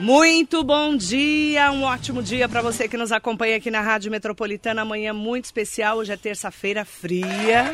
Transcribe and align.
Muito 0.00 0.64
bom 0.64 0.96
dia, 0.96 1.70
um 1.70 1.82
ótimo 1.82 2.22
dia 2.22 2.48
para 2.48 2.62
você 2.62 2.88
que 2.88 2.96
nos 2.96 3.12
acompanha 3.12 3.58
aqui 3.58 3.70
na 3.70 3.82
Rádio 3.82 4.10
Metropolitana. 4.10 4.80
Amanhã 4.80 5.12
muito 5.12 5.44
especial, 5.44 5.98
hoje 5.98 6.10
é 6.10 6.16
terça-feira 6.16 6.86
fria. 6.86 7.70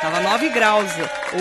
Tava 0.00 0.20
9 0.20 0.48
graus 0.48 0.90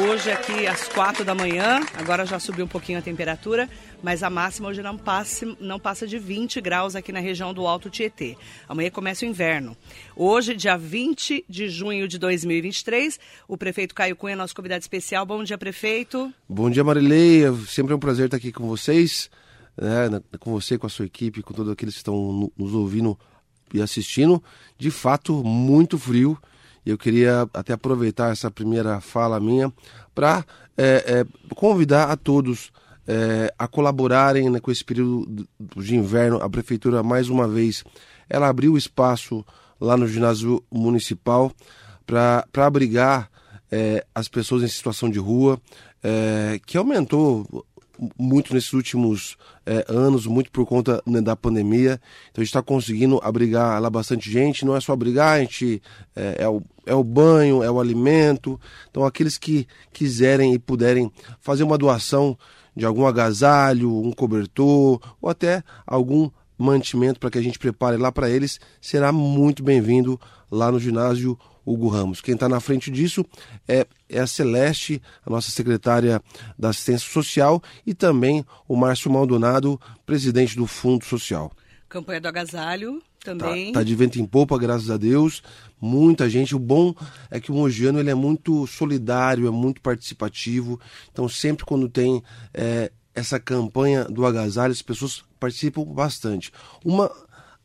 hoje 0.03 0.29
aqui 0.29 0.67
às 0.67 0.85
4 0.89 1.23
da 1.23 1.33
manhã, 1.33 1.79
agora 1.93 2.25
já 2.25 2.39
subiu 2.39 2.65
um 2.65 2.67
pouquinho 2.67 2.99
a 2.99 3.01
temperatura, 3.01 3.69
mas 4.03 4.21
a 4.21 4.29
máxima 4.29 4.67
hoje 4.67 4.81
não 4.81 4.97
passa, 4.97 5.45
não 5.61 5.79
passa 5.79 6.05
de 6.05 6.19
20 6.19 6.59
graus 6.59 6.93
aqui 6.93 7.13
na 7.13 7.21
região 7.21 7.53
do 7.53 7.65
Alto 7.65 7.89
Tietê. 7.89 8.35
Amanhã 8.67 8.89
começa 8.89 9.23
o 9.23 9.27
inverno. 9.29 9.77
Hoje, 10.13 10.55
dia 10.55 10.75
20 10.75 11.45
de 11.47 11.69
junho 11.69 12.05
de 12.05 12.17
2023, 12.17 13.17
o 13.47 13.55
prefeito 13.55 13.95
Caio 13.95 14.15
Cunha, 14.15 14.35
nosso 14.35 14.53
convidado 14.53 14.81
especial. 14.81 15.25
Bom 15.25 15.41
dia, 15.41 15.57
prefeito. 15.57 16.33
Bom 16.49 16.69
dia, 16.69 16.83
Marileia. 16.83 17.53
Sempre 17.65 17.93
é 17.93 17.95
um 17.95 17.99
prazer 17.99 18.25
estar 18.25 18.35
aqui 18.35 18.51
com 18.51 18.67
vocês, 18.67 19.29
né, 19.77 20.21
com 20.39 20.51
você, 20.51 20.77
com 20.77 20.87
a 20.87 20.89
sua 20.89 21.05
equipe, 21.05 21.43
com 21.43 21.53
todos 21.53 21.71
aqueles 21.71 21.95
que 21.95 21.99
estão 21.99 22.51
nos 22.57 22.73
ouvindo 22.73 23.17
e 23.73 23.81
assistindo. 23.81 24.41
De 24.77 24.89
fato, 24.89 25.43
muito 25.43 25.97
frio. 25.97 26.37
Eu 26.85 26.97
queria 26.97 27.47
até 27.53 27.73
aproveitar 27.73 28.31
essa 28.31 28.49
primeira 28.49 29.01
fala 29.01 29.39
minha 29.39 29.71
para 30.15 30.45
é, 30.77 31.19
é, 31.19 31.25
convidar 31.55 32.09
a 32.09 32.15
todos 32.15 32.71
é, 33.05 33.53
a 33.57 33.67
colaborarem 33.67 34.49
né, 34.49 34.59
com 34.59 34.71
esse 34.71 34.83
período 34.83 35.47
de 35.59 35.95
inverno. 35.95 36.41
A 36.41 36.49
prefeitura, 36.49 37.03
mais 37.03 37.29
uma 37.29 37.47
vez, 37.47 37.83
ela 38.29 38.47
abriu 38.47 38.77
espaço 38.77 39.45
lá 39.79 39.95
no 39.95 40.07
ginásio 40.07 40.63
municipal 40.71 41.51
para 42.05 42.45
abrigar 42.55 43.29
é, 43.71 44.05
as 44.15 44.27
pessoas 44.27 44.63
em 44.63 44.67
situação 44.67 45.09
de 45.09 45.19
rua, 45.19 45.59
é, 46.03 46.59
que 46.65 46.77
aumentou 46.77 47.65
muito 48.17 48.53
nesses 48.53 48.73
últimos 48.73 49.37
é, 49.65 49.85
anos, 49.87 50.25
muito 50.25 50.51
por 50.51 50.65
conta 50.65 51.01
né, 51.05 51.21
da 51.21 51.35
pandemia. 51.35 51.99
Então 52.29 52.41
a 52.41 52.43
gente 52.43 52.49
está 52.49 52.61
conseguindo 52.61 53.19
abrigar 53.23 53.81
lá 53.81 53.89
bastante 53.89 54.31
gente. 54.31 54.65
Não 54.65 54.75
é 54.75 54.79
só 54.79 54.93
abrigar, 54.93 55.37
a 55.37 55.39
gente 55.39 55.81
é, 56.15 56.37
é, 56.39 56.47
o, 56.49 56.61
é 56.85 56.93
o 56.93 57.03
banho, 57.03 57.63
é 57.63 57.69
o 57.69 57.79
alimento. 57.79 58.59
Então 58.89 59.03
aqueles 59.05 59.37
que 59.37 59.67
quiserem 59.91 60.53
e 60.53 60.59
puderem 60.59 61.11
fazer 61.39 61.63
uma 61.63 61.77
doação 61.77 62.37
de 62.75 62.85
algum 62.85 63.07
agasalho, 63.07 63.91
um 63.91 64.11
cobertor 64.11 64.99
ou 65.21 65.29
até 65.29 65.63
algum 65.85 66.29
mantimento 66.57 67.19
para 67.19 67.29
que 67.29 67.37
a 67.37 67.41
gente 67.41 67.59
prepare 67.59 67.97
lá 67.97 68.11
para 68.11 68.29
eles, 68.29 68.59
será 68.81 69.11
muito 69.11 69.63
bem-vindo 69.63 70.19
lá 70.49 70.71
no 70.71 70.79
ginásio 70.79 71.37
Hugo 71.67 71.89
Ramos. 71.89 72.21
Quem 72.21 72.33
está 72.33 72.47
na 72.47 72.61
frente 72.61 72.89
disso 72.89 73.25
é, 73.67 73.85
é, 74.09 74.19
a 74.19 74.25
Celeste, 74.27 75.01
a 75.25 75.29
nossa 75.29 75.51
secretária 75.51 76.21
da 76.57 76.69
Assistência 76.69 77.11
Social, 77.11 77.61
e 77.85 77.93
também 77.93 78.45
o 78.67 78.75
Márcio 78.77 79.11
Maldonado, 79.11 79.79
presidente 80.05 80.55
do 80.55 80.65
Fundo 80.65 81.03
Social. 81.03 81.51
Campanha 81.89 82.21
do 82.21 82.27
Agasalho 82.27 83.01
também. 83.23 83.73
Tá, 83.73 83.79
tá, 83.79 83.83
de 83.83 83.95
vento 83.95 84.19
em 84.19 84.25
popa, 84.25 84.57
graças 84.57 84.89
a 84.89 84.97
Deus. 84.97 85.43
Muita 85.79 86.29
gente. 86.29 86.55
O 86.55 86.59
bom 86.59 86.95
é 87.29 87.39
que 87.39 87.51
o 87.51 87.55
Mogiano 87.55 87.99
ele 87.99 88.09
é 88.09 88.15
muito 88.15 88.65
solidário, 88.67 89.47
é 89.47 89.51
muito 89.51 89.81
participativo. 89.81 90.79
Então, 91.11 91.27
sempre 91.27 91.65
quando 91.65 91.89
tem 91.89 92.23
é, 92.53 92.91
essa 93.13 93.39
campanha 93.39 94.05
do 94.05 94.25
agasalho, 94.25 94.71
as 94.71 94.81
pessoas 94.81 95.23
participam 95.39 95.83
bastante. 95.83 96.51
Uma 96.83 97.11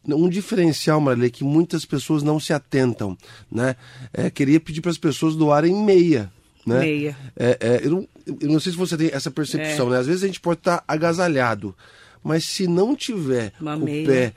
um 0.09 0.29
diferencial, 0.29 1.01
Marilê, 1.01 1.31
que 1.31 1.45
muitas 1.45 1.85
pessoas 1.85 2.23
não 2.23 2.41
se 2.41 2.53
atentam, 2.53 3.17
né? 3.51 3.77
É, 4.13 4.31
queria 4.31 4.59
pedir 4.59 4.81
para 4.81 4.91
as 4.91 4.99
pessoas 4.99 5.37
doarem 5.37 5.75
meia, 5.75 6.31
né? 6.67 6.81
Meia. 6.81 7.17
É, 7.37 7.59
é, 7.61 7.81
eu, 7.85 7.91
não, 7.91 8.09
eu, 8.27 8.49
não, 8.49 8.61
sei 8.61 8.73
se 8.73 8.79
você 8.79 8.97
tem 8.97 9.11
essa 9.13 9.31
percepção, 9.31 9.87
é. 9.89 9.91
né? 9.91 9.99
Às 9.99 10.07
vezes 10.07 10.25
a 10.25 10.27
gente 10.27 10.41
pode 10.41 10.61
estar 10.61 10.79
tá 10.79 10.85
agasalhado, 10.89 11.75
mas 12.23 12.45
se 12.45 12.67
não 12.67 12.97
tiver 12.97 13.53
Uma 13.61 13.77
o 13.77 13.81
meia. 13.81 14.07
pé 14.07 14.33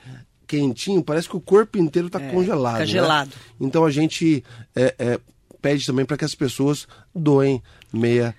quentinho, 0.46 1.02
parece 1.02 1.28
que 1.28 1.36
o 1.36 1.40
corpo 1.40 1.76
inteiro 1.78 2.06
está 2.06 2.20
é, 2.20 2.30
congelado. 2.30 2.74
Fica 2.74 2.86
né? 2.86 2.92
gelado. 2.92 3.30
Então 3.60 3.84
a 3.84 3.90
gente 3.90 4.44
é, 4.76 5.18
pede 5.60 5.84
também 5.84 6.04
para 6.04 6.16
que 6.16 6.24
as 6.24 6.34
pessoas 6.34 6.86
doem 7.14 7.60
meia 7.92 8.34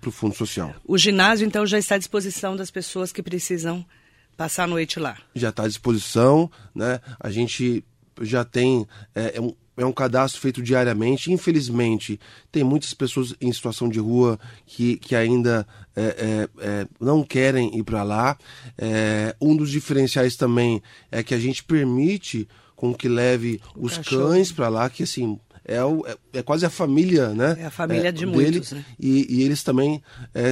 para 0.00 0.08
o 0.10 0.12
Fundo 0.12 0.34
Social. 0.34 0.74
O 0.84 0.98
ginásio, 0.98 1.46
então, 1.46 1.66
já 1.66 1.78
está 1.78 1.94
à 1.94 1.98
disposição 1.98 2.54
das 2.54 2.70
pessoas 2.70 3.10
que 3.10 3.22
precisam 3.22 3.84
passar 4.36 4.64
a 4.64 4.66
noite 4.66 4.98
lá? 4.98 5.16
Já 5.34 5.50
está 5.50 5.64
à 5.64 5.68
disposição, 5.68 6.50
né? 6.74 7.00
A 7.18 7.30
gente 7.30 7.84
já 8.20 8.44
tem 8.44 8.86
é, 9.14 9.36
é, 9.36 9.40
um, 9.40 9.54
é 9.76 9.84
um 9.84 9.92
cadastro 9.92 10.40
feito 10.40 10.62
diariamente. 10.62 11.32
Infelizmente, 11.32 12.20
tem 12.50 12.62
muitas 12.62 12.94
pessoas 12.94 13.34
em 13.40 13.52
situação 13.52 13.88
de 13.88 13.98
rua 13.98 14.38
que, 14.66 14.96
que 14.96 15.14
ainda 15.16 15.66
é, 15.96 16.02
é, 16.02 16.48
é 16.58 16.86
não 17.00 17.22
querem 17.22 17.76
ir 17.76 17.82
para 17.82 18.02
lá. 18.02 18.36
É, 18.78 19.34
um 19.40 19.56
dos 19.56 19.70
diferenciais 19.70 20.36
também 20.36 20.82
é 21.10 21.22
que 21.22 21.34
a 21.34 21.38
gente 21.38 21.64
permite 21.64 22.48
com 22.76 22.94
que 22.94 23.08
leve 23.08 23.60
o 23.74 23.86
os 23.86 23.96
cachorro. 23.96 24.28
cães 24.28 24.52
para 24.52 24.68
lá, 24.68 24.90
que 24.90 25.04
assim 25.04 25.38
é, 25.64 25.82
o, 25.82 26.06
é, 26.06 26.16
é, 26.34 26.42
quase 26.42 26.66
a 26.66 26.70
família, 26.70 27.30
né? 27.30 27.56
É 27.58 27.64
a 27.64 27.70
família 27.70 28.12
de 28.12 28.26
dele, 28.26 28.36
muitos, 28.36 28.72
né? 28.72 28.84
E, 29.00 29.26
e 29.30 29.42
eles 29.42 29.62
também 29.62 30.02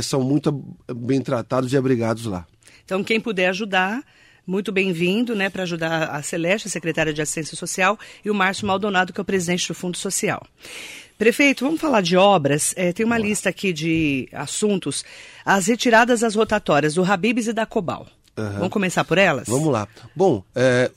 são 0.02 0.22
muito 0.22 0.64
bem 0.96 1.20
tratados 1.20 1.72
e 1.72 1.76
abrigados 1.76 2.24
lá. 2.24 2.46
Então, 2.84 3.02
quem 3.02 3.20
puder 3.20 3.48
ajudar, 3.48 4.02
muito 4.46 4.72
bem-vindo, 4.72 5.34
né, 5.34 5.48
para 5.48 5.62
ajudar 5.62 6.10
a 6.10 6.22
Celeste, 6.22 6.68
a 6.68 6.70
secretária 6.70 7.12
de 7.12 7.22
Assistência 7.22 7.56
Social, 7.56 7.98
e 8.24 8.30
o 8.30 8.34
Márcio 8.34 8.66
Maldonado, 8.66 9.12
que 9.12 9.20
é 9.20 9.22
o 9.22 9.24
presidente 9.24 9.68
do 9.68 9.74
Fundo 9.74 9.96
Social. 9.96 10.46
Prefeito, 11.16 11.64
vamos 11.64 11.80
falar 11.80 12.00
de 12.00 12.16
obras. 12.16 12.74
É, 12.76 12.92
tem 12.92 13.06
uma 13.06 13.18
lista 13.18 13.48
aqui 13.48 13.72
de 13.72 14.28
assuntos. 14.32 15.04
As 15.44 15.66
retiradas 15.68 16.20
das 16.20 16.34
rotatórias 16.34 16.94
do 16.94 17.04
Habibs 17.04 17.46
e 17.46 17.52
da 17.52 17.64
Cobal. 17.64 18.08
Uhum. 18.36 18.52
Vamos 18.52 18.68
começar 18.70 19.04
por 19.04 19.18
elas? 19.18 19.46
Vamos 19.46 19.72
lá. 19.72 19.86
Bom, 20.16 20.42
é, 20.54 20.90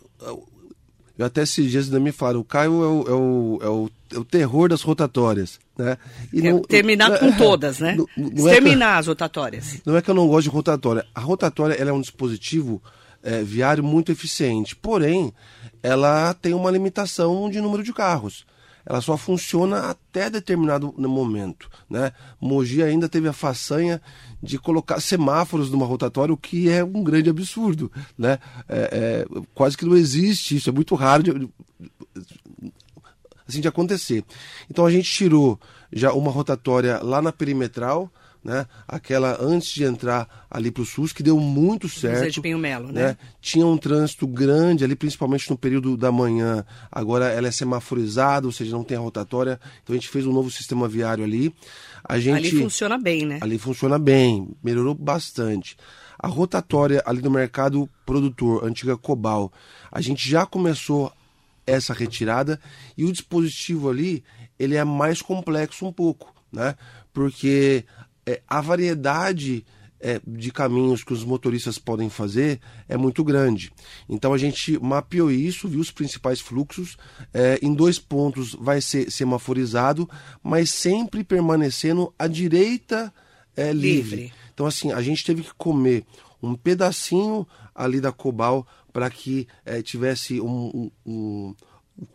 eu 1.17 1.25
até 1.25 1.43
esses 1.43 1.69
dias 1.69 1.85
ainda 1.85 1.99
me 1.99 2.11
falaram, 2.11 2.39
o 2.39 2.43
Caio 2.43 2.83
é 2.83 2.87
o, 2.87 3.05
é 3.07 3.13
o, 3.13 3.59
é 3.61 3.69
o, 3.69 3.91
é 4.15 4.19
o 4.19 4.25
terror 4.25 4.69
das 4.69 4.81
rotatórias. 4.81 5.59
Né? 5.77 5.97
Não, 6.31 6.61
terminar 6.61 7.09
não, 7.09 7.17
com 7.17 7.27
é, 7.27 7.37
todas, 7.37 7.79
né? 7.79 7.95
Não, 8.15 8.29
não 8.29 8.47
é 8.47 8.53
terminar 8.53 8.97
as 8.97 9.07
rotatórias. 9.07 9.81
Não 9.85 9.97
é 9.97 10.01
que 10.01 10.09
eu 10.09 10.15
não 10.15 10.27
gosto 10.27 10.43
de 10.43 10.49
rotatória. 10.49 11.05
A 11.13 11.19
rotatória 11.19 11.73
é 11.73 11.91
um 11.91 12.01
dispositivo 12.01 12.81
é, 13.21 13.43
viário 13.43 13.83
muito 13.83 14.11
eficiente, 14.11 14.75
porém, 14.75 15.33
ela 15.83 16.33
tem 16.33 16.53
uma 16.53 16.71
limitação 16.71 17.49
de 17.49 17.59
número 17.59 17.83
de 17.83 17.91
carros 17.91 18.45
ela 18.85 19.01
só 19.01 19.17
funciona 19.17 19.89
até 19.89 20.29
determinado 20.29 20.93
momento. 20.97 21.69
Né? 21.89 22.11
Mogi 22.39 22.83
ainda 22.83 23.09
teve 23.09 23.27
a 23.27 23.33
façanha 23.33 23.99
de 24.41 24.59
colocar 24.59 24.99
semáforos 24.99 25.71
numa 25.71 25.85
rotatória, 25.85 26.33
o 26.33 26.37
que 26.37 26.69
é 26.69 26.83
um 26.83 27.03
grande 27.03 27.29
absurdo. 27.29 27.91
Né? 28.15 28.37
É, 28.69 29.25
é, 29.25 29.25
quase 29.55 29.75
que 29.75 29.85
não 29.85 29.97
existe 29.97 30.55
isso, 30.55 30.69
é 30.69 30.73
muito 30.73 30.93
raro 30.93 31.23
de, 31.23 31.49
assim, 33.47 33.61
de 33.61 33.67
acontecer. 33.67 34.23
Então 34.69 34.85
a 34.85 34.91
gente 34.91 35.09
tirou 35.09 35.59
já 35.91 36.13
uma 36.13 36.31
rotatória 36.31 36.99
lá 37.01 37.21
na 37.21 37.31
perimetral, 37.31 38.11
né? 38.45 38.67
Aquela 38.87 39.41
antes 39.41 39.69
de 39.69 39.83
entrar 39.83 40.45
ali 40.51 40.69
para 40.69 40.83
o 40.83 40.85
SUS, 40.85 41.11
que 41.11 41.23
deu 41.23 41.39
muito 41.39 41.89
certo. 41.89 42.17
José 42.17 42.29
de 42.29 42.41
Pinho 42.41 42.59
Melo, 42.59 42.91
né? 42.91 43.07
né? 43.07 43.17
Tinha 43.41 43.65
um 43.65 43.75
trânsito 43.75 44.27
grande 44.27 44.83
ali, 44.83 44.95
principalmente 44.95 45.49
no 45.49 45.57
período 45.57 45.97
da 45.97 46.11
manhã. 46.11 46.63
Agora 46.91 47.25
ela 47.25 47.47
é 47.47 47.51
semaforizada, 47.51 48.45
ou 48.45 48.53
seja, 48.53 48.71
não 48.71 48.83
tem 48.83 48.97
a 48.97 48.99
rotatória. 48.99 49.59
Então 49.81 49.95
a 49.95 49.97
gente 49.97 50.09
fez 50.09 50.27
um 50.27 50.31
novo 50.31 50.51
sistema 50.51 50.87
viário 50.87 51.23
ali. 51.23 51.51
A 52.03 52.19
gente, 52.19 52.49
ali 52.49 52.61
funciona 52.61 52.99
bem, 52.99 53.25
né? 53.25 53.39
Ali 53.41 53.57
funciona 53.57 53.97
bem, 53.97 54.49
melhorou 54.63 54.93
bastante. 54.93 55.75
A 56.19 56.27
rotatória 56.27 57.01
ali 57.03 57.23
no 57.23 57.31
mercado 57.31 57.89
produtor, 58.05 58.63
antiga 58.63 58.95
Cobal, 58.95 59.51
a 59.91 60.01
gente 60.01 60.29
já 60.29 60.45
começou 60.45 61.11
essa 61.65 61.93
retirada 61.93 62.59
e 62.97 63.05
o 63.05 63.11
dispositivo 63.11 63.89
ali 63.89 64.23
ele 64.57 64.75
é 64.75 64.83
mais 64.83 65.21
complexo 65.21 65.85
um 65.85 65.91
pouco, 65.91 66.33
né? 66.51 66.75
Porque 67.13 67.85
é, 68.25 68.41
a 68.47 68.61
variedade 68.61 69.65
é, 69.99 70.21
de 70.25 70.51
caminhos 70.51 71.03
que 71.03 71.13
os 71.13 71.23
motoristas 71.23 71.77
podem 71.77 72.09
fazer 72.09 72.59
é 72.87 72.95
muito 72.95 73.23
grande. 73.23 73.71
Então 74.07 74.33
a 74.33 74.37
gente 74.37 74.77
mapeou 74.79 75.31
isso, 75.31 75.67
viu 75.67 75.79
os 75.79 75.91
principais 75.91 76.39
fluxos. 76.39 76.97
É, 77.33 77.59
em 77.61 77.73
dois 77.73 77.97
pontos 77.97 78.55
vai 78.59 78.81
ser 78.81 79.11
semaforizado, 79.11 80.09
mas 80.43 80.69
sempre 80.69 81.23
permanecendo 81.23 82.13
à 82.19 82.27
direita 82.27 83.13
é, 83.55 83.71
livre. 83.71 84.15
livre. 84.15 84.33
Então, 84.53 84.65
assim, 84.65 84.91
a 84.91 85.01
gente 85.01 85.25
teve 85.25 85.43
que 85.43 85.53
comer 85.55 86.05
um 86.41 86.55
pedacinho 86.55 87.47
ali 87.73 87.99
da 87.99 88.11
Cobal 88.11 88.65
para 88.95 89.09
que 89.09 89.45
é, 89.65 89.81
tivesse 89.81 90.39
um, 90.39 90.89
um, 91.05 91.53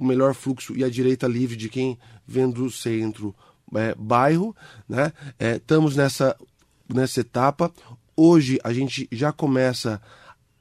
um 0.01 0.07
melhor 0.07 0.33
fluxo 0.33 0.75
e 0.75 0.83
a 0.83 0.89
direita 0.89 1.29
livre 1.29 1.55
de 1.55 1.69
quem 1.69 1.99
vem 2.27 2.51
do 2.51 2.71
centro 2.71 3.37
é, 3.75 3.95
bairro, 3.95 4.57
né? 4.89 5.13
É, 5.39 5.57
estamos 5.57 5.95
nessa, 5.95 6.35
nessa 6.89 7.21
etapa. 7.21 7.71
Hoje 8.17 8.59
a 8.65 8.73
gente 8.73 9.07
já 9.13 9.31
começa 9.31 10.01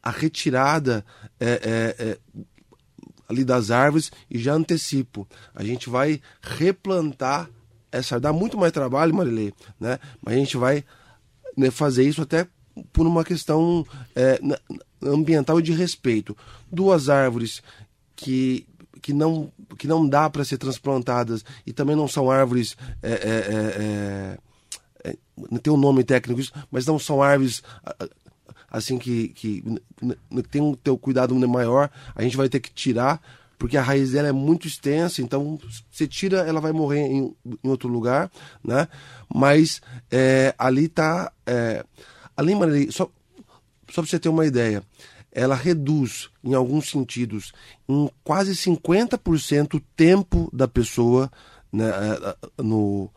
a 0.04 0.12
retirada 0.12 1.06
é, 1.40 1.96
é, 1.98 2.06
é, 2.06 2.18
ali 3.30 3.46
das 3.46 3.72
árvores 3.72 4.12
e 4.30 4.38
já 4.38 4.54
antecipo. 4.54 5.26
A 5.56 5.64
gente 5.64 5.90
vai 5.90 6.20
replantar 6.42 7.50
essa. 7.90 8.20
Dá 8.20 8.34
muito 8.34 8.58
mais 8.58 8.74
trabalho, 8.74 9.16
Marilei, 9.16 9.54
né? 9.80 9.98
Mas 10.22 10.34
a 10.34 10.38
gente 10.38 10.58
vai 10.58 10.84
né, 11.56 11.72
fazer 11.72 12.04
isso 12.04 12.22
até 12.22 12.46
por 12.92 13.08
uma 13.08 13.24
questão 13.24 13.88
é, 14.14 14.38
ambiental 15.04 15.60
e 15.60 15.64
de 15.64 15.74
respeito. 15.74 16.36
Duas 16.72 17.10
árvores 17.10 17.62
que 18.16 18.66
que 19.02 19.14
não, 19.14 19.50
que 19.78 19.88
não 19.88 20.06
dá 20.08 20.30
para 20.30 20.44
ser 20.44 20.58
transplantadas 20.58 21.46
e 21.66 21.72
também 21.72 21.96
não 21.96 22.08
são 22.08 22.30
árvores. 22.30 22.76
É, 23.02 23.12
é, 23.12 24.38
é, 25.06 25.12
é 25.12 25.18
tem 25.64 25.72
um 25.72 25.78
nome 25.78 26.04
técnico 26.04 26.42
isso, 26.42 26.52
mas 26.70 26.86
não 26.86 27.00
são 27.00 27.24
árvores 27.24 27.64
assim 28.70 28.98
que, 28.98 29.30
que 29.30 29.64
tem 30.52 30.62
um 30.62 30.74
teu 30.74 30.98
cuidado 30.98 31.36
maior, 31.48 31.90
a 32.16 32.22
gente 32.22 32.38
vai 32.38 32.48
ter 32.50 32.60
que 32.60 32.72
tirar, 32.72 33.22
porque 33.58 33.78
a 33.78 33.82
raiz 33.82 34.12
dela 34.12 34.28
é 34.28 34.32
muito 34.32 34.68
extensa, 34.68 35.22
então 35.22 35.60
você 35.92 36.08
tira, 36.08 36.40
ela 36.40 36.62
vai 36.62 36.72
morrer 36.72 37.00
em, 37.00 37.36
em 37.64 37.70
outro 37.70 37.90
lugar, 37.90 38.32
né? 38.64 38.88
Mas 39.34 39.82
é, 40.12 40.54
ali 40.58 40.86
está. 40.86 41.32
É, 41.46 41.84
além, 42.38 42.90
só, 42.92 43.10
só 43.90 44.02
para 44.02 44.10
você 44.10 44.20
ter 44.20 44.30
uma 44.30 44.46
ideia, 44.46 44.84
ela 45.32 45.56
reduz, 45.56 46.30
em 46.44 46.54
alguns 46.54 46.90
sentidos, 46.90 47.52
em 47.88 48.10
quase 48.24 48.54
50% 48.54 49.76
o 49.76 49.80
tempo 49.96 50.50
da 50.52 50.68
pessoa 50.68 51.32
né, 51.72 51.92
no, 52.58 53.10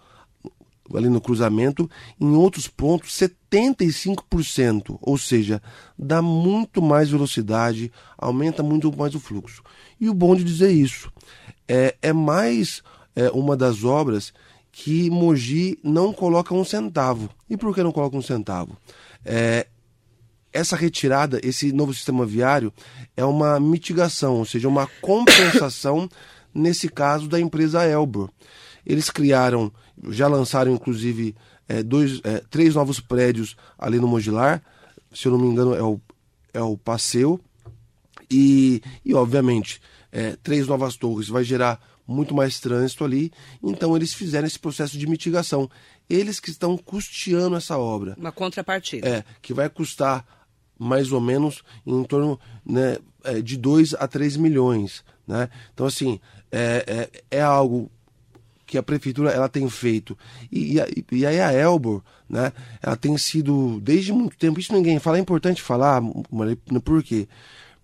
ali 0.94 1.08
no 1.08 1.20
cruzamento, 1.20 1.90
em 2.20 2.34
outros 2.34 2.68
pontos 2.68 3.18
75%, 3.50 4.98
ou 5.00 5.16
seja, 5.16 5.62
dá 5.98 6.20
muito 6.20 6.82
mais 6.82 7.10
velocidade, 7.10 7.90
aumenta 8.18 8.62
muito 8.62 8.94
mais 8.96 9.14
o 9.14 9.20
fluxo. 9.20 9.62
E 10.00 10.08
o 10.08 10.14
bom 10.14 10.34
de 10.34 10.44
dizer 10.44 10.70
isso 10.70 11.10
é, 11.66 11.96
é 12.02 12.12
mais 12.12 12.82
é, 13.16 13.30
uma 13.30 13.56
das 13.56 13.84
obras 13.84 14.32
que 14.70 15.10
Mogi 15.10 15.78
não 15.82 16.12
coloca 16.12 16.54
um 16.54 16.64
centavo. 16.64 17.28
E 17.48 17.56
por 17.56 17.74
que 17.74 17.82
não 17.82 17.92
coloca 17.92 18.16
um 18.16 18.22
centavo? 18.22 18.76
É, 19.24 19.66
essa 20.52 20.76
retirada, 20.76 21.40
esse 21.42 21.72
novo 21.72 21.94
sistema 21.94 22.26
viário, 22.26 22.72
é 23.16 23.24
uma 23.24 23.58
mitigação, 23.58 24.36
ou 24.36 24.44
seja, 24.44 24.68
uma 24.68 24.86
compensação, 25.00 26.08
nesse 26.54 26.88
caso, 26.88 27.28
da 27.28 27.40
empresa 27.40 27.84
Elbor. 27.84 28.30
Eles 28.84 29.10
criaram, 29.10 29.72
já 30.08 30.26
lançaram 30.26 30.72
inclusive 30.72 31.34
é, 31.68 31.82
dois, 31.82 32.20
é, 32.24 32.42
três 32.50 32.74
novos 32.74 33.00
prédios 33.00 33.56
ali 33.78 33.98
no 33.98 34.08
Mogilar, 34.08 34.62
se 35.14 35.26
eu 35.26 35.32
não 35.32 35.38
me 35.38 35.46
engano 35.46 35.74
é 35.74 35.82
o, 35.82 36.00
é 36.52 36.60
o 36.60 36.76
Passeio, 36.76 37.40
e, 38.30 38.82
e 39.04 39.14
obviamente 39.14 39.80
é, 40.10 40.36
três 40.42 40.66
novas 40.66 40.96
torres 40.96 41.28
vai 41.28 41.44
gerar 41.44 41.80
muito 42.06 42.34
mais 42.34 42.60
trânsito 42.60 43.04
ali, 43.04 43.32
então 43.62 43.96
eles 43.96 44.12
fizeram 44.12 44.46
esse 44.46 44.58
processo 44.58 44.98
de 44.98 45.06
mitigação. 45.06 45.70
Eles 46.10 46.40
que 46.40 46.50
estão 46.50 46.76
custeando 46.76 47.56
essa 47.56 47.78
obra. 47.78 48.14
Uma 48.18 48.32
contrapartida. 48.32 49.08
É, 49.08 49.24
que 49.40 49.54
vai 49.54 49.68
custar 49.68 50.24
mais 50.78 51.12
ou 51.12 51.20
menos 51.20 51.62
em 51.86 52.02
torno 52.04 52.38
né, 52.64 52.98
é, 53.24 53.40
de 53.40 53.56
2 53.56 53.94
a 53.94 54.06
3 54.08 54.36
milhões. 54.36 55.04
Né? 55.26 55.48
Então, 55.72 55.86
assim, 55.86 56.20
é, 56.50 57.08
é, 57.30 57.38
é, 57.38 57.42
algo 57.42 57.90
que 58.66 58.78
a 58.78 58.82
prefeitura 58.82 59.30
ela 59.30 59.48
tem 59.48 59.68
feito. 59.68 60.16
E, 60.50 60.76
e, 61.10 61.26
aí 61.26 61.40
a 61.40 61.52
Elbor, 61.52 62.02
né, 62.28 62.52
ela 62.82 62.96
tem 62.96 63.16
sido, 63.18 63.80
desde 63.80 64.12
muito 64.12 64.36
tempo, 64.36 64.58
isso 64.58 64.72
ninguém 64.72 64.98
fala, 64.98 65.18
é 65.18 65.20
importante 65.20 65.60
falar, 65.60 66.02
por 66.82 67.02
quê? 67.02 67.28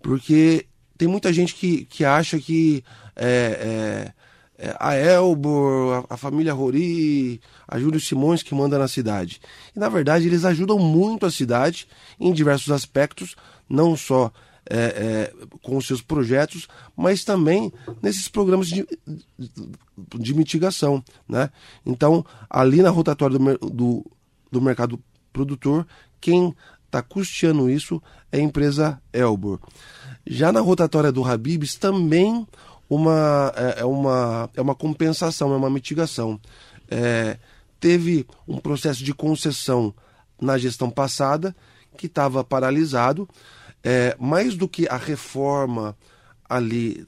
Porque 0.01 0.65
tem 0.97 1.07
muita 1.07 1.31
gente 1.31 1.53
que, 1.53 1.85
que 1.85 2.03
acha 2.03 2.39
que 2.39 2.83
é 3.15 3.25
é, 3.25 4.13
a 4.79 4.95
Elbor, 4.95 6.05
a, 6.09 6.13
a, 6.13 6.17
família 6.17 6.53
Rori, 6.53 7.39
a 7.67 7.79
Júlio 7.79 7.99
Simões 7.99 8.43
que 8.43 8.53
manda 8.53 8.77
na 8.77 8.87
cidade. 8.87 9.39
E 9.75 9.79
na 9.79 9.89
verdade 9.89 10.27
eles 10.27 10.43
ajudam 10.45 10.77
muito 10.77 11.25
a 11.25 11.31
cidade 11.31 11.87
em 12.19 12.33
diversos 12.33 12.71
aspectos, 12.71 13.35
não 13.69 13.95
só 13.95 14.31
é, 14.69 14.77
é, 14.77 15.33
com 15.63 15.77
os 15.77 15.87
seus 15.87 16.01
projetos, 16.01 16.67
mas 16.95 17.23
também 17.23 17.73
nesses 18.01 18.27
programas 18.27 18.67
de, 18.67 18.85
de 20.19 20.33
mitigação. 20.33 21.03
Né? 21.27 21.49
Então, 21.85 22.25
ali 22.49 22.81
na 22.81 22.89
rotatória 22.89 23.39
do, 23.39 23.57
do, 23.69 24.05
do 24.51 24.61
mercado 24.61 25.01
produtor, 25.33 25.87
quem 26.21 26.53
está 26.85 27.01
custeando 27.01 27.69
isso 27.69 28.01
é 28.31 28.37
a 28.37 28.41
empresa 28.41 29.01
Elbor. 29.13 29.59
Já 30.25 30.51
na 30.51 30.59
rotatória 30.59 31.11
do 31.11 31.23
Habibs, 31.23 31.75
também 31.75 32.45
uma, 32.89 33.53
é, 33.55 33.81
é, 33.81 33.85
uma, 33.85 34.49
é 34.55 34.61
uma 34.61 34.73
compensação, 34.73 35.53
é 35.53 35.55
uma 35.55 35.69
mitigação. 35.69 36.39
É, 36.89 37.37
teve 37.79 38.25
um 38.47 38.57
processo 38.57 39.03
de 39.03 39.13
concessão 39.13 39.93
na 40.41 40.57
gestão 40.57 40.89
passada 40.89 41.55
que 41.97 42.07
estava 42.07 42.43
paralisado. 42.43 43.29
É, 43.83 44.15
mais 44.19 44.55
do 44.55 44.67
que 44.67 44.87
a 44.89 44.97
reforma 44.97 45.95
ali 46.49 47.05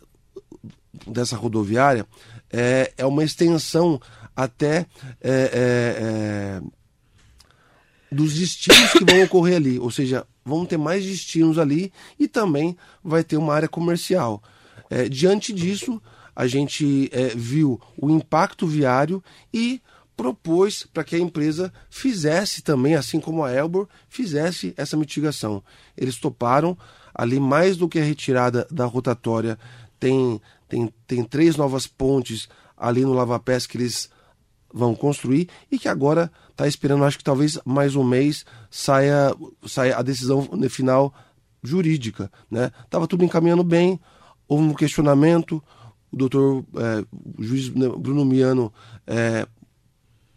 dessa 1.08 1.36
rodoviária, 1.36 2.06
é, 2.52 2.94
é 2.98 3.06
uma 3.06 3.24
extensão 3.24 4.00
até 4.36 4.86
é, 5.20 5.30
é, 5.30 6.62
é 6.62 6.62
dos 8.12 8.34
destinos 8.34 8.92
que 8.92 9.06
vão 9.06 9.24
ocorrer 9.26 9.56
ali. 9.56 9.80
Ou 9.80 9.90
seja, 9.90 10.26
vão 10.46 10.66
ter 10.66 10.78
mais 10.78 11.04
destinos 11.04 11.58
ali 11.58 11.92
e 12.20 12.28
também 12.28 12.78
vai 13.04 13.24
ter 13.24 13.38
uma 13.38 13.54
área 13.54 13.68
comercial. 13.68 14.44
É, 14.92 15.08
diante 15.08 15.54
disso, 15.54 16.02
a 16.36 16.46
gente 16.46 17.10
é, 17.14 17.30
viu 17.30 17.80
o 17.98 18.10
impacto 18.10 18.68
viário 18.68 19.24
e 19.54 19.82
propôs 20.18 20.86
para 20.94 21.06
que 21.06 21.16
a 21.16 21.20
empresa 21.20 21.72
fizesse 21.90 22.62
também, 22.62 22.96
assim 22.96 23.18
como 23.18 23.42
a 23.42 23.54
Elbor, 23.54 23.88
fizesse 24.10 24.74
essa 24.76 24.98
mitigação. 24.98 25.64
Eles 25.96 26.18
toparam, 26.18 26.78
ali 27.16 27.40
mais 27.40 27.78
do 27.78 27.88
que 27.88 28.00
a 28.00 28.04
retirada 28.04 28.68
da 28.70 28.86
rotatória, 28.86 29.58
tem, 29.98 30.42
tem, 30.68 30.94
tem 31.08 31.24
três 31.24 31.56
novas 31.56 31.88
pontes 31.88 32.50
ali 32.76 33.06
no 33.06 33.14
Lava 33.14 33.40
Pés 33.40 33.66
que 33.66 33.78
eles 33.78 34.10
vão 34.74 34.94
construir 34.94 35.48
e 35.72 35.80
que 35.80 35.88
agora 35.88 36.30
está 36.50 36.68
esperando, 36.68 37.06
acho 37.06 37.18
que 37.18 37.24
talvez 37.24 37.58
mais 37.64 37.96
um 37.96 38.04
mês 38.04 38.46
saia, 38.70 39.34
saia 39.66 39.96
a 39.96 40.02
decisão 40.02 40.50
final 40.70 41.14
jurídica. 41.64 42.30
Né? 42.50 42.72
Tava 42.90 43.08
tudo 43.08 43.24
encaminhando 43.24 43.64
bem, 43.64 43.98
houve 44.52 44.66
um 44.66 44.74
questionamento, 44.74 45.64
o 46.12 46.18
doutor 46.18 46.66
é, 46.76 47.06
o 47.38 47.42
juiz 47.42 47.70
né, 47.70 47.88
Bruno 47.88 48.26
Miano, 48.26 48.72
é, 49.08 49.48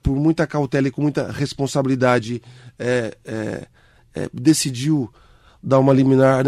por 0.01 0.15
muita 0.15 0.47
cautela 0.47 0.87
e 0.87 0.91
com 0.93 1.03
muita 1.03 1.33
responsabilidade, 1.33 2.41
é, 2.79 3.17
decidiu 4.33 5.13
dar 5.61 5.81
uma 5.81 5.93
liminar 5.93 6.45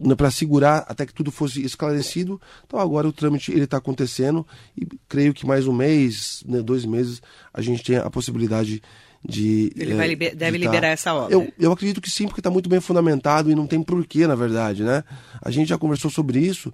né, 0.00 0.14
para 0.16 0.30
segurar 0.32 0.78
até 0.88 1.06
que 1.06 1.14
tudo 1.14 1.30
fosse 1.30 1.62
esclarecido. 1.62 2.40
Então 2.66 2.80
agora 2.80 3.06
o 3.06 3.12
trâmite 3.12 3.52
ele 3.52 3.64
está 3.64 3.76
acontecendo 3.76 4.44
e 4.76 4.84
creio 5.08 5.32
que 5.32 5.46
mais 5.46 5.68
um 5.68 5.72
mês, 5.72 6.42
né, 6.44 6.62
dois 6.62 6.84
meses, 6.84 7.22
a 7.54 7.60
gente 7.60 7.84
tem 7.84 7.96
a 7.96 8.10
possibilidade 8.10 8.82
de. 9.24 9.72
Ele 9.76 9.92
é, 9.92 10.06
liber, 10.06 10.36
deve 10.36 10.58
de 10.58 10.64
tá 10.64 10.70
liberar 10.70 10.88
essa 10.88 11.14
obra. 11.14 11.32
Eu, 11.32 11.52
eu 11.58 11.72
acredito 11.72 12.00
que 12.00 12.10
sim, 12.10 12.26
porque 12.26 12.40
está 12.40 12.50
muito 12.50 12.68
bem 12.68 12.80
fundamentado 12.80 13.50
e 13.50 13.54
não 13.54 13.66
tem 13.66 13.82
porquê, 13.82 14.26
na 14.26 14.34
verdade, 14.34 14.82
né? 14.82 15.04
A 15.40 15.50
gente 15.50 15.68
já 15.68 15.78
conversou 15.78 16.10
sobre 16.10 16.40
isso 16.40 16.72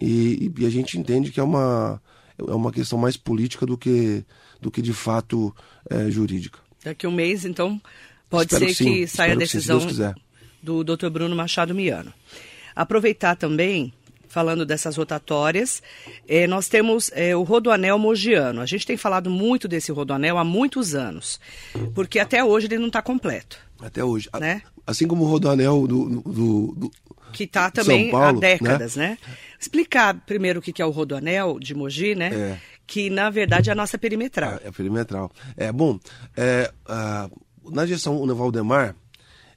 e, 0.00 0.50
e, 0.58 0.66
a 0.66 0.70
gente 0.70 0.98
entende 0.98 1.30
que 1.30 1.40
é 1.40 1.42
uma, 1.42 2.00
é 2.38 2.52
uma 2.52 2.72
questão 2.72 2.98
mais 2.98 3.16
política 3.16 3.66
do 3.66 3.76
que, 3.76 4.24
do 4.60 4.70
que 4.70 4.80
de 4.80 4.92
fato 4.92 5.54
é, 5.88 6.10
jurídica. 6.10 6.58
Daqui 6.82 7.06
um 7.06 7.12
mês, 7.12 7.44
então, 7.44 7.80
pode 8.28 8.52
Espero 8.54 8.74
ser 8.74 8.84
que, 8.84 8.90
que 8.90 9.06
saia 9.06 9.34
a 9.34 9.36
decisão 9.36 9.78
que 9.80 9.94
sim, 9.94 10.14
do 10.62 10.82
Dr. 10.82 11.08
Bruno 11.10 11.36
Machado 11.36 11.74
Miano. 11.74 12.12
Aproveitar 12.74 13.36
também 13.36 13.92
falando 14.30 14.64
dessas 14.64 14.96
rotatórias, 14.96 15.82
é, 16.26 16.46
nós 16.46 16.68
temos 16.68 17.10
é, 17.12 17.34
o 17.36 17.42
Rodoanel 17.42 17.98
Mogiano. 17.98 18.60
A 18.60 18.66
gente 18.66 18.86
tem 18.86 18.96
falado 18.96 19.28
muito 19.28 19.66
desse 19.66 19.90
Rodoanel 19.90 20.38
há 20.38 20.44
muitos 20.44 20.94
anos, 20.94 21.40
porque 21.94 22.18
até 22.18 22.42
hoje 22.42 22.68
ele 22.68 22.78
não 22.78 22.86
está 22.86 23.02
completo. 23.02 23.58
Até 23.80 24.04
hoje. 24.04 24.30
Né? 24.38 24.62
Assim 24.86 25.06
como 25.06 25.24
o 25.24 25.26
Rodoanel 25.26 25.86
do, 25.86 26.20
do, 26.20 26.74
do 26.76 26.90
que 27.32 27.44
está 27.44 27.70
também 27.70 28.10
Paulo, 28.10 28.38
há 28.38 28.40
décadas, 28.40 28.96
né? 28.96 29.10
né? 29.10 29.18
Explicar 29.58 30.14
primeiro 30.26 30.60
o 30.60 30.62
que 30.62 30.80
é 30.80 30.86
o 30.86 30.90
Rodoanel 30.90 31.58
de 31.58 31.74
Mogi, 31.74 32.14
né? 32.14 32.30
É. 32.32 32.58
Que 32.86 33.10
na 33.10 33.30
verdade 33.30 33.68
é 33.68 33.72
a 33.72 33.76
nossa 33.76 33.98
perimetral. 33.98 34.60
É, 34.64 34.68
é 34.68 34.70
perimetral. 34.70 35.30
É 35.56 35.72
bom. 35.72 35.98
É, 36.36 36.72
na 37.70 37.86
gestão 37.86 38.20
o 38.20 38.34
Valdemar, 38.34 38.94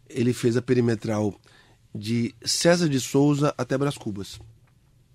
ele 0.10 0.34
fez 0.34 0.58
a 0.58 0.62
perimetral 0.62 1.34
de 1.94 2.34
César 2.44 2.90
de 2.90 3.00
Souza 3.00 3.54
até 3.58 3.78
Bras 3.78 3.98
Cubas. 3.98 4.40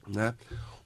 Né? 0.09 0.35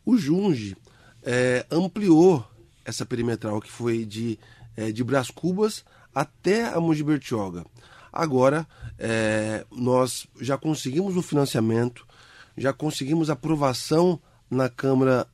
O 0.04 0.16
Junge 0.16 0.76
é, 1.22 1.64
ampliou 1.70 2.44
essa 2.84 3.06
perimetral 3.06 3.60
que 3.60 3.70
foi 3.70 4.04
de, 4.04 4.38
é, 4.76 4.90
de 4.90 5.04
Brás 5.04 5.30
Cubas 5.30 5.84
até 6.14 6.66
a 6.66 6.80
Mogi 6.80 7.02
Bertioga. 7.02 7.64
Agora, 8.12 8.66
é, 8.98 9.64
nós 9.70 10.26
já 10.40 10.58
conseguimos 10.58 11.16
o 11.16 11.22
financiamento, 11.22 12.06
já 12.56 12.72
conseguimos 12.72 13.30
aprovação 13.30 14.20
na 14.50 14.68
Câmara 14.68 15.26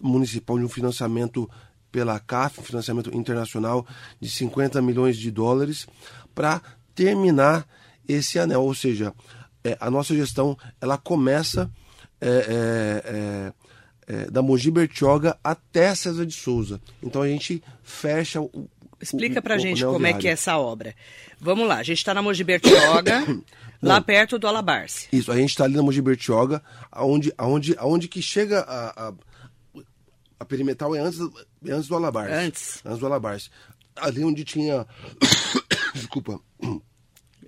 Municipal 0.00 0.58
de 0.58 0.64
um 0.64 0.68
financiamento 0.68 1.48
pela 1.92 2.18
CAF, 2.18 2.60
um 2.60 2.64
financiamento 2.64 3.14
internacional 3.14 3.86
de 4.20 4.30
50 4.30 4.80
milhões 4.80 5.16
de 5.16 5.30
dólares, 5.30 5.86
para 6.34 6.62
terminar 6.94 7.66
esse 8.08 8.38
anel. 8.38 8.62
Ou 8.62 8.74
seja, 8.74 9.12
é, 9.62 9.76
a 9.80 9.90
nossa 9.90 10.14
gestão 10.14 10.56
ela 10.80 10.96
começa 10.96 11.70
é, 12.20 12.28
é, 12.28 14.12
é, 14.14 14.22
é 14.24 14.30
da 14.30 14.42
Mogi 14.42 14.70
Bertioga 14.70 15.38
até 15.42 15.94
César 15.94 16.26
de 16.26 16.34
Souza. 16.34 16.80
Então 17.02 17.22
a 17.22 17.28
gente 17.28 17.62
fecha 17.82 18.40
o. 18.40 18.68
Explica 19.00 19.42
pra 19.42 19.56
o, 19.56 19.58
gente 19.58 19.84
o 19.84 19.92
como 19.92 20.06
é 20.06 20.12
que 20.12 20.26
é 20.26 20.32
essa 20.32 20.56
obra. 20.56 20.94
Vamos 21.38 21.68
lá, 21.68 21.76
a 21.76 21.82
gente 21.82 21.98
está 21.98 22.14
na 22.14 22.22
Mogi 22.22 22.42
Bertioga, 22.42 23.24
lá 23.82 24.00
perto 24.00 24.38
do 24.38 24.46
Alabarce. 24.48 25.08
Isso, 25.12 25.30
a 25.30 25.36
gente 25.36 25.50
está 25.50 25.64
ali 25.64 25.76
na 25.76 25.82
Mogi 25.82 26.00
Bertioga, 26.00 26.62
aonde, 26.90 27.32
aonde, 27.36 27.74
aonde 27.78 28.08
que 28.08 28.22
chega 28.22 28.60
a, 28.60 29.08
a, 29.08 29.14
a 30.40 30.44
perimetral 30.44 30.94
é 30.94 31.00
antes, 31.00 31.20
é 31.66 31.72
antes 31.72 31.88
do 31.88 31.94
Alabarce. 31.94 32.32
Antes. 32.32 32.80
Antes 32.84 32.98
do 33.00 33.06
Alabarce. 33.06 33.50
Ali 33.96 34.24
onde 34.24 34.44
tinha. 34.44 34.86
Desculpa. 35.94 36.40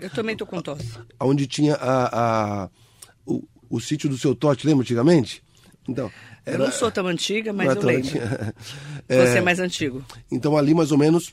Eu 0.01 0.11
também 0.11 0.37
tô 0.37 0.47
com 0.47 0.61
tosse. 0.61 0.99
Onde 1.21 1.47
tinha 1.47 1.75
a, 1.75 2.65
a, 2.65 2.71
o, 3.27 3.43
o 3.69 3.81
sítio 3.81 4.09
do 4.09 4.19
seu 4.19 4.35
Tote, 4.35 4.67
lembra 4.67 4.83
antigamente? 4.83 5.43
Então, 5.89 6.11
era... 6.45 6.57
Eu 6.57 6.67
não 6.67 6.73
sou 6.73 6.91
tão 6.91 7.07
antiga, 7.07 7.53
mas 7.53 7.75
eu 7.75 7.83
lembro. 7.83 8.11
é... 9.09 9.27
Você 9.27 9.39
é 9.39 9.41
mais 9.41 9.59
antigo. 9.59 10.05
Então 10.31 10.57
ali 10.57 10.75
mais 10.75 10.93
ou 10.93 10.99
menos, 10.99 11.33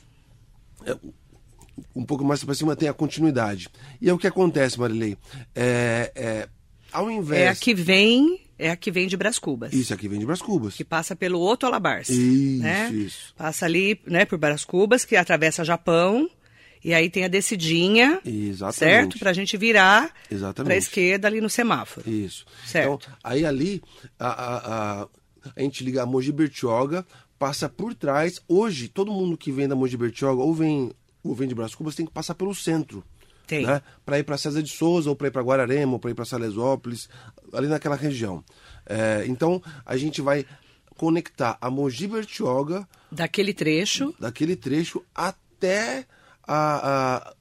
é, 0.84 0.96
um 1.94 2.04
pouco 2.04 2.24
mais 2.24 2.42
para 2.42 2.54
cima 2.54 2.76
tem 2.76 2.88
a 2.88 2.94
continuidade. 2.94 3.68
E 4.00 4.08
é 4.08 4.12
o 4.12 4.18
que 4.18 4.26
acontece, 4.26 4.78
Marilei. 4.78 5.16
É, 5.54 6.12
é, 6.14 6.48
ao 6.92 7.10
invés... 7.10 7.42
É 7.42 7.48
a 7.48 7.54
que 7.54 7.74
vem... 7.74 8.40
É 8.58 8.70
a 8.70 8.76
que 8.76 8.90
vem 8.90 9.06
de 9.06 9.18
Bras 9.18 9.38
Cubas. 9.38 9.74
Isso, 9.74 9.92
aqui 9.92 10.08
vem 10.08 10.18
de 10.18 10.24
Bras 10.24 10.40
Cubas. 10.40 10.74
Que 10.74 10.84
passa 10.84 11.14
pelo 11.14 11.38
Outro 11.38 11.68
Alabarce. 11.68 12.10
Isso, 12.10 12.62
né? 12.62 12.90
isso. 12.90 13.34
Passa 13.36 13.66
ali, 13.66 14.00
né, 14.06 14.24
por 14.24 14.38
Bras 14.38 14.64
Cubas, 14.64 15.04
que 15.04 15.14
atravessa 15.14 15.62
Japão, 15.62 16.26
e 16.86 16.94
aí 16.94 17.10
tem 17.10 17.24
a 17.24 17.28
descidinha, 17.28 18.20
Exatamente. 18.24 18.78
certo? 18.78 19.18
Para 19.18 19.30
a 19.30 19.32
gente 19.32 19.56
virar 19.56 20.14
para 20.54 20.72
a 20.72 20.76
esquerda 20.76 21.26
ali 21.26 21.40
no 21.40 21.50
semáforo. 21.50 22.08
Isso. 22.08 22.46
Certo. 22.64 23.08
Então, 23.08 23.16
aí 23.24 23.44
ali, 23.44 23.82
a, 24.16 24.28
a, 24.28 25.00
a, 25.02 25.08
a 25.56 25.60
gente 25.62 25.82
liga 25.82 26.04
a 26.04 26.06
Mogi 26.06 26.30
Bertioga, 26.30 27.04
passa 27.40 27.68
por 27.68 27.92
trás. 27.92 28.40
Hoje, 28.46 28.86
todo 28.86 29.10
mundo 29.10 29.36
que 29.36 29.50
vem 29.50 29.66
da 29.66 29.74
Mogi 29.74 29.96
Bertioga 29.96 30.40
ou 30.40 30.54
vem, 30.54 30.92
ou 31.24 31.34
vem 31.34 31.48
de 31.48 31.56
Brás 31.56 31.74
Cubas 31.74 31.96
tem 31.96 32.06
que 32.06 32.12
passar 32.12 32.36
pelo 32.36 32.54
centro. 32.54 33.02
Tem. 33.48 33.66
Né? 33.66 33.82
Para 34.04 34.20
ir 34.20 34.22
para 34.22 34.38
César 34.38 34.62
de 34.62 34.70
Souza, 34.70 35.10
ou 35.10 35.16
para 35.16 35.26
ir 35.26 35.32
para 35.32 35.42
Guararema, 35.42 35.94
ou 35.94 35.98
para 35.98 36.12
ir 36.12 36.14
para 36.14 36.24
Salesópolis, 36.24 37.08
ali 37.52 37.66
naquela 37.66 37.96
região. 37.96 38.44
É, 38.88 39.24
então, 39.26 39.60
a 39.84 39.96
gente 39.96 40.22
vai 40.22 40.46
conectar 40.96 41.58
a 41.60 41.68
Mogi 41.68 42.06
Bertioga... 42.06 42.86
Daquele 43.10 43.52
trecho. 43.52 44.14
Daquele 44.20 44.54
trecho 44.54 45.04
até 45.12 46.06
a, 46.46 47.34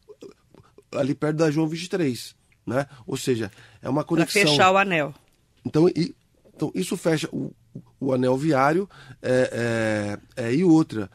a, 0.94 1.00
ali 1.00 1.14
perto 1.14 1.38
da 1.38 1.52
João 1.52 1.68
23, 1.68 2.36
né? 2.66 2.88
Ou 3.06 3.18
seja, 3.18 3.52
é 3.82 3.90
uma 3.90 4.04
conexão. 4.04 4.42
Para 4.42 4.52
fechar 4.52 4.72
o 4.72 4.78
anel. 4.78 5.14
Então, 5.66 5.88
e, 5.90 6.16
então 6.56 6.72
isso 6.74 6.96
fecha 6.96 7.28
o, 7.32 7.54
o 8.00 8.14
anel 8.14 8.38
viário 8.38 8.90
é, 9.22 10.18
é, 10.38 10.46
é, 10.48 10.54
e 10.54 10.64
outra 10.64 11.10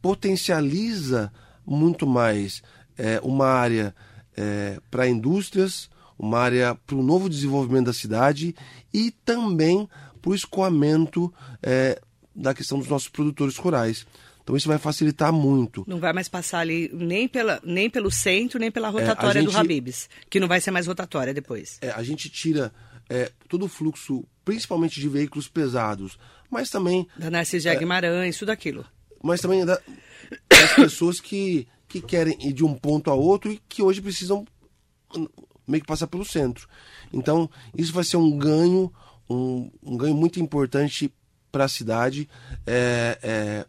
potencializa 0.00 1.32
muito 1.66 2.06
mais 2.06 2.62
é, 2.96 3.20
uma 3.22 3.46
área 3.46 3.94
é, 4.36 4.78
para 4.90 5.08
indústrias, 5.08 5.90
uma 6.18 6.38
área 6.38 6.74
para 6.86 6.96
o 6.96 7.02
novo 7.02 7.28
desenvolvimento 7.28 7.86
da 7.86 7.92
cidade 7.92 8.54
e 8.92 9.10
também 9.10 9.88
para 10.22 10.30
o 10.30 10.34
escoamento 10.34 11.32
é, 11.62 12.00
da 12.34 12.54
questão 12.54 12.78
dos 12.78 12.88
nossos 12.88 13.08
produtores 13.08 13.56
rurais. 13.56 14.06
Então 14.46 14.56
isso 14.56 14.68
vai 14.68 14.78
facilitar 14.78 15.32
muito. 15.32 15.82
Não 15.88 15.98
vai 15.98 16.12
mais 16.12 16.28
passar 16.28 16.60
ali 16.60 16.88
nem, 16.94 17.26
pela, 17.26 17.60
nem 17.64 17.90
pelo 17.90 18.12
centro, 18.12 18.60
nem 18.60 18.70
pela 18.70 18.86
é, 18.86 18.90
rotatória 18.92 19.40
é, 19.40 19.42
gente, 19.42 19.50
do 19.50 19.58
Habibs, 19.58 20.08
que 20.30 20.38
não 20.38 20.46
vai 20.46 20.60
ser 20.60 20.70
mais 20.70 20.86
rotatória 20.86 21.34
depois. 21.34 21.78
É, 21.80 21.90
a 21.90 22.00
gente 22.04 22.30
tira 22.30 22.72
é, 23.10 23.32
todo 23.48 23.64
o 23.64 23.68
fluxo, 23.68 24.24
principalmente 24.44 25.00
de 25.00 25.08
veículos 25.08 25.48
pesados, 25.48 26.16
mas 26.48 26.70
também... 26.70 27.08
Da 27.16 27.28
Narciso 27.28 27.68
é, 27.68 27.74
Guimarães, 27.74 28.38
tudo 28.38 28.50
aquilo. 28.50 28.86
Mas 29.20 29.40
também 29.40 29.66
da, 29.66 29.80
das 30.48 30.74
pessoas 30.76 31.18
que, 31.18 31.66
que 31.88 32.00
querem 32.00 32.38
ir 32.40 32.52
de 32.52 32.64
um 32.64 32.74
ponto 32.74 33.10
a 33.10 33.14
outro 33.14 33.50
e 33.50 33.60
que 33.68 33.82
hoje 33.82 34.00
precisam 34.00 34.46
meio 35.66 35.80
que 35.80 35.88
passar 35.88 36.06
pelo 36.06 36.24
centro. 36.24 36.68
Então, 37.12 37.50
isso 37.76 37.92
vai 37.92 38.04
ser 38.04 38.16
um 38.16 38.38
ganho, 38.38 38.92
um, 39.28 39.72
um 39.82 39.96
ganho 39.96 40.14
muito 40.14 40.38
importante 40.38 41.12
para 41.50 41.64
a 41.64 41.68
cidade. 41.68 42.28
É, 42.64 43.18
é, 43.20 43.66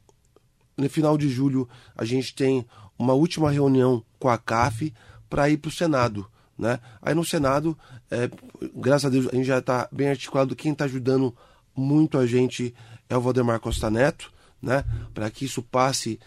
no 0.78 0.90
final 0.90 1.18
de 1.18 1.28
julho, 1.28 1.68
a 1.96 2.06
gente 2.06 2.36
tem 2.36 2.66
uma 2.98 3.14
última 3.14 3.52
reunião 3.52 4.04
com 4.20 4.30
a 4.30 4.38
CAF 4.38 4.94
para 5.30 5.50
ir 5.50 5.58
para 5.58 5.70
o 5.70 5.72
Senado. 5.72 6.28
Né? 6.58 6.80
Aí 7.02 7.14
no 7.14 7.26
Senado, 7.26 7.78
é, 8.10 8.30
graças 8.76 9.06
a 9.06 9.10
Deus, 9.10 9.28
a 9.28 9.36
gente 9.36 9.46
já 9.46 9.60
está 9.60 9.88
bem 9.92 10.10
articulado. 10.10 10.56
Quem 10.56 10.72
está 10.72 10.86
ajudando 10.86 11.36
muito 11.76 12.18
a 12.18 12.26
gente 12.26 12.74
é 13.10 13.16
o 13.18 13.22
Valdemar 13.22 13.60
Costa 13.60 13.90
Neto, 13.90 14.32
né? 14.62 14.84
para 15.14 15.30
que 15.30 15.46
isso 15.46 15.62
passe 15.62 16.20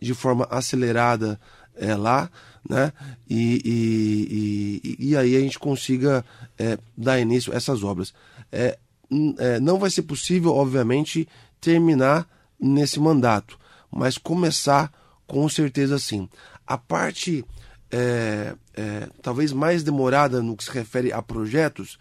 de 0.00 0.14
forma 0.14 0.46
acelerada 0.50 1.38
é, 1.74 1.94
lá, 1.94 2.30
né? 2.68 2.92
E, 3.28 3.62
e, 3.64 4.80
e, 4.84 5.10
e, 5.10 5.16
aí 5.16 5.36
a 5.36 5.40
gente 5.40 5.58
consiga 5.58 6.24
é, 6.58 6.78
dar 6.96 7.18
início 7.18 7.52
a 7.52 7.56
essas 7.56 7.82
obras. 7.82 8.12
É, 8.50 8.78
é, 9.38 9.60
não 9.60 9.78
vai 9.78 9.90
ser 9.90 10.02
possível, 10.02 10.54
obviamente, 10.54 11.28
terminar 11.60 12.28
nesse 12.60 13.00
mandato, 13.00 13.58
mas 13.90 14.18
começar 14.18 14.92
com 15.26 15.48
certeza 15.48 15.98
sim. 15.98 16.28
A 16.66 16.76
parte 16.76 17.44
é, 17.90 18.54
é, 18.74 19.08
talvez 19.22 19.52
mais 19.52 19.82
demorada 19.82 20.42
no 20.42 20.56
que 20.56 20.64
se 20.64 20.70
refere 20.70 21.12
a 21.12 21.22
projetos, 21.22 21.98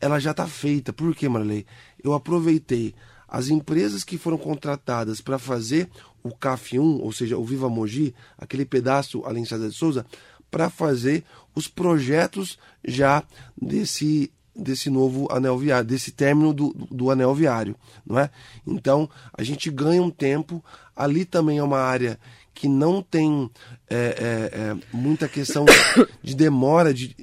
ela 0.00 0.18
já 0.18 0.30
está 0.30 0.46
feita. 0.46 0.92
Por 0.92 1.14
quê, 1.14 1.28
Marley? 1.28 1.66
Eu 2.02 2.12
aproveitei 2.14 2.94
as 3.26 3.48
empresas 3.48 4.04
que 4.04 4.16
foram 4.16 4.38
contratadas 4.38 5.20
para 5.20 5.38
fazer 5.38 5.88
o 6.22 6.34
CAF 6.34 6.78
1, 6.78 7.00
ou 7.00 7.12
seja, 7.12 7.36
o 7.36 7.44
Viva 7.44 7.68
Mogi, 7.68 8.14
aquele 8.36 8.64
pedaço 8.64 9.22
além 9.24 9.42
de 9.42 9.72
Souza, 9.72 10.06
para 10.50 10.70
fazer 10.70 11.24
os 11.54 11.68
projetos 11.68 12.58
já 12.84 13.22
desse 13.60 14.32
desse 14.58 14.90
novo 14.90 15.28
anel 15.30 15.56
viário, 15.56 15.88
desse 15.88 16.10
término 16.10 16.52
do, 16.52 16.74
do 16.90 17.10
anel 17.10 17.34
viário, 17.34 17.76
não 18.04 18.18
é? 18.18 18.30
Então 18.66 19.08
a 19.32 19.42
gente 19.42 19.70
ganha 19.70 20.02
um 20.02 20.10
tempo. 20.10 20.64
Ali 20.96 21.24
também 21.24 21.58
é 21.58 21.62
uma 21.62 21.78
área 21.78 22.18
que 22.52 22.66
não 22.68 23.00
tem 23.00 23.48
é, 23.88 23.96
é, 23.96 24.58
é, 24.58 24.76
muita 24.92 25.28
questão 25.28 25.64
de 26.20 26.34
demora 26.34 26.92
de, 26.92 27.14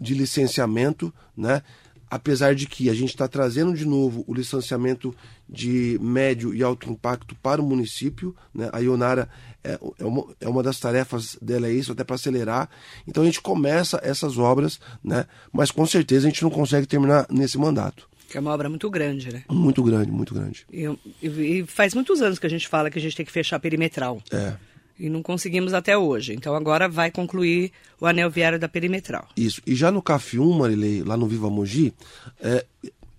de 0.00 0.14
licenciamento, 0.14 1.12
né? 1.36 1.62
apesar 2.10 2.54
de 2.54 2.66
que 2.66 2.90
a 2.90 2.94
gente 2.94 3.10
está 3.10 3.28
trazendo 3.28 3.72
de 3.72 3.84
novo 3.84 4.24
o 4.26 4.34
licenciamento 4.34 5.14
de 5.48 5.96
médio 6.02 6.52
e 6.52 6.62
alto 6.62 6.90
impacto 6.90 7.36
para 7.36 7.62
o 7.62 7.64
município. 7.64 8.34
Né? 8.52 8.68
A 8.72 8.78
Ionara 8.80 9.28
é, 9.64 9.78
é, 9.98 10.04
uma, 10.04 10.24
é 10.40 10.48
uma 10.48 10.62
das 10.62 10.78
tarefas 10.78 11.36
dela, 11.40 11.66
é 11.66 11.72
isso, 11.72 11.92
até 11.92 12.04
para 12.04 12.16
acelerar. 12.16 12.68
Então 13.06 13.22
a 13.22 13.26
gente 13.26 13.40
começa 13.40 14.00
essas 14.02 14.38
obras, 14.38 14.80
né? 15.02 15.26
mas 15.52 15.70
com 15.70 15.86
certeza 15.86 16.26
a 16.26 16.30
gente 16.30 16.42
não 16.42 16.50
consegue 16.50 16.86
terminar 16.86 17.26
nesse 17.30 17.58
mandato. 17.58 18.08
Que 18.28 18.38
é 18.38 18.40
uma 18.40 18.52
obra 18.52 18.68
muito 18.68 18.88
grande, 18.88 19.32
né? 19.32 19.42
Muito 19.50 19.82
grande, 19.82 20.10
muito 20.10 20.32
grande. 20.32 20.64
E, 20.72 20.86
e, 21.20 21.66
faz 21.66 21.94
muitos 21.94 22.22
anos 22.22 22.38
que 22.38 22.46
a 22.46 22.50
gente 22.50 22.68
fala 22.68 22.88
que 22.88 22.98
a 22.98 23.02
gente 23.02 23.16
tem 23.16 23.26
que 23.26 23.32
fechar 23.32 23.56
a 23.56 23.60
perimetral. 23.60 24.22
É 24.30 24.54
e 25.00 25.08
não 25.08 25.22
conseguimos 25.22 25.72
até 25.72 25.96
hoje. 25.96 26.34
Então 26.34 26.54
agora 26.54 26.86
vai 26.86 27.10
concluir 27.10 27.72
o 27.98 28.06
anel 28.06 28.30
viário 28.30 28.58
da 28.58 28.68
perimetral. 28.68 29.26
Isso. 29.34 29.62
E 29.66 29.74
já 29.74 29.90
no 29.90 30.02
CAF 30.02 30.38
1, 30.38 30.52
Marilei, 30.52 31.02
lá 31.02 31.16
no 31.16 31.26
Viva 31.26 31.48
Mogi, 31.48 31.94
é, 32.38 32.66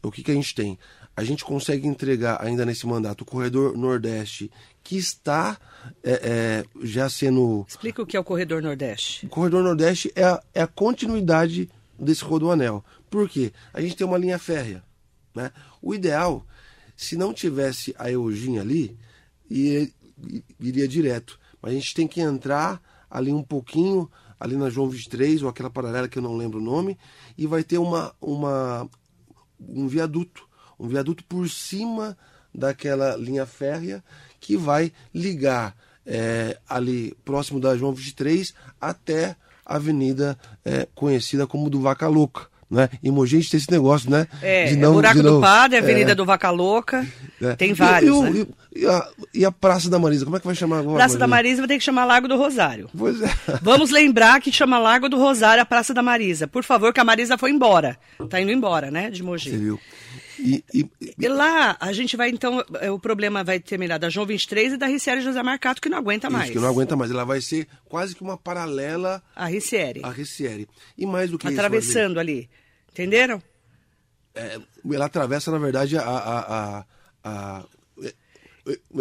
o 0.03 0.11
que, 0.11 0.21
que 0.21 0.29
a 0.29 0.33
gente 0.35 0.53
tem? 0.53 0.77
A 1.17 1.23
gente 1.23 1.43
consegue 1.43 1.87
entregar 1.87 2.37
ainda 2.41 2.65
nesse 2.65 2.85
mandato 2.85 3.21
o 3.21 3.25
corredor 3.25 3.75
Nordeste, 3.75 4.49
que 4.83 4.97
está 4.97 5.57
é, 6.03 6.11
é, 6.11 6.65
já 6.83 7.09
sendo. 7.09 7.65
Explica 7.67 8.01
o 8.01 8.05
que 8.05 8.17
é 8.17 8.19
o 8.19 8.23
corredor 8.23 8.61
Nordeste. 8.61 9.25
O 9.25 9.29
corredor 9.29 9.63
Nordeste 9.63 10.11
é 10.15 10.23
a, 10.23 10.41
é 10.53 10.61
a 10.61 10.67
continuidade 10.67 11.69
desse 11.97 12.23
rodoanel. 12.23 12.83
Por 13.09 13.29
quê? 13.29 13.51
A 13.73 13.81
gente 13.81 13.95
tem 13.95 14.07
uma 14.07 14.17
linha 14.17 14.39
férrea. 14.39 14.83
Né? 15.35 15.51
O 15.81 15.93
ideal, 15.93 16.45
se 16.95 17.15
não 17.15 17.33
tivesse 17.33 17.95
a 17.97 18.09
Eugênia 18.09 18.61
ali, 18.61 18.97
iria, 19.49 19.89
iria 20.59 20.87
direto. 20.87 21.39
Mas 21.61 21.71
a 21.71 21.75
gente 21.75 21.93
tem 21.93 22.07
que 22.07 22.21
entrar 22.21 22.81
ali 23.09 23.31
um 23.31 23.43
pouquinho, 23.43 24.09
ali 24.39 24.55
na 24.55 24.69
João 24.69 24.89
23, 24.89 25.43
ou 25.43 25.49
aquela 25.49 25.69
paralela 25.69 26.07
que 26.07 26.17
eu 26.17 26.23
não 26.23 26.35
lembro 26.35 26.59
o 26.59 26.63
nome, 26.63 26.97
e 27.37 27.45
vai 27.45 27.63
ter 27.63 27.77
uma, 27.77 28.15
uma, 28.19 28.89
um 29.59 29.87
viaduto. 29.87 30.49
Um 30.79 30.87
viaduto 30.87 31.23
por 31.25 31.47
cima 31.47 32.17
daquela 32.53 33.15
linha 33.15 33.45
férrea 33.45 34.03
que 34.41 34.57
vai 34.57 34.91
ligar 35.15 35.73
é, 36.05 36.57
ali 36.67 37.15
próximo 37.23 37.59
da 37.59 37.77
João 37.77 37.93
23 37.93 38.53
até 38.81 39.35
a 39.65 39.75
avenida 39.75 40.37
é, 40.65 40.85
conhecida 40.93 41.47
como 41.47 41.69
do 41.69 41.79
Vaca 41.79 42.07
Louca. 42.07 42.47
né? 42.69 42.89
Em 43.03 43.11
Mogi 43.11 43.37
a 43.37 43.39
gente 43.39 43.51
tem 43.51 43.57
esse 43.59 43.71
negócio, 43.71 44.09
né? 44.09 44.27
É, 44.41 44.65
de 44.73 44.81
é 44.83 44.87
o 44.87 44.93
Buraco 44.93 45.17
de 45.17 45.21
do 45.23 45.39
Padre, 45.39 45.77
a 45.77 45.81
Avenida 45.81 46.15
do 46.15 46.25
Vaca 46.25 46.49
Louca, 46.49 47.05
é. 47.41 47.53
tem 47.55 47.73
vários, 47.73 48.17
e, 48.17 48.21
né? 48.21 48.45
e- 48.75 48.81
e 48.81 48.85
a, 48.87 49.09
e 49.33 49.45
a 49.45 49.51
Praça 49.51 49.89
da 49.89 49.99
Marisa, 49.99 50.23
como 50.25 50.37
é 50.37 50.39
que 50.39 50.45
vai 50.47 50.55
chamar 50.55 50.79
agora? 50.79 50.95
Praça 50.95 51.17
da 51.17 51.27
Marisa? 51.27 51.61
Vai 51.61 51.67
ter 51.67 51.77
que 51.77 51.83
chamar 51.83 52.05
Lago 52.05 52.27
do 52.27 52.37
Rosário. 52.37 52.89
Pois 52.97 53.21
é. 53.21 53.29
Vamos 53.61 53.91
lembrar 53.91 54.39
que 54.41 54.51
chama 54.51 54.79
Lago 54.79 55.07
do 55.09 55.17
Rosário 55.17 55.61
a 55.61 55.65
Praça 55.65 55.93
da 55.93 56.01
Marisa. 56.01 56.47
Por 56.47 56.63
favor, 56.63 56.91
que 56.93 56.99
a 56.99 57.03
Marisa 57.03 57.37
foi 57.37 57.51
embora. 57.51 57.97
Tá 58.29 58.39
indo 58.41 58.51
embora, 58.51 58.89
né, 58.89 59.09
de 59.11 59.19
Você 59.19 59.23
Mogi. 59.23 59.49
viu? 59.51 59.79
E, 60.43 60.63
e- 60.73 60.89
e- 61.19 61.27
lá, 61.27 61.77
a 61.79 61.93
gente 61.93 62.17
vai, 62.17 62.29
então, 62.29 62.63
é, 62.79 62.89
o 62.89 62.97
problema 62.97 63.43
vai 63.43 63.59
terminar 63.59 63.99
da 63.99 64.09
João 64.09 64.25
23 64.25 64.73
e 64.73 64.77
da 64.77 64.87
Ricieri 64.87 65.21
José 65.21 65.41
Marcato, 65.43 65.79
que 65.79 65.87
não 65.87 65.99
aguenta 65.99 66.29
mais. 66.29 66.45
isso, 66.45 66.53
que 66.53 66.59
não 66.59 66.67
aguenta 66.67 66.95
mais. 66.95 67.11
Ela 67.11 67.23
vai 67.23 67.39
ser 67.41 67.67
quase 67.85 68.15
que 68.15 68.23
uma 68.23 68.37
paralela 68.37 69.21
A 69.35 69.45
Ricieri. 69.45 70.01
à 70.03 70.09
Ricieri. 70.09 70.67
E 70.97 71.05
mais 71.05 71.29
do 71.29 71.37
que 71.37 71.45
isso, 71.47 71.53
Atravessando 71.55 72.19
ali. 72.19 72.49
Entenderam? 72.91 73.41
É, 74.33 74.59
ela 74.91 75.05
atravessa, 75.05 75.51
na 75.51 75.59
verdade, 75.59 75.97
a... 75.97 76.01
a, 76.01 76.39
a, 76.39 76.85
a- 77.23 77.65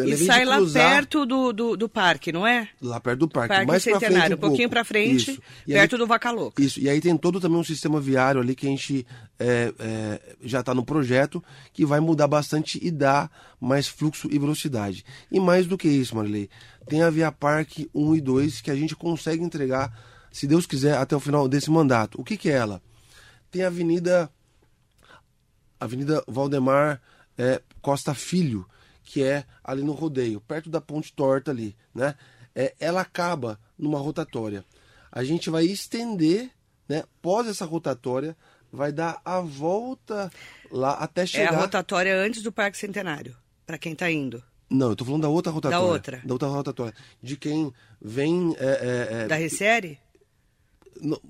E 0.07 0.17
sai 0.19 0.45
lá 0.45 0.59
perto 0.73 1.27
do, 1.27 1.53
do, 1.53 1.77
do 1.77 1.89
parque, 1.89 2.33
não 2.33 2.47
é? 2.47 2.69
Lá 2.81 3.01
perto 3.01 3.21
do 3.21 3.29
parque. 3.29 3.49
Parque 3.49 3.67
mais 3.67 3.83
pra 3.83 3.93
frente 3.93 4.05
Centenário, 4.09 4.37
um 4.37 4.39
um 4.39 4.41
pouquinho 4.41 4.69
pra 4.71 4.85
frente, 4.85 5.31
Isso. 5.33 5.43
E 5.67 5.73
aí- 5.75 5.81
perto 5.81 5.99
do 5.99 6.07
Vaca 6.07 6.31
Louca. 6.31 6.63
Isso, 6.63 6.81
e 6.81 6.89
aí 6.89 7.01
tem 7.01 7.17
todo 7.17 7.41
também 7.41 7.59
um 7.59 7.65
sistema 7.65 8.01
viário 8.01 8.41
ali 8.41 8.55
que 8.55 8.67
a 8.67 8.71
gente 8.71 9.07
é, 9.39 9.73
é, 9.79 10.21
já 10.43 10.61
está 10.61 10.75
no 10.75 10.85
projeto, 10.85 11.43
que 11.73 11.85
vai 11.85 12.01
mudar 12.01 12.29
bastante 12.29 12.79
e 12.83 12.91
dar 12.91 13.31
mais 13.61 13.89
fluxo 13.89 14.29
e 14.31 14.39
velocidade. 14.39 15.05
E 15.31 15.41
mais 15.41 15.67
do 15.67 15.79
que 15.79 15.89
isso, 15.89 16.15
Marilei, 16.17 16.49
tem 16.87 17.03
a 17.03 17.11
Via 17.11 17.31
Parque 17.33 17.89
1 17.95 18.17
e 18.17 18.21
2 18.21 18.61
que 18.61 18.71
a 18.71 18.75
gente 18.75 18.95
consegue 18.97 19.43
entregar, 19.43 19.93
se 20.31 20.47
Deus 20.47 20.67
quiser, 20.67 20.97
até 20.97 21.17
o 21.17 21.21
final 21.21 21.49
desse 21.49 21.71
mandato. 21.71 22.21
O 22.21 22.25
que, 22.25 22.37
que 22.37 22.51
é 22.51 22.55
ela? 22.55 22.83
Tem 23.51 23.63
a 23.63 23.67
Avenida, 23.67 24.31
Avenida 25.79 26.23
Valdemar 26.27 27.01
é, 27.37 27.63
Costa 27.81 28.15
Filho, 28.15 28.67
que 29.13 29.25
é 29.25 29.45
ali 29.65 29.83
no 29.83 29.91
rodeio, 29.91 30.41
perto 30.41 30.71
da 30.71 30.81
Ponte 30.81 31.13
Torta 31.13 31.51
ali, 31.51 31.75
né? 31.93 32.15
É, 32.55 32.75
ela 32.79 33.01
acaba 33.01 33.59
numa 33.77 33.99
rotatória. 33.99 34.65
A 35.11 35.25
gente 35.25 35.51
vai 35.51 35.65
estender, 35.65 36.49
né? 36.89 37.03
Pós 37.21 37.49
essa 37.49 37.65
rotatória, 37.65 38.37
vai 38.73 38.93
dar 38.93 39.21
a 39.25 39.41
volta 39.41 40.31
lá 40.71 40.93
até 40.93 41.23
É 41.23 41.27
chegar. 41.27 41.55
a 41.55 41.61
rotatória 41.61 42.17
antes 42.17 42.41
do 42.41 42.53
Parque 42.53 42.79
Centenário, 42.79 43.37
para 43.67 43.79
quem 43.79 43.97
tá 43.97 44.09
indo. 44.09 44.41
Não, 44.71 44.91
eu 44.91 44.95
tô 44.97 45.05
falando 45.05 45.23
da 45.23 45.29
outra 45.29 45.51
rotatória. 45.51 45.85
outra. 45.85 46.23
Da 46.25 46.33
outra 46.33 46.49
rotatória. 46.49 46.95
De 47.21 47.37
quem 47.37 47.73
vem. 48.01 48.55
é, 48.61 48.65
é, 48.65 49.23
é, 49.23 49.27
Da 49.27 49.37
no- 51.03 51.21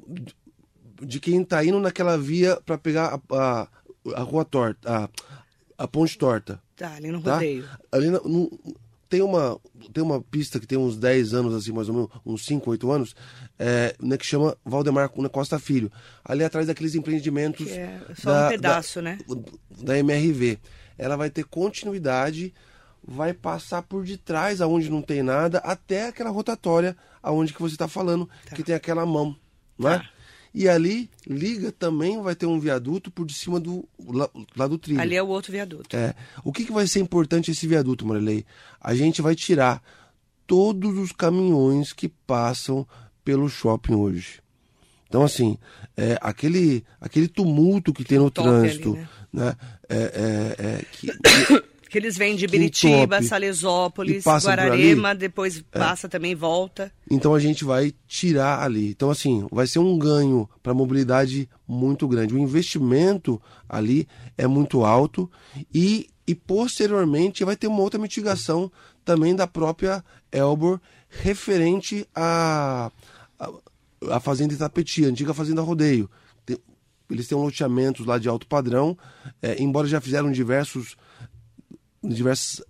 de 1.03 1.19
quem 1.19 1.43
tá 1.43 1.65
indo 1.65 1.81
naquela 1.81 2.19
via 2.19 2.61
para 2.61 2.77
pegar 2.77 3.19
a, 3.31 3.35
a, 3.35 3.69
a 4.17 4.21
rua 4.23 4.45
torta, 4.45 5.09
a, 5.79 5.85
a 5.85 5.89
ponte 5.89 6.19
torta. 6.19 6.61
Tá, 6.81 6.95
ali 6.95 7.11
no 7.11 7.21
Tá? 7.21 7.35
rodeio. 7.35 7.65
Ali 7.93 8.09
na- 8.11 8.21
no- 8.21 8.51
tem 9.09 9.21
uma 9.23 9.59
tem 9.93 10.03
uma 10.03 10.21
pista 10.23 10.59
que 10.61 10.67
tem 10.67 10.79
uns 10.79 10.97
10 10.97 11.35
anos 11.35 11.53
assim, 11.55 11.73
mais 11.73 11.89
ou 11.89 11.95
menos, 11.95 12.11
uns 12.25 12.45
5, 12.47 12.71
8 12.71 12.91
anos, 12.91 13.15
é, 13.59 13.95
né, 14.01 14.17
que 14.17 14.25
chama 14.25 14.57
Valdemar 14.65 15.11
Costa 15.31 15.59
Filho. 15.59 15.91
Ali 16.25 16.45
atrás 16.45 16.67
daqueles 16.69 16.95
empreendimentos 16.95 17.67
Que 17.67 17.73
é 17.73 18.01
só 18.17 18.47
um 18.47 18.49
pedaço, 18.49 19.03
né? 19.03 19.19
Da 19.83 19.99
MRV. 19.99 20.59
Ela 20.97 21.17
vai 21.17 21.29
ter 21.29 21.45
continuidade, 21.45 22.55
vai 23.03 23.33
passar 23.35 23.83
por 23.83 24.05
detrás 24.05 24.61
aonde 24.61 24.89
não 24.91 25.03
tem 25.03 25.23
nada, 25.23 25.59
até 25.59 26.07
aquela 26.09 26.31
rotatória 26.31 26.97
aonde 27.23 27.53
que 27.53 27.61
você 27.61 27.75
está 27.75 27.89
falando, 27.89 28.29
que 28.55 28.63
tem 28.63 28.75
aquela 28.75 29.05
mão, 29.05 29.37
né? 29.79 29.99
Tá. 29.99 30.11
E 30.53 30.69
ali 30.69 31.09
liga 31.27 31.71
também 31.71 32.21
vai 32.21 32.35
ter 32.35 32.47
um 32.47 32.59
viaduto 32.59 33.11
por 33.11 33.25
de 33.25 33.35
cima 33.35 33.61
do 33.61 33.89
lá 34.57 34.67
do 34.67 34.79
trilho. 34.79 35.01
Ali 35.01 35.15
é 35.15 35.23
o 35.23 35.29
outro 35.29 35.53
viaduto. 35.53 35.97
É. 35.97 36.15
O 36.45 36.53
que, 36.53 36.65
que 36.65 36.73
vai 36.73 36.87
ser 36.87 37.01
importante 37.01 37.51
esse 37.53 37.67
viaduto, 37.67 38.07
Marilei? 38.07 38.45
A 38.81 38.95
gente 38.95 39.23
vai 39.23 39.37
tirar 39.37 39.81
todos 40.47 40.99
os 40.99 41.13
caminhões 41.13 41.93
que 41.93 42.09
passam 42.09 42.87
pelo 43.25 43.49
shopping 43.49 43.95
hoje. 43.95 44.41
Então, 45.07 45.23
assim, 45.23 45.57
é, 45.97 46.19
aquele, 46.21 46.85
aquele 47.01 47.29
tumulto 47.29 47.93
que 47.93 48.05
tem 48.05 48.19
no 48.19 48.31
Top 48.31 48.49
ali, 48.49 48.61
trânsito, 48.61 48.95
né? 48.95 49.09
né? 49.33 49.57
É, 49.89 49.97
é, 49.97 50.67
é, 50.67 50.85
que- 50.91 51.09
que- 51.91 51.99
eles 51.99 52.17
vêm 52.17 52.37
de 52.37 52.47
Biritiba. 52.47 53.21
Salesópolis, 53.23 54.25
Guararema, 54.25 55.15
depois 55.15 55.63
É. 55.73 55.79
passa 55.79 56.09
também, 56.09 56.35
volta. 56.35 56.93
então 57.11 57.35
a 57.35 57.41
gente 57.41 57.65
vai 57.65 57.93
tirar 58.07 58.63
ali. 58.63 58.91
Então, 58.91 59.11
assim, 59.11 59.47
vai 59.51 59.67
ser 59.67 59.79
um 59.81 59.99
ganho 59.99 60.49
para 60.63 60.73
a 60.73 60.75
mobilidade 60.75 61.49
muito 61.67 62.07
grande. 62.09 62.35
O 62.35 62.39
investimento 62.39 63.41
ali 63.69 64.07
é 64.39 64.47
muito 64.47 64.85
alto 64.85 65.31
e, 65.75 66.09
e 66.27 66.35
posteriormente 66.35 67.45
vai 67.45 67.57
ter 67.57 67.67
uma 67.67 67.81
outra 67.81 67.99
mitigação 68.01 68.71
também 69.05 69.35
da 69.35 69.47
própria 69.47 70.05
Elbor 70.31 70.81
referente 71.09 72.07
à 72.15 72.91
a, 73.39 73.51
a, 74.17 74.21
Fazenda 74.21 74.55
Itapeti, 74.55 75.05
a 75.05 75.09
antiga 75.09 75.35
Fazenda 75.35 75.61
Rodeio. 75.63 76.09
Tem- 76.47 76.59
eles 77.11 77.27
têm 77.27 77.37
um 77.37 77.43
loteamentos 77.43 78.07
lá 78.07 78.19
de 78.19 78.29
alto 78.29 78.47
padrão, 78.47 78.97
é, 79.43 79.61
embora 79.61 79.89
já 79.89 80.01
fizeram 80.01 80.31
diversos 80.31 80.97
diversas 82.03 82.63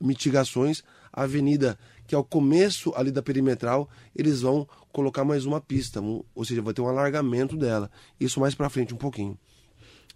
mitigações. 0.00 0.82
A 1.12 1.24
avenida, 1.24 1.78
que 2.06 2.14
é 2.14 2.18
o 2.18 2.24
começo 2.24 2.92
ali 2.96 3.10
da 3.10 3.22
perimetral, 3.22 3.88
eles 4.16 4.40
vão 4.40 4.66
colocar 4.92 5.24
mais 5.24 5.44
uma 5.44 5.60
pista, 5.60 6.00
ou 6.00 6.44
seja, 6.44 6.62
vai 6.62 6.72
ter 6.72 6.80
um 6.80 6.88
alargamento 6.88 7.56
dela. 7.56 7.90
Isso 8.18 8.40
mais 8.40 8.54
para 8.54 8.70
frente 8.70 8.94
um 8.94 8.96
pouquinho. 8.98 9.38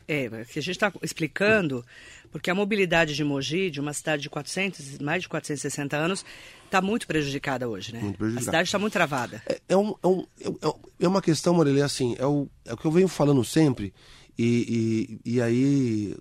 É, 0.08 0.28
que 0.44 0.58
a 0.58 0.62
gente 0.62 0.70
está 0.76 0.92
explicando, 1.02 1.84
porque 2.30 2.48
a 2.48 2.54
mobilidade 2.54 3.14
de 3.14 3.24
Mogi, 3.24 3.70
de 3.70 3.80
uma 3.80 3.92
cidade 3.92 4.22
de 4.22 4.30
400, 4.30 4.98
mais 5.00 5.22
de 5.22 5.28
460 5.28 5.96
anos, 5.96 6.24
está 6.64 6.80
muito 6.80 7.06
prejudicada 7.08 7.68
hoje, 7.68 7.92
né? 7.92 8.00
Muito 8.00 8.16
prejudicada. 8.16 8.40
A 8.40 8.52
cidade 8.52 8.68
está 8.68 8.78
muito 8.78 8.92
travada. 8.92 9.42
É, 9.46 9.60
é 9.70 9.76
um, 9.76 9.94
é, 10.02 10.06
um- 10.06 10.26
é 10.40 10.74
é 11.00 11.08
uma 11.08 11.20
questão, 11.20 11.54
Marília, 11.54 11.84
assim, 11.84 12.14
é 12.18 12.24
o, 12.26 12.48
é 12.64 12.72
o 12.72 12.76
que 12.76 12.86
eu 12.86 12.90
venho 12.92 13.08
falando 13.08 13.44
sempre, 13.44 13.92
e, 14.38 15.18
e, 15.24 15.32
e 15.34 15.42
aí, 15.42 16.16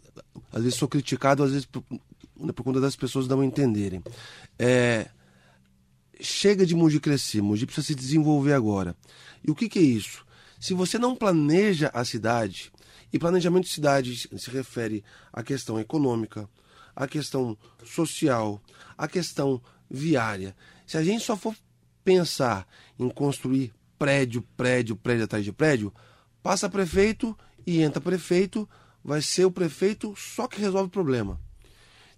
às 0.52 0.64
vezes 0.64 0.78
sou 0.80 0.88
criticado, 0.88 1.44
às 1.44 1.52
vezes 1.52 1.68
por, 2.54 2.64
conta 2.64 2.80
das 2.80 2.96
pessoas 2.96 3.28
não 3.28 3.44
entenderem. 3.44 4.04
É, 4.58 5.08
chega 6.20 6.66
de 6.66 6.76
Mogi 6.76 7.00
crescer, 7.00 7.42
Mogi 7.42 7.66
precisa 7.66 7.88
se 7.88 7.96
desenvolver 7.96 8.54
agora. 8.54 8.96
E 9.44 9.52
o 9.52 9.56
que, 9.56 9.70
que 9.70 9.80
é 9.80 9.84
isso? 9.84 10.26
Se 10.60 10.74
você 10.74 10.98
não 10.98 11.16
planeja 11.16 11.92
a 11.94 12.04
cidade, 12.04 12.72
e 13.16 13.20
planejamento 13.20 13.64
de 13.64 13.72
cidade 13.72 14.28
se 14.38 14.50
refere 14.50 15.04
à 15.32 15.42
questão 15.42 15.80
econômica, 15.80 16.50
à 16.94 17.08
questão 17.08 17.58
social, 17.86 18.62
à 18.98 19.08
questão 19.08 19.62
viária. 19.90 20.56
Se 20.86 20.98
a 20.98 21.04
gente 21.04 21.24
só 21.24 21.38
for 21.38 21.56
pensar 22.04 22.68
em 23.00 23.10
construir 23.10 23.74
prédio, 23.98 24.42
prédio, 24.58 24.98
prédio 24.98 25.24
atrás 25.24 25.46
de 25.46 25.54
prédio, 25.54 25.94
passa 26.44 26.70
prefeito 26.70 27.38
e 27.66 27.82
entra 27.82 28.02
prefeito, 28.02 28.68
vai 29.04 29.22
ser 29.22 29.46
o 29.46 29.52
prefeito 29.52 30.14
só 30.18 30.48
que 30.48 30.60
resolve 30.60 30.88
o 30.88 30.92
problema. 30.92 31.40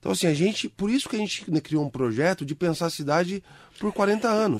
Então, 0.07 0.13
assim, 0.13 0.27
a 0.27 0.33
gente. 0.33 0.69
Por 0.69 0.89
isso 0.89 1.09
que 1.09 1.17
a 1.17 1.19
gente 1.19 1.51
né, 1.51 1.59
criou 1.59 1.83
um 1.83 1.89
projeto 1.89 2.45
de 2.45 2.55
pensar 2.55 2.85
a 2.85 2.89
cidade 2.89 3.43
por 3.77 3.91
40 3.91 4.29
anos. 4.29 4.59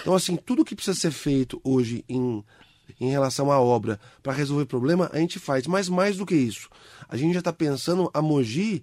Então, 0.00 0.14
assim, 0.14 0.34
tudo 0.34 0.64
que 0.64 0.74
precisa 0.74 0.98
ser 0.98 1.10
feito 1.10 1.60
hoje 1.62 2.02
em, 2.08 2.42
em 2.98 3.10
relação 3.10 3.52
à 3.52 3.60
obra 3.60 4.00
para 4.22 4.32
resolver 4.32 4.64
problema, 4.64 5.10
a 5.12 5.18
gente 5.18 5.38
faz. 5.38 5.66
Mas 5.66 5.90
mais 5.90 6.16
do 6.16 6.24
que 6.24 6.34
isso, 6.34 6.70
a 7.06 7.18
gente 7.18 7.34
já 7.34 7.40
está 7.40 7.52
pensando 7.52 8.10
a 8.14 8.22
Mogi 8.22 8.82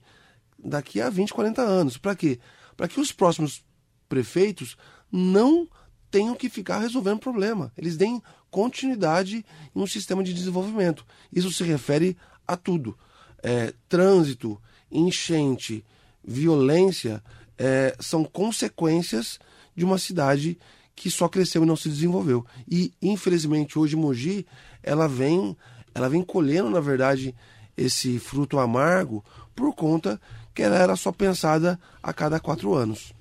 daqui 0.63 1.01
a 1.01 1.09
20, 1.09 1.33
40 1.33 1.63
anos. 1.63 1.97
Para 1.97 2.15
quê? 2.15 2.39
Para 2.75 2.87
que 2.87 2.99
os 2.99 3.11
próximos 3.11 3.65
prefeitos 4.07 4.77
não 5.11 5.67
tenham 6.11 6.35
que 6.35 6.47
ficar 6.47 6.77
resolvendo 6.77 7.17
problema. 7.17 7.73
Eles 7.75 7.97
deem 7.97 8.21
continuidade 8.51 9.43
em 9.75 9.79
um 9.81 9.87
sistema 9.87 10.23
de 10.23 10.31
desenvolvimento. 10.31 11.03
Isso 11.33 11.51
se 11.51 11.63
refere 11.63 12.15
a 12.47 12.55
tudo. 12.55 12.95
É, 13.41 13.73
trânsito, 13.89 14.61
enchente, 14.91 15.83
violência 16.23 17.23
é, 17.57 17.95
são 17.99 18.23
consequências 18.23 19.39
de 19.75 19.85
uma 19.85 19.97
cidade 19.97 20.57
que 20.95 21.09
só 21.11 21.27
cresceu 21.29 21.63
e 21.63 21.65
não 21.65 21.75
se 21.75 21.89
desenvolveu. 21.89 22.45
E 22.69 22.91
infelizmente 23.01 23.77
hoje 23.77 23.95
Mogi 23.95 24.45
ela 24.81 25.07
vem, 25.07 25.55
ela 25.93 26.09
vem 26.09 26.23
colhendo 26.23 26.69
na 26.69 26.79
verdade 26.79 27.35
esse 27.77 28.17
fruto 28.19 28.57
amargo 28.57 29.23
por 29.55 29.73
conta 29.73 30.19
que 30.53 30.63
ela 30.63 30.77
era 30.77 30.95
só 30.95 31.11
pensada 31.11 31.79
a 32.01 32.11
cada 32.11 32.39
quatro 32.39 32.73
anos. 32.73 33.13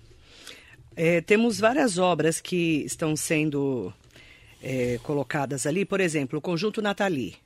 É, 0.97 1.21
temos 1.21 1.61
várias 1.61 1.99
obras 1.99 2.41
que 2.41 2.83
estão 2.87 3.15
sendo 3.15 3.93
é, 4.63 4.99
colocadas 5.03 5.67
ali, 5.67 5.85
por 5.85 6.01
exemplo, 6.01 6.39
o 6.39 6.43
Conjunto 6.43 6.81
Natali, 6.81 7.37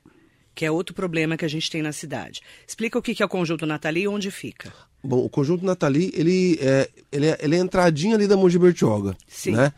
que 0.53 0.65
é 0.65 0.71
outro 0.71 0.93
problema 0.93 1.37
que 1.37 1.45
a 1.45 1.47
gente 1.47 1.69
tem 1.71 1.81
na 1.81 1.91
cidade. 1.91 2.41
Explica 2.67 2.97
o 2.97 3.01
que 3.01 3.21
é 3.21 3.25
o 3.25 3.29
Conjunto 3.29 3.65
Natali 3.65 4.01
e 4.01 4.07
onde 4.07 4.29
fica. 4.31 4.71
Bom, 5.03 5.25
o 5.25 5.29
conjunto 5.29 5.65
Natali, 5.65 6.11
ele 6.13 6.59
é, 6.61 6.87
ele 7.11 7.25
é, 7.25 7.37
ele 7.41 7.55
é 7.55 7.59
a 7.59 7.63
entradinha 7.63 8.13
ali 8.15 8.27
da 8.27 8.37
Mogi 8.37 8.59
Bertioga, 8.59 9.17
Sim. 9.27 9.53
né? 9.53 9.73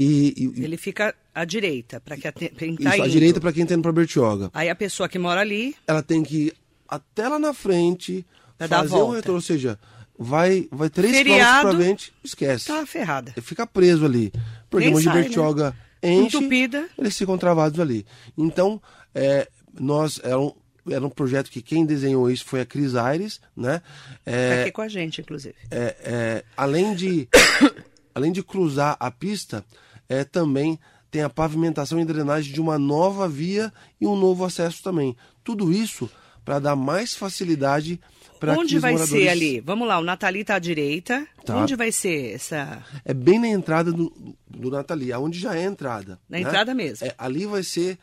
E, 0.00 0.50
e- 0.56 0.64
Ele 0.64 0.78
fica 0.78 1.14
à 1.34 1.44
direita, 1.44 2.00
para 2.00 2.16
que 2.16 2.32
quem 2.32 2.76
tá 2.76 2.94
Isso, 2.94 3.02
à 3.02 3.06
direita 3.08 3.38
para 3.38 3.52
quem 3.52 3.64
está 3.64 3.74
indo 3.74 3.82
para 3.82 3.92
Bertioga. 3.92 4.50
Aí 4.54 4.70
a 4.70 4.74
pessoa 4.74 5.10
que 5.10 5.18
mora 5.18 5.42
ali, 5.42 5.76
Ela 5.86 6.02
tem 6.02 6.22
que 6.22 6.36
ir 6.46 6.54
até 6.88 7.28
lá 7.28 7.38
na 7.38 7.52
frente, 7.52 8.24
Pra 8.56 8.66
fazer 8.66 8.94
um 8.94 9.10
retorno, 9.10 9.34
ou 9.36 9.42
seja, 9.42 9.78
vai, 10.18 10.66
vai 10.70 10.88
três 10.88 11.14
Feriado, 11.16 11.68
quilômetros 11.68 11.76
para 11.76 11.84
frente, 11.84 12.12
esquece. 12.24 12.66
tá 12.68 12.86
ferrada. 12.86 13.34
Fica 13.42 13.66
preso 13.66 14.06
ali. 14.06 14.32
Porque 14.70 14.86
Nem 14.86 14.94
onde 14.94 15.04
sai, 15.04 15.14
né? 15.16 15.22
Bertioga 15.22 15.76
enche, 16.02 16.36
Entupida. 16.38 16.88
eles 16.98 17.18
ficam 17.18 17.36
travados 17.36 17.78
ali. 17.78 18.06
Então, 18.38 18.80
é, 19.14 19.46
nós, 19.78 20.20
era 20.22 20.38
um, 20.38 20.52
era 20.88 21.04
um 21.04 21.10
projeto 21.10 21.50
que 21.50 21.62
quem 21.62 21.86
desenhou 21.86 22.30
isso 22.30 22.44
foi 22.44 22.60
a 22.60 22.66
Cris 22.66 22.94
Aires, 22.94 23.40
né? 23.56 23.80
Tá 24.24 24.30
É, 24.30 24.62
aqui 24.62 24.72
com 24.72 24.82
a 24.82 24.88
gente, 24.88 25.20
inclusive. 25.20 25.54
é, 25.70 25.96
é, 26.04 26.44
além 26.56 26.94
de 26.94 27.28
além 28.14 28.32
de 28.32 28.42
cruzar 28.42 28.96
a 28.98 29.10
pista, 29.10 29.64
é, 30.08 30.24
também 30.24 30.78
tem 31.10 31.22
a 31.22 31.30
pavimentação 31.30 32.00
e 32.00 32.04
drenagem 32.04 32.52
de 32.52 32.60
uma 32.60 32.78
nova 32.78 33.28
via 33.28 33.72
e 34.00 34.06
um 34.06 34.16
novo 34.16 34.44
acesso 34.44 34.82
também. 34.82 35.16
Tudo 35.44 35.72
isso 35.72 36.10
para 36.44 36.58
dar 36.58 36.74
mais 36.74 37.14
facilidade 37.14 38.00
para 38.40 38.58
Onde 38.58 38.78
vai 38.80 38.92
moradores... 38.92 39.22
ser 39.22 39.28
ali? 39.28 39.60
Vamos 39.60 39.86
lá, 39.86 40.00
o 40.00 40.02
Natali 40.02 40.42
tá 40.42 40.56
à 40.56 40.58
direita. 40.58 41.24
Tá. 41.44 41.56
Onde 41.56 41.76
vai 41.76 41.92
ser 41.92 42.34
essa. 42.34 42.84
É 43.04 43.14
bem 43.14 43.38
na 43.38 43.46
entrada 43.46 43.92
do, 43.92 44.12
do 44.48 44.68
Nathalie, 44.68 45.12
aonde 45.12 45.38
já 45.38 45.54
é 45.54 45.64
a 45.64 45.68
entrada. 45.68 46.18
Na 46.28 46.38
né? 46.38 46.40
entrada 46.40 46.74
mesmo. 46.74 47.06
É, 47.06 47.14
ali 47.16 47.46
vai 47.46 47.62
ser 47.62 47.98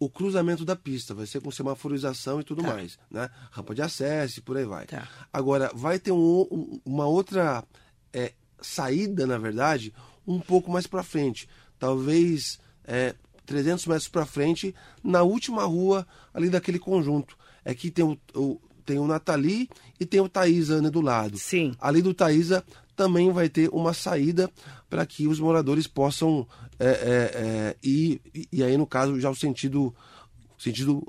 o 0.00 0.08
cruzamento 0.10 0.64
da 0.64 0.74
pista, 0.74 1.14
vai 1.14 1.26
ser 1.26 1.40
com 1.42 1.50
semaforização 1.52 2.40
e 2.40 2.44
tudo 2.44 2.62
Tá. 2.62 2.68
mais, 2.68 2.98
né? 3.10 3.28
Rampa 3.52 3.74
de 3.74 3.82
acesso 3.82 4.38
e 4.38 4.42
por 4.42 4.56
aí 4.56 4.64
vai. 4.64 4.86
Tá. 4.86 5.06
Agora, 5.32 5.70
vai 5.74 5.98
ter 5.98 6.10
um- 6.10 6.48
um- 6.50 6.80
uma 6.84 7.06
outra 7.06 7.62
é, 8.12 8.32
saída, 8.60 9.24
na 9.26 9.38
verdade, 9.38 9.92
um 10.26 10.40
pouco 10.40 10.68
mais 10.72 10.86
para 10.86 11.02
frente. 11.04 11.46
Talvez 11.78 12.58
é, 12.84 13.14
300 13.46 13.86
metros 13.86 14.08
para 14.08 14.26
frente, 14.26 14.74
na 15.04 15.22
última 15.22 15.64
rua 15.64 16.04
ali 16.34 16.48
daquele 16.50 16.78
conjunto. 16.78 17.36
É 17.64 17.72
que 17.74 17.90
tem 17.90 18.04
o, 18.04 18.18
o- 18.34 18.60
tem 18.84 18.98
o 18.98 19.06
Nathalie 19.06 19.68
e 20.00 20.04
tem 20.06 20.20
o 20.20 20.28
Taísa 20.28 20.80
né, 20.82 20.90
do 20.90 21.00
lado. 21.00 21.38
Sim. 21.38 21.72
Ali 21.78 22.02
do 22.02 22.12
Taísa 22.14 22.64
também 22.96 23.30
vai 23.32 23.48
ter 23.48 23.68
uma 23.72 23.94
saída 23.94 24.50
para 24.88 25.06
que 25.06 25.28
os 25.28 25.38
moradores 25.38 25.86
possam 25.86 26.46
é, 26.80 26.86
é, 26.88 27.30
é, 27.34 27.76
e- 27.82 28.20
e 28.50 28.64
aí 28.64 28.76
no 28.76 28.86
caso 28.86 29.20
já 29.20 29.28
o 29.30 29.34
sentido, 29.36 29.94
sentido 30.58 31.06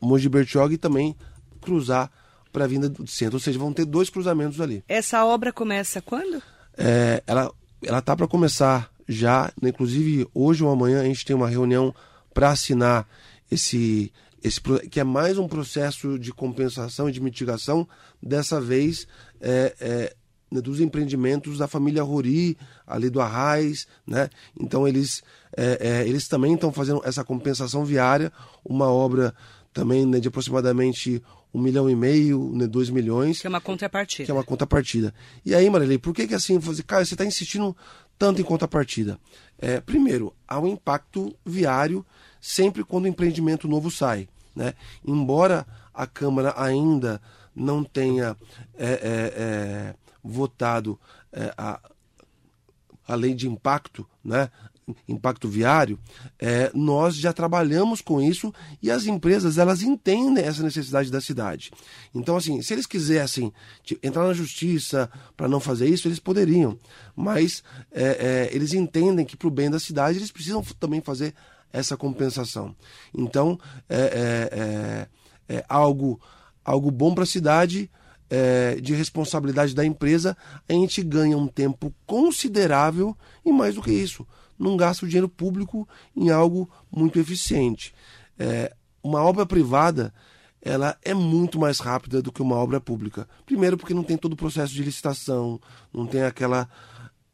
Mogi 0.00 0.28
Bertioga 0.28 0.74
e 0.74 0.78
também 0.78 1.16
cruzar 1.60 2.10
para 2.52 2.64
a 2.64 2.68
vinda 2.68 2.88
do 2.88 3.06
centro. 3.06 3.36
Ou 3.36 3.40
seja, 3.40 3.58
vão 3.58 3.72
ter 3.72 3.84
dois 3.84 4.10
cruzamentos 4.10 4.60
ali. 4.60 4.84
Essa 4.88 5.24
obra 5.24 5.52
começa 5.52 6.02
quando? 6.02 6.42
É, 6.76 7.22
ela 7.26 7.50
ela 7.84 8.00
tá 8.02 8.14
para 8.16 8.28
começar 8.28 8.90
já, 9.08 9.52
né, 9.60 9.70
inclusive 9.70 10.26
hoje 10.34 10.62
ou 10.62 10.70
amanhã 10.70 11.00
a 11.00 11.04
gente 11.04 11.24
tem 11.24 11.34
uma 11.34 11.48
reunião 11.48 11.94
para 12.34 12.50
assinar 12.50 13.08
esse 13.50 14.12
esse 14.42 14.60
que 14.90 14.98
é 14.98 15.04
mais 15.04 15.38
um 15.38 15.46
processo 15.46 16.18
de 16.18 16.32
compensação 16.32 17.08
e 17.08 17.12
de 17.12 17.20
mitigação 17.20 17.86
dessa 18.20 18.60
vez 18.60 19.06
é, 19.40 19.74
é, 19.80 20.16
né, 20.52 20.60
dos 20.60 20.80
empreendimentos 20.80 21.56
da 21.58 21.66
família 21.66 22.02
Rori 22.02 22.58
ali 22.86 23.08
do 23.08 23.20
Arraiz, 23.20 23.86
né? 24.06 24.28
Então 24.60 24.86
eles 24.86 25.22
é, 25.56 25.78
é, 25.80 26.08
eles 26.08 26.28
também 26.28 26.54
estão 26.54 26.70
fazendo 26.70 27.00
essa 27.04 27.24
compensação 27.24 27.84
viária, 27.84 28.30
uma 28.62 28.86
obra 28.86 29.34
também 29.72 30.04
né, 30.04 30.20
de 30.20 30.28
aproximadamente 30.28 31.22
um 31.54 31.60
milhão 31.60 31.88
e 31.88 31.96
meio, 31.96 32.52
né, 32.54 32.66
dois 32.66 32.90
milhões 32.90 33.40
Que 33.40 33.46
é 33.46 33.50
uma 33.50 33.60
contrapartida. 33.60 34.24
que 34.24 34.30
é 34.30 34.34
uma 34.34 34.44
contrapartida. 34.44 35.14
E 35.44 35.54
aí, 35.54 35.68
Marilei, 35.68 35.98
por 35.98 36.14
que 36.14 36.26
que 36.26 36.34
assim, 36.34 36.58
você, 36.58 36.82
cara, 36.82 37.04
você 37.04 37.14
está 37.14 37.24
insistindo 37.24 37.74
tanto 38.18 38.40
em 38.40 38.44
contrapartida? 38.44 39.18
É, 39.58 39.80
primeiro, 39.80 40.34
há 40.46 40.58
um 40.58 40.66
impacto 40.66 41.34
viário 41.44 42.04
sempre 42.40 42.84
quando 42.84 43.04
o 43.04 43.08
empreendimento 43.08 43.68
novo 43.68 43.90
sai, 43.90 44.28
né? 44.54 44.74
Embora 45.06 45.66
a 45.94 46.06
Câmara 46.06 46.54
ainda 46.56 47.20
não 47.54 47.84
tenha 47.84 48.36
é, 48.78 48.86
é, 48.86 48.98
é, 49.36 49.94
votado 50.22 50.98
é, 51.32 51.52
a, 51.56 51.80
a 53.06 53.14
lei 53.14 53.34
de 53.34 53.48
impacto, 53.48 54.06
né? 54.24 54.50
impacto 55.08 55.48
viário, 55.48 55.98
é, 56.38 56.70
nós 56.74 57.14
já 57.14 57.32
trabalhamos 57.32 58.00
com 58.00 58.20
isso 58.20 58.52
e 58.82 58.90
as 58.90 59.06
empresas 59.06 59.58
elas 59.58 59.82
entendem 59.82 60.44
essa 60.44 60.62
necessidade 60.62 61.10
da 61.10 61.20
cidade. 61.20 61.70
Então, 62.14 62.36
assim, 62.36 62.60
se 62.62 62.72
eles 62.72 62.86
quisessem 62.86 63.52
entrar 64.02 64.26
na 64.26 64.32
justiça 64.32 65.10
para 65.36 65.48
não 65.48 65.60
fazer 65.60 65.88
isso, 65.88 66.08
eles 66.08 66.18
poderiam, 66.18 66.78
mas 67.14 67.62
é, 67.90 68.48
é, 68.50 68.54
eles 68.54 68.74
entendem 68.74 69.24
que 69.24 69.36
para 69.36 69.48
o 69.48 69.52
bem 69.52 69.70
da 69.70 69.78
cidade 69.78 70.18
eles 70.18 70.32
precisam 70.32 70.62
também 70.78 71.00
fazer 71.00 71.34
essa 71.72 71.96
compensação. 71.96 72.74
Então, 73.16 73.58
é, 73.88 73.96
é, 73.96 75.54
é, 75.54 75.56
é 75.56 75.64
algo, 75.68 76.20
algo 76.64 76.90
bom 76.90 77.14
para 77.14 77.24
a 77.24 77.26
cidade, 77.26 77.90
é, 78.34 78.80
de 78.80 78.94
responsabilidade 78.94 79.74
da 79.74 79.84
empresa, 79.84 80.34
a 80.66 80.72
gente 80.72 81.02
ganha 81.02 81.36
um 81.36 81.46
tempo 81.46 81.94
considerável 82.06 83.14
e 83.44 83.52
mais 83.52 83.74
do 83.74 83.82
que 83.82 83.92
isso, 83.92 84.26
não 84.58 84.74
gasta 84.74 85.04
o 85.04 85.08
dinheiro 85.08 85.28
público 85.28 85.86
em 86.16 86.30
algo 86.30 86.66
muito 86.90 87.18
eficiente. 87.18 87.94
É, 88.38 88.74
uma 89.02 89.22
obra 89.22 89.44
privada 89.44 90.14
ela 90.62 90.96
é 91.02 91.12
muito 91.12 91.58
mais 91.58 91.78
rápida 91.78 92.22
do 92.22 92.32
que 92.32 92.40
uma 92.40 92.56
obra 92.56 92.80
pública. 92.80 93.28
Primeiro 93.44 93.76
porque 93.76 93.92
não 93.92 94.04
tem 94.04 94.16
todo 94.16 94.32
o 94.32 94.36
processo 94.36 94.72
de 94.72 94.82
licitação, 94.82 95.60
não 95.92 96.06
tem 96.06 96.22
aquela 96.22 96.66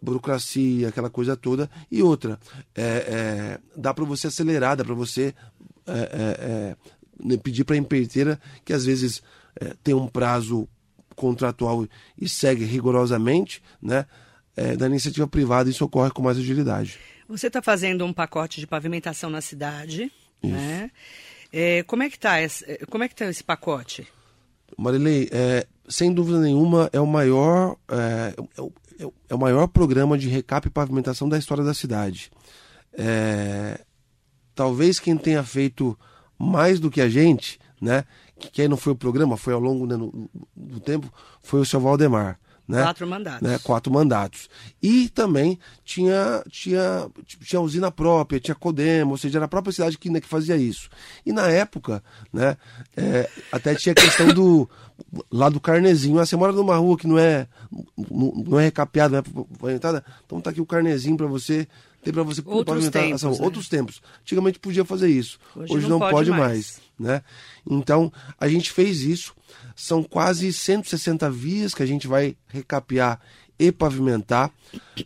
burocracia, 0.02 0.88
aquela 0.88 1.10
coisa 1.10 1.36
toda. 1.36 1.70
E 1.92 2.02
outra, 2.02 2.40
é, 2.74 2.82
é, 2.82 3.60
dá 3.76 3.94
para 3.94 4.04
você 4.04 4.26
acelerar, 4.26 4.76
dá 4.76 4.84
para 4.84 4.94
você 4.94 5.32
é, 5.86 5.92
é, 5.92 5.96
é, 6.40 6.76
né, 7.22 7.36
pedir 7.36 7.62
para 7.62 7.76
a 7.76 7.78
empreiteira 7.78 8.40
que 8.64 8.72
às 8.72 8.84
vezes 8.84 9.22
é, 9.60 9.74
tem 9.84 9.94
um 9.94 10.08
prazo 10.08 10.66
contratual 11.18 11.86
e 12.20 12.28
segue 12.28 12.64
rigorosamente, 12.64 13.62
né? 13.82 14.06
É, 14.56 14.76
da 14.76 14.86
iniciativa 14.86 15.26
privada 15.28 15.68
isso 15.70 15.84
ocorre 15.84 16.10
com 16.10 16.22
mais 16.22 16.36
agilidade. 16.38 16.98
Você 17.28 17.46
está 17.48 17.60
fazendo 17.62 18.04
um 18.04 18.12
pacote 18.12 18.58
de 18.60 18.66
pavimentação 18.66 19.28
na 19.30 19.40
cidade, 19.40 20.10
né? 20.42 20.90
É, 21.52 21.82
como 21.84 22.02
é 22.02 22.08
que 22.10 22.16
está 22.16 22.40
esse, 22.42 22.64
como 22.90 23.04
é 23.04 23.08
que 23.08 23.14
tá 23.14 23.26
esse 23.26 23.44
pacote? 23.44 24.06
Marilei, 24.76 25.28
é, 25.32 25.66
sem 25.88 26.12
dúvida 26.12 26.40
nenhuma, 26.40 26.90
é 26.92 27.00
o 27.00 27.06
maior 27.06 27.76
é, 27.88 28.34
é 28.36 28.62
é 29.00 29.06
o- 29.06 29.14
é 29.28 29.34
o 29.34 29.38
maior 29.38 29.68
programa 29.68 30.18
de 30.18 30.28
recap 30.28 30.66
e 30.66 30.70
pavimentação 30.70 31.28
da 31.28 31.38
história 31.38 31.62
da 31.62 31.72
cidade. 31.72 32.30
É, 32.92 33.80
talvez 34.56 34.98
quem 34.98 35.16
tenha 35.16 35.44
feito 35.44 35.96
mais 36.36 36.80
do 36.80 36.90
que 36.90 37.00
a 37.00 37.08
gente, 37.08 37.60
né? 37.80 38.04
Que, 38.38 38.50
que 38.50 38.62
aí 38.62 38.68
não 38.68 38.76
foi 38.76 38.92
o 38.92 38.96
programa, 38.96 39.36
foi 39.36 39.52
ao 39.54 39.60
longo 39.60 39.86
né, 39.86 39.96
no- 39.96 40.30
do 40.56 40.80
tempo, 40.80 41.12
foi 41.42 41.60
o 41.60 41.64
seu 41.64 41.80
Valdemar. 41.80 42.38
Né? 42.66 42.82
Quatro 42.82 43.06
mandatos. 43.06 43.48
né, 43.48 43.58
quatro 43.64 43.90
mandatos. 43.90 44.48
E 44.82 45.08
também 45.08 45.58
tinha, 45.86 46.44
tinha, 46.50 47.08
tinha 47.24 47.62
usina 47.62 47.90
própria, 47.90 48.38
tinha 48.38 48.54
Codemo, 48.54 49.12
ou 49.12 49.16
seja, 49.16 49.38
era 49.38 49.46
a 49.46 49.48
própria 49.48 49.72
cidade 49.72 49.96
que, 49.96 50.10
né, 50.10 50.20
que 50.20 50.28
fazia 50.28 50.54
isso. 50.54 50.90
E 51.24 51.32
na 51.32 51.48
época, 51.48 52.04
né, 52.30 52.58
é, 52.94 53.26
até 53.50 53.74
tinha 53.74 53.92
a 53.92 53.96
questão 53.96 54.26
do 54.34 54.68
lá 55.32 55.48
do 55.48 55.58
carnezinho. 55.58 56.18
Ah, 56.18 56.26
você 56.26 56.36
mora 56.36 56.52
numa 56.52 56.76
rua 56.76 56.98
que 56.98 57.06
não 57.06 57.18
é, 57.18 57.48
não, 58.10 58.32
não 58.46 58.60
é 58.60 58.64
recapeada, 58.64 59.12
não 59.22 59.40
é 59.40 59.56
pavimentada, 59.58 60.04
então 60.26 60.38
tá 60.38 60.50
aqui 60.50 60.60
o 60.60 60.66
carnezinho 60.66 61.16
para 61.16 61.26
você 61.26 61.66
para 62.12 62.22
você 62.22 62.42
Outros 62.44 62.64
pavimentar 62.64 63.02
tempos, 63.02 63.24
ação. 63.24 63.38
né? 63.38 63.44
Outros 63.44 63.68
tempos. 63.68 64.02
Antigamente 64.22 64.58
podia 64.58 64.84
fazer 64.84 65.08
isso. 65.08 65.38
Hoje 65.54 65.74
Hoje, 65.74 65.82
não 65.88 65.98
não, 65.98 65.98
pode 65.98 66.12
pode, 66.12 66.30
mais. 66.30 66.40
mais 66.40 66.80
né? 66.98 67.22
Então, 67.68 68.12
a 68.38 68.48
gente 68.48 68.70
fez 68.70 69.02
isso. 69.02 69.34
São 69.76 70.02
quase 70.02 70.52
160 70.52 71.30
vias 71.30 71.74
que 71.74 71.82
a 71.82 71.86
gente 71.86 72.06
vai 72.06 72.36
recapear 72.48 73.20
e 73.58 73.72
pavimentar. 73.72 74.50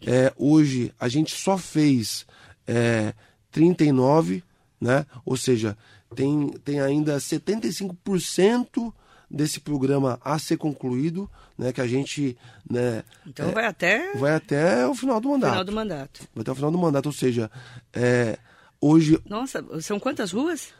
É, 0.06 0.32
hoje, 0.36 0.92
a 0.98 1.08
gente 1.08 1.34
só 1.34 1.56
fez 1.58 2.26
é, 2.66 3.14
39, 3.50 4.42
né? 4.80 5.06
Ou 5.24 5.36
seja, 5.36 5.76
tem, 6.14 6.48
tem 6.64 6.80
ainda 6.80 7.16
75% 7.16 8.92
desse 9.30 9.60
programa 9.60 10.20
a 10.22 10.38
ser 10.38 10.58
concluído, 10.58 11.28
né? 11.58 11.72
Que 11.72 11.80
a 11.80 11.86
gente 11.86 12.36
né, 12.68 13.02
Então 13.26 13.50
vai 13.52 13.66
até 13.66 14.12
vai 14.14 14.34
até 14.34 14.86
o 14.86 14.94
final 14.94 15.20
do 15.20 15.28
o 15.28 15.32
mandato. 15.32 15.50
final 15.50 15.64
do 15.64 15.72
mandato. 15.72 16.20
Vai 16.34 16.42
até 16.42 16.52
o 16.52 16.54
final 16.54 16.70
do 16.70 16.78
mandato, 16.78 17.06
ou 17.06 17.12
seja, 17.12 17.50
é, 17.92 18.38
hoje 18.80 19.18
Nossa, 19.28 19.64
são 19.80 19.98
quantas 20.00 20.32
ruas? 20.32 20.72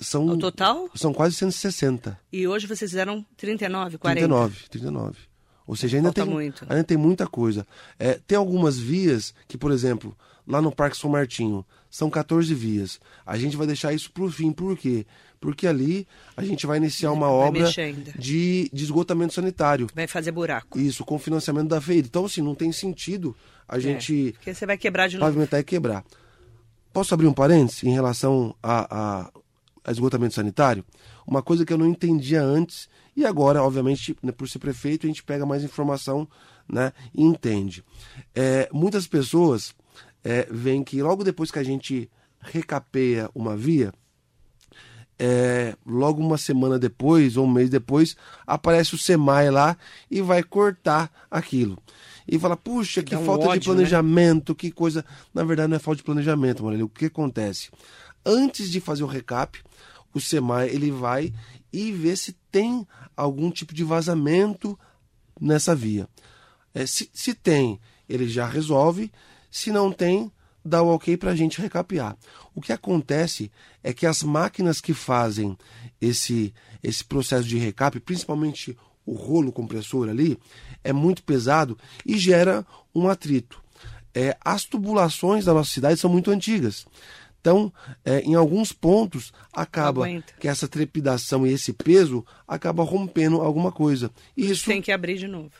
são, 0.00 0.30
Ao 0.30 0.38
total? 0.38 0.88
são 0.94 1.12
quase 1.12 1.34
160. 1.36 2.18
E 2.32 2.48
hoje 2.48 2.66
vocês 2.66 2.90
fizeram 2.90 3.24
39, 3.36 3.98
40. 3.98 4.20
39, 4.20 4.56
39. 4.70 5.18
Ou 5.70 5.76
seja, 5.76 5.98
ainda 5.98 6.08
Falta 6.08 6.24
tem, 6.24 6.34
muito. 6.34 6.66
ainda 6.68 6.82
tem 6.82 6.96
muita 6.96 7.28
coisa. 7.28 7.64
É, 7.96 8.18
tem 8.26 8.36
algumas 8.36 8.76
vias 8.76 9.32
que, 9.46 9.56
por 9.56 9.70
exemplo, 9.70 10.16
lá 10.44 10.60
no 10.60 10.72
Parque 10.74 10.96
São 10.96 11.08
Martinho, 11.08 11.64
são 11.88 12.10
14 12.10 12.52
vias. 12.52 12.98
A 13.24 13.38
gente 13.38 13.56
vai 13.56 13.68
deixar 13.68 13.92
isso 13.92 14.10
para 14.10 14.24
o 14.24 14.30
fim. 14.32 14.50
Por 14.50 14.76
quê? 14.76 15.06
Porque 15.40 15.68
ali 15.68 16.08
a 16.36 16.42
gente 16.42 16.66
vai 16.66 16.76
iniciar 16.78 17.12
uma 17.12 17.28
Vai 17.28 17.36
obra 17.36 17.70
de, 18.18 18.68
de 18.72 18.82
esgotamento 18.82 19.32
sanitário. 19.32 19.86
Vai 19.94 20.08
fazer 20.08 20.32
buraco. 20.32 20.76
Isso, 20.76 21.04
com 21.04 21.16
financiamento 21.20 21.68
da 21.68 21.80
FEIR. 21.80 22.04
Então, 22.04 22.24
assim, 22.24 22.42
não 22.42 22.56
tem 22.56 22.72
sentido 22.72 23.36
a 23.68 23.78
gente 23.78 24.32
Porque 24.32 24.52
você 24.52 24.66
vai 24.66 24.76
quebrar 24.76 25.06
de 25.06 25.18
novo. 25.18 25.26
pavimentar 25.26 25.60
e 25.60 25.62
quebrar. 25.62 26.04
posso 26.92 27.14
abrir 27.14 27.28
um 27.28 27.32
parênteses 27.32 27.84
em 27.84 27.92
relação 27.92 28.56
a, 28.60 28.88
a, 28.90 29.30
a 29.90 29.92
esgotamento 29.92 30.34
sanitário? 30.34 30.84
Uma 31.26 31.42
coisa 31.42 31.64
que 31.66 31.72
eu 31.72 31.78
não 31.78 31.86
entendia 31.86 32.42
antes 32.42 32.88
e 33.16 33.26
agora, 33.26 33.62
obviamente, 33.62 34.16
né, 34.22 34.32
por 34.32 34.48
ser 34.48 34.58
prefeito, 34.58 35.06
a 35.06 35.08
gente 35.08 35.22
pega 35.22 35.44
mais 35.44 35.64
informação 35.64 36.28
né, 36.68 36.92
e 37.14 37.22
entende. 37.22 37.84
É, 38.34 38.68
muitas 38.72 39.06
pessoas 39.06 39.74
é, 40.24 40.46
veem 40.50 40.84
que 40.84 41.02
logo 41.02 41.24
depois 41.24 41.50
que 41.50 41.58
a 41.58 41.64
gente 41.64 42.10
recapeia 42.40 43.28
uma 43.34 43.56
via, 43.56 43.92
é, 45.18 45.76
logo 45.84 46.22
uma 46.22 46.38
semana 46.38 46.78
depois 46.78 47.36
ou 47.36 47.44
um 47.44 47.50
mês 47.50 47.68
depois, 47.68 48.16
aparece 48.46 48.94
o 48.94 48.98
SEMAI 48.98 49.50
lá 49.50 49.76
e 50.10 50.22
vai 50.22 50.42
cortar 50.42 51.10
aquilo. 51.30 51.76
E 52.26 52.38
fala, 52.38 52.56
puxa, 52.56 53.02
que 53.02 53.14
um 53.14 53.24
falta 53.24 53.48
ódio, 53.48 53.60
de 53.60 53.68
né? 53.68 53.74
planejamento, 53.74 54.52
né? 54.52 54.56
que 54.56 54.70
coisa. 54.70 55.04
Na 55.34 55.42
verdade, 55.42 55.68
não 55.68 55.76
é 55.76 55.80
falta 55.80 55.98
de 55.98 56.04
planejamento, 56.04 56.64
Marília. 56.64 56.84
O 56.84 56.88
que 56.88 57.06
acontece? 57.06 57.70
Antes 58.24 58.70
de 58.70 58.80
fazer 58.80 59.02
o 59.02 59.06
recap, 59.06 59.58
o 60.12 60.20
SEMAI 60.20 60.68
ele 60.68 60.90
vai 60.90 61.32
e 61.72 61.92
vê 61.92 62.16
se 62.16 62.32
tem 62.50 62.86
algum 63.16 63.50
tipo 63.50 63.74
de 63.74 63.84
vazamento 63.84 64.78
nessa 65.40 65.74
via. 65.74 66.08
É, 66.74 66.86
se, 66.86 67.10
se 67.12 67.34
tem, 67.34 67.80
ele 68.08 68.28
já 68.28 68.46
resolve. 68.46 69.10
Se 69.50 69.70
não 69.70 69.90
tem, 69.90 70.30
dá 70.64 70.82
o 70.82 70.88
ok 70.88 71.16
para 71.16 71.30
a 71.30 71.36
gente 71.36 71.60
recapear. 71.60 72.16
O 72.54 72.60
que 72.60 72.72
acontece 72.72 73.50
é 73.82 73.92
que 73.92 74.06
as 74.06 74.22
máquinas 74.22 74.80
que 74.80 74.92
fazem 74.92 75.56
esse, 76.00 76.54
esse 76.82 77.04
processo 77.04 77.48
de 77.48 77.58
recap, 77.58 77.98
principalmente 78.00 78.76
o 79.06 79.14
rolo 79.14 79.52
compressor 79.52 80.08
ali, 80.08 80.38
é 80.84 80.92
muito 80.92 81.22
pesado 81.22 81.76
e 82.04 82.18
gera 82.18 82.66
um 82.94 83.08
atrito. 83.08 83.62
É, 84.12 84.36
as 84.44 84.64
tubulações 84.64 85.44
da 85.44 85.54
nossa 85.54 85.70
cidade 85.70 86.00
são 86.00 86.10
muito 86.10 86.30
antigas. 86.30 86.86
Então, 87.40 87.72
é, 88.04 88.20
em 88.20 88.34
alguns 88.34 88.72
pontos, 88.72 89.32
acaba 89.52 90.04
Aguenta. 90.04 90.34
que 90.38 90.46
essa 90.46 90.68
trepidação 90.68 91.46
e 91.46 91.52
esse 91.52 91.72
peso 91.72 92.24
acaba 92.46 92.84
rompendo 92.84 93.40
alguma 93.40 93.72
coisa. 93.72 94.10
Isso 94.36 94.66
tem 94.66 94.82
que 94.82 94.92
abrir 94.92 95.16
de 95.16 95.26
novo. 95.26 95.50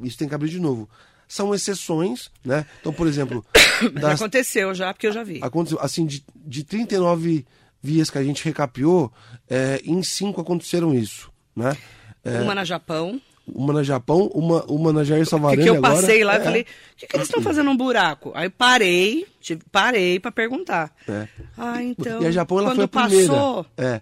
Isso 0.00 0.16
tem 0.16 0.28
que 0.28 0.34
abrir 0.34 0.50
de 0.50 0.60
novo 0.60 0.88
são 1.30 1.54
exceções, 1.54 2.30
né? 2.42 2.64
Então, 2.80 2.90
por 2.90 3.06
exemplo... 3.06 3.44
Das... 3.92 4.20
Aconteceu 4.20 4.74
já, 4.74 4.92
porque 4.92 5.06
eu 5.06 5.12
já 5.12 5.22
vi. 5.22 5.38
Aconteceu, 5.42 5.78
assim, 5.80 6.04
de, 6.04 6.24
de 6.34 6.64
39 6.64 7.46
vias 7.80 8.10
que 8.10 8.18
a 8.18 8.24
gente 8.24 8.44
recapiou, 8.44 9.12
é, 9.48 9.80
em 9.84 10.02
cinco 10.02 10.40
aconteceram 10.40 10.92
isso, 10.94 11.30
né? 11.54 11.76
É, 12.24 12.40
uma 12.40 12.54
na 12.54 12.64
Japão. 12.64 13.20
Uma 13.54 13.72
na 13.72 13.82
Japão, 13.82 14.30
uma, 14.34 14.64
uma 14.66 14.92
na 14.92 15.04
Jair 15.04 15.26
Savarani 15.26 15.56
Porque 15.56 15.76
eu 15.76 15.80
passei 15.80 16.24
lá 16.24 16.36
é, 16.36 16.40
e 16.40 16.44
falei, 16.44 16.62
o 16.62 16.96
que, 16.96 17.06
que 17.06 17.16
eles 17.16 17.26
estão 17.28 17.42
fazendo 17.42 17.70
um 17.70 17.76
buraco? 17.76 18.32
Aí 18.34 18.48
parei, 18.48 19.26
parei 19.72 20.20
para 20.20 20.30
perguntar. 20.30 20.94
É. 21.08 21.28
Ah, 21.56 21.82
então, 21.82 22.22
e 22.22 22.26
a 22.26 22.30
Japão 22.30 22.58
ela 22.58 22.74
foi 22.74 22.84
a 22.84 22.88
primeira. 22.88 23.28
Passou... 23.28 23.66
É, 23.76 24.00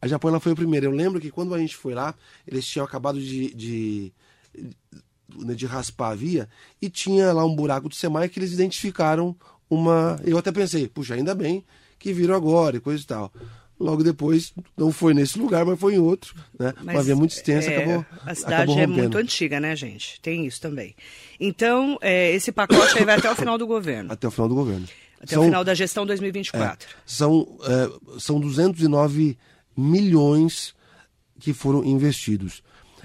a 0.00 0.06
Japão 0.06 0.30
ela 0.30 0.40
foi 0.40 0.52
a 0.52 0.56
primeira. 0.56 0.86
Eu 0.86 0.92
lembro 0.92 1.20
que 1.20 1.30
quando 1.30 1.54
a 1.54 1.58
gente 1.58 1.76
foi 1.76 1.94
lá, 1.94 2.14
eles 2.46 2.66
tinham 2.66 2.84
acabado 2.84 3.20
de, 3.20 3.54
de 3.54 4.12
né, 5.38 5.54
de 5.54 5.66
raspar 5.66 6.10
a 6.10 6.14
via 6.14 6.48
e 6.80 6.90
tinha 6.90 7.32
lá 7.32 7.44
um 7.44 7.54
buraco 7.54 7.88
do 7.88 7.94
SEMAI 7.94 8.28
que 8.28 8.38
eles 8.38 8.52
identificaram 8.52 9.34
uma. 9.68 10.20
Eu 10.24 10.36
até 10.38 10.52
pensei, 10.52 10.86
puxa, 10.88 11.14
ainda 11.14 11.34
bem 11.34 11.64
que 11.98 12.12
viram 12.12 12.34
agora 12.34 12.76
e 12.76 12.80
coisa 12.80 13.02
e 13.02 13.06
tal. 13.06 13.32
Logo 13.82 14.04
depois, 14.04 14.54
não 14.76 14.92
foi 14.92 15.12
nesse 15.12 15.36
lugar, 15.38 15.64
mas 15.64 15.78
foi 15.78 15.96
em 15.96 15.98
outro. 15.98 16.36
Né? 16.56 16.72
Mas, 16.84 16.94
uma 16.94 17.02
via 17.02 17.16
muito 17.16 17.32
extensa, 17.32 17.68
é, 17.68 17.76
acabou. 17.76 18.06
A 18.24 18.34
cidade 18.34 18.78
é 18.78 18.86
muito 18.86 19.18
antiga, 19.18 19.58
né, 19.58 19.74
gente? 19.74 20.20
Tem 20.20 20.46
isso 20.46 20.60
também. 20.60 20.94
Então, 21.40 21.98
é, 22.00 22.30
esse 22.30 22.52
pacote 22.52 22.96
aí 22.96 23.04
vai 23.04 23.16
até 23.18 23.28
o 23.28 23.34
final 23.34 23.58
do 23.58 23.66
governo. 23.66 24.12
Até 24.12 24.28
o 24.28 24.30
final 24.30 24.48
do 24.48 24.54
governo. 24.54 24.86
Até 25.20 25.34
são, 25.34 25.42
o 25.42 25.46
final 25.46 25.64
da 25.64 25.74
gestão 25.74 26.06
2024. 26.06 26.88
É, 26.88 26.92
são, 27.04 27.58
é, 27.64 28.20
são 28.20 28.38
209 28.38 29.36
milhões 29.76 30.74
que 31.40 31.52
foram 31.52 31.84
investidos. 31.84 32.62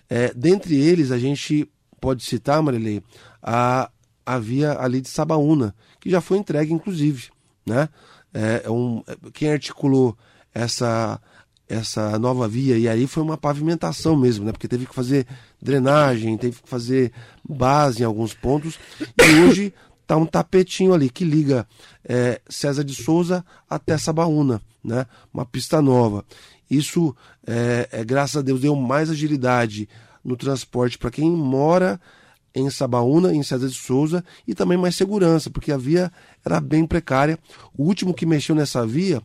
É, 0.07 0.31
dentre 0.35 0.79
eles, 0.79 1.11
a 1.11 1.17
gente 1.17 1.67
pode 1.99 2.23
citar, 2.23 2.61
Marilei, 2.61 3.01
a, 3.41 3.89
a 4.23 4.37
via 4.37 4.77
ali 4.79 5.01
de 5.01 5.09
Sabaúna, 5.09 5.73
que 5.99 6.09
já 6.09 6.21
foi 6.21 6.37
entregue, 6.37 6.71
inclusive. 6.71 7.29
Né? 7.65 7.89
É, 8.31 8.61
é 8.65 8.69
um, 8.69 9.03
quem 9.33 9.51
articulou 9.51 10.15
essa, 10.53 11.19
essa 11.67 12.17
nova 12.17 12.47
via, 12.47 12.77
e 12.77 12.87
aí 12.87 13.07
foi 13.07 13.23
uma 13.23 13.37
pavimentação 13.37 14.15
mesmo, 14.15 14.45
né? 14.45 14.51
porque 14.51 14.67
teve 14.67 14.85
que 14.85 14.95
fazer 14.95 15.27
drenagem, 15.61 16.37
teve 16.37 16.61
que 16.61 16.69
fazer 16.69 17.11
base 17.47 18.01
em 18.01 18.05
alguns 18.05 18.33
pontos, 18.33 18.79
e 18.99 19.41
hoje 19.41 19.73
está 20.01 20.15
um 20.15 20.25
tapetinho 20.25 20.93
ali 20.93 21.09
que 21.09 21.25
liga 21.25 21.67
é, 22.03 22.39
César 22.49 22.83
de 22.83 22.95
Souza 22.95 23.43
até 23.69 23.97
Sabaúna, 23.97 24.61
né? 24.83 25.05
uma 25.33 25.45
pista 25.45 25.81
nova. 25.81 26.23
Isso, 26.69 27.15
é, 27.45 27.89
é, 27.91 28.03
graças 28.03 28.37
a 28.37 28.41
Deus, 28.41 28.61
deu 28.61 28.75
mais 28.75 29.09
agilidade 29.09 29.87
no 30.23 30.35
transporte 30.35 30.97
para 30.97 31.11
quem 31.11 31.29
mora 31.29 31.99
em 32.53 32.69
Sabaúna, 32.69 33.33
em 33.33 33.43
César 33.43 33.67
de 33.67 33.75
Souza, 33.75 34.23
e 34.47 34.55
também 34.55 34.77
mais 34.77 34.95
segurança, 34.95 35.49
porque 35.49 35.71
a 35.71 35.77
via 35.77 36.11
era 36.43 36.59
bem 36.59 36.85
precária. 36.85 37.37
O 37.77 37.83
último 37.83 38.13
que 38.13 38.25
mexeu 38.25 38.55
nessa 38.55 38.85
via 38.85 39.21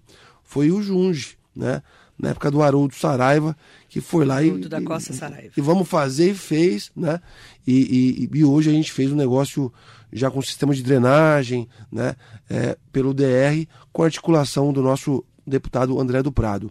foi 0.53 0.71
o 0.71 0.83
Junge, 0.83 1.39
né? 1.57 1.83
na 2.19 2.31
época 2.31 2.51
do 2.51 2.63
Haroldo 2.63 2.95
Saraiva, 2.95 3.57
que 3.89 4.01
foi 4.01 4.25
lá 4.25 4.43
e, 4.43 4.51
da 4.69 4.83
Costa 4.83 5.13
Saraiva. 5.13 5.53
e 5.57 5.61
vamos 5.61 5.89
fazer 5.89 6.31
e 6.31 6.35
fez, 6.35 6.93
né? 6.95 7.21
E, 7.67 8.29
e, 8.31 8.39
e, 8.39 8.45
hoje 8.45 8.71
a 8.71 8.73
gente 8.73 8.93
fez 8.93 9.11
um 9.11 9.17
negócio 9.17 9.73
já 10.13 10.31
com 10.31 10.41
sistema 10.43 10.75
de 10.75 10.83
drenagem, 10.83 11.67
né? 11.91 12.15
É, 12.49 12.77
pelo 12.93 13.15
DR, 13.15 13.67
com 13.93 14.05
articulação 14.05 14.73
do 14.73 14.83
nosso 14.83 15.25
deputado 15.45 15.99
André 15.99 16.23
do 16.23 16.31
Prado 16.31 16.71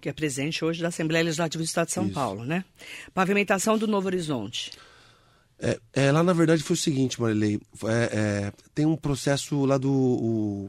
que 0.00 0.08
é 0.08 0.12
presente 0.12 0.64
hoje 0.64 0.82
da 0.82 0.88
Assembleia 0.88 1.22
Legislativa 1.22 1.62
do 1.62 1.64
Estado 1.64 1.86
de 1.86 1.92
São 1.92 2.06
Isso. 2.06 2.14
Paulo, 2.14 2.44
né? 2.44 2.64
Pavimentação 3.14 3.78
do 3.78 3.86
Novo 3.86 4.08
Horizonte. 4.08 4.72
É, 5.60 5.78
é, 5.92 6.10
lá 6.10 6.24
na 6.24 6.32
verdade 6.32 6.60
foi 6.60 6.74
o 6.74 6.76
seguinte, 6.76 7.20
Marilei, 7.20 7.60
é, 7.84 8.10
é, 8.12 8.52
tem 8.74 8.84
um 8.84 8.96
processo 8.96 9.64
lá 9.64 9.78
do... 9.78 10.68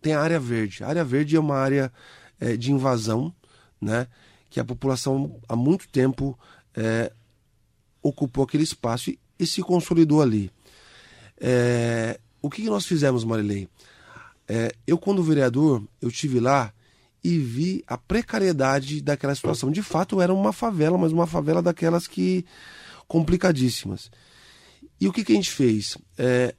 Tem 0.00 0.14
a 0.14 0.20
área 0.20 0.40
verde. 0.40 0.82
A 0.82 0.88
área 0.88 1.04
verde 1.04 1.36
é 1.36 1.40
uma 1.40 1.56
área 1.56 1.92
é, 2.38 2.56
de 2.56 2.72
invasão, 2.72 3.32
né? 3.80 4.06
Que 4.48 4.58
a 4.58 4.64
população 4.64 5.40
há 5.48 5.54
muito 5.54 5.88
tempo 5.88 6.38
é, 6.74 7.12
ocupou 8.02 8.44
aquele 8.44 8.64
espaço 8.64 9.10
e, 9.10 9.18
e, 9.38 9.46
se 9.46 9.62
consolidou 9.62 10.22
ali. 10.22 10.50
É, 11.40 12.18
o 12.42 12.50
que 12.50 12.62
nós 12.64 12.86
fizemos, 12.86 13.24
Marilei? 13.24 13.68
eu, 14.84 14.98
quando 14.98 15.22
vereador, 15.22 15.80
eu 16.02 16.10
tive 16.10 16.40
lá 16.40 16.72
e 17.22 17.38
vi 17.38 17.84
a 17.86 17.96
precariedade 17.96 19.00
daquela 19.00 19.34
situação. 19.34 19.70
De 19.70 19.80
fato, 19.80 20.20
era 20.20 20.34
uma 20.34 20.52
favela, 20.52 20.98
mas 20.98 21.12
uma 21.12 21.26
favela 21.26 21.62
daquelas 21.62 22.08
que 22.08 22.44
complicadíssimas. 23.06 24.10
E 25.00 25.06
o 25.08 25.12
que, 25.12 25.24
que 25.24 25.32
a 25.32 25.34
gente 25.34 25.50
fez? 25.50 25.96
É, 26.18 26.54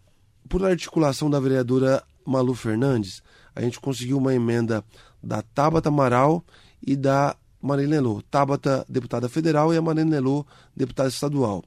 por 0.47 0.65
articulação 0.65 1.29
da 1.29 1.39
vereadora 1.39 2.03
Malu 2.25 2.53
Fernandes, 2.53 3.21
a 3.55 3.61
gente 3.61 3.79
conseguiu 3.79 4.17
uma 4.17 4.33
emenda 4.33 4.83
da 5.21 5.41
Tabata 5.41 5.89
Amaral 5.89 6.43
e 6.85 6.95
da 6.95 7.35
Marina 7.61 7.95
Nelô. 7.95 8.21
Tabata, 8.23 8.85
deputada 8.89 9.29
federal, 9.29 9.73
e 9.73 9.77
a 9.77 9.81
Marina 9.81 10.09
Nelô, 10.09 10.45
deputada 10.75 11.09
estadual. 11.09 11.63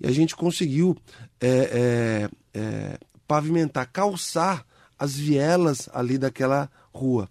E 0.00 0.06
a 0.06 0.12
gente 0.12 0.34
conseguiu 0.34 0.96
é, 1.40 1.48
é, 1.48 2.58
é, 2.58 2.98
pavimentar, 3.26 3.90
calçar 3.92 4.64
as 4.98 5.14
vielas 5.16 5.88
ali 5.92 6.16
daquela 6.16 6.70
rua. 6.92 7.28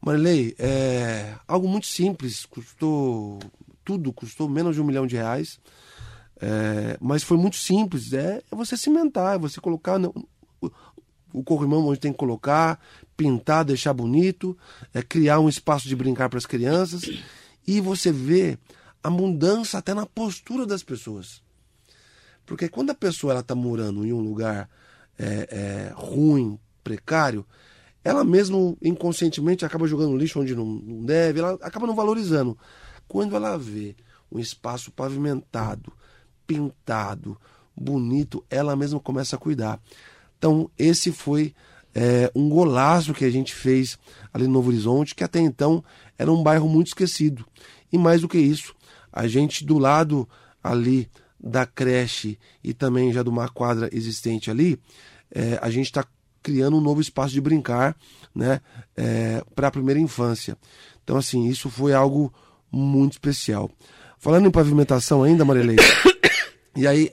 Marilei, 0.00 0.54
é 0.58 1.34
algo 1.46 1.68
muito 1.68 1.86
simples, 1.86 2.44
custou 2.44 3.38
tudo, 3.84 4.12
custou 4.12 4.48
menos 4.48 4.74
de 4.74 4.82
um 4.82 4.84
milhão 4.84 5.06
de 5.06 5.16
reais, 5.16 5.60
é, 6.40 6.96
mas 7.00 7.22
foi 7.22 7.36
muito 7.36 7.56
simples. 7.56 8.12
É, 8.12 8.42
é 8.50 8.56
você 8.56 8.76
cimentar, 8.76 9.36
é 9.36 9.38
você 9.38 9.60
colocar 9.60 9.98
no, 9.98 10.12
o, 11.32 11.42
corrimão 11.42 11.86
onde 11.86 12.00
tem 12.00 12.12
que 12.12 12.18
colocar, 12.18 12.80
pintar, 13.16 13.64
deixar 13.64 13.92
bonito, 13.92 14.56
é 14.92 15.02
criar 15.02 15.40
um 15.40 15.48
espaço 15.48 15.88
de 15.88 15.96
brincar 15.96 16.28
para 16.28 16.38
as 16.38 16.46
crianças 16.46 17.02
e 17.66 17.80
você 17.80 18.10
vê 18.12 18.58
a 19.02 19.10
mudança 19.10 19.78
até 19.78 19.94
na 19.94 20.06
postura 20.06 20.66
das 20.66 20.82
pessoas. 20.82 21.42
Porque 22.46 22.68
quando 22.68 22.90
a 22.90 22.94
pessoa 22.94 23.38
está 23.38 23.54
morando 23.54 24.04
em 24.04 24.12
um 24.12 24.20
lugar 24.20 24.68
é, 25.18 25.48
é, 25.50 25.92
ruim, 25.94 26.58
precário, 26.82 27.46
ela 28.04 28.24
mesmo 28.24 28.76
inconscientemente 28.82 29.64
acaba 29.64 29.86
jogando 29.86 30.16
lixo 30.16 30.40
onde 30.40 30.54
não, 30.54 30.64
não 30.64 31.04
deve, 31.04 31.38
ela 31.38 31.52
acaba 31.62 31.86
não 31.86 31.94
valorizando. 31.94 32.58
Quando 33.06 33.36
ela 33.36 33.56
vê 33.56 33.94
um 34.30 34.38
espaço 34.38 34.90
pavimentado, 34.90 35.92
pintado, 36.46 37.38
bonito, 37.76 38.44
ela 38.50 38.76
mesma 38.76 38.98
começa 38.98 39.36
a 39.36 39.38
cuidar. 39.38 39.80
Então, 40.42 40.68
esse 40.76 41.12
foi 41.12 41.54
é, 41.94 42.28
um 42.34 42.48
golaço 42.48 43.14
que 43.14 43.24
a 43.24 43.30
gente 43.30 43.54
fez 43.54 43.96
ali 44.34 44.48
no 44.48 44.54
Novo 44.54 44.70
Horizonte, 44.70 45.14
que 45.14 45.22
até 45.22 45.38
então 45.38 45.84
era 46.18 46.32
um 46.32 46.42
bairro 46.42 46.68
muito 46.68 46.88
esquecido. 46.88 47.46
E 47.92 47.96
mais 47.96 48.22
do 48.22 48.28
que 48.28 48.38
isso, 48.38 48.74
a 49.12 49.28
gente 49.28 49.64
do 49.64 49.78
lado 49.78 50.28
ali 50.60 51.08
da 51.38 51.64
creche 51.64 52.40
e 52.62 52.74
também 52.74 53.12
já 53.12 53.22
de 53.22 53.28
uma 53.28 53.48
quadra 53.48 53.88
existente 53.92 54.50
ali, 54.50 54.80
é, 55.32 55.60
a 55.62 55.70
gente 55.70 55.86
está 55.86 56.04
criando 56.42 56.76
um 56.76 56.80
novo 56.80 57.00
espaço 57.00 57.32
de 57.32 57.40
brincar 57.40 57.96
né, 58.34 58.60
é, 58.96 59.44
para 59.54 59.68
a 59.68 59.70
primeira 59.70 60.00
infância. 60.00 60.58
Então, 61.04 61.16
assim, 61.16 61.46
isso 61.46 61.70
foi 61.70 61.94
algo 61.94 62.34
muito 62.68 63.12
especial. 63.12 63.70
Falando 64.18 64.48
em 64.48 64.50
pavimentação 64.50 65.22
ainda, 65.22 65.44
Marilei, 65.44 65.76
e 66.74 66.84
aí, 66.84 67.12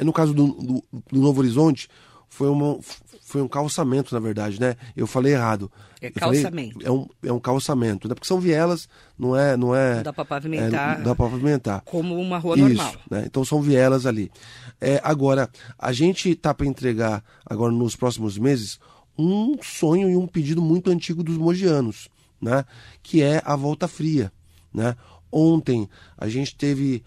no 0.00 0.12
caso 0.12 0.34
do, 0.34 0.48
do, 0.48 0.84
do 1.10 1.18
Novo 1.18 1.40
Horizonte, 1.40 1.88
foi, 2.36 2.50
uma, 2.50 2.78
foi 3.22 3.40
um 3.40 3.48
calçamento, 3.48 4.14
na 4.14 4.20
verdade, 4.20 4.60
né? 4.60 4.76
Eu 4.94 5.06
falei 5.06 5.32
errado. 5.32 5.72
É 6.02 6.10
calçamento. 6.10 6.74
Falei, 6.74 6.86
é, 6.86 6.90
um, 6.90 7.08
é 7.22 7.32
um 7.32 7.40
calçamento, 7.40 8.06
né? 8.06 8.14
Porque 8.14 8.28
são 8.28 8.38
vielas, 8.38 8.86
não 9.18 9.34
é... 9.34 9.56
Não, 9.56 9.74
é, 9.74 9.96
não 9.96 10.02
dá 10.02 10.12
para 10.12 10.24
pavimentar. 10.26 11.00
É, 11.00 11.02
dá 11.02 11.14
para 11.14 11.30
pavimentar. 11.30 11.80
Como 11.86 12.14
uma 12.14 12.36
rua 12.36 12.58
Isso, 12.58 12.66
normal. 12.66 12.94
Né? 13.10 13.24
Então 13.24 13.42
são 13.42 13.62
vielas 13.62 14.04
ali. 14.04 14.30
É, 14.78 15.00
agora, 15.02 15.48
a 15.78 15.92
gente 15.94 16.34
tá 16.34 16.52
para 16.52 16.66
entregar, 16.66 17.24
agora 17.46 17.72
nos 17.72 17.96
próximos 17.96 18.36
meses, 18.36 18.78
um 19.16 19.56
sonho 19.62 20.10
e 20.10 20.16
um 20.16 20.26
pedido 20.26 20.60
muito 20.60 20.90
antigo 20.90 21.22
dos 21.22 21.38
mogianos, 21.38 22.10
né? 22.38 22.66
Que 23.02 23.22
é 23.22 23.40
a 23.46 23.56
volta 23.56 23.88
fria, 23.88 24.30
né? 24.74 24.94
Ontem 25.32 25.88
a 26.18 26.28
gente 26.28 26.54
teve 26.54 27.02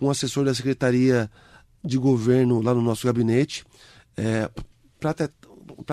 um 0.00 0.10
assessor 0.10 0.44
da 0.44 0.52
Secretaria 0.52 1.30
de 1.84 1.96
Governo 1.96 2.60
lá 2.60 2.74
no 2.74 2.82
nosso 2.82 3.06
gabinete 3.06 3.64
é, 4.16 4.50
para 5.00 5.14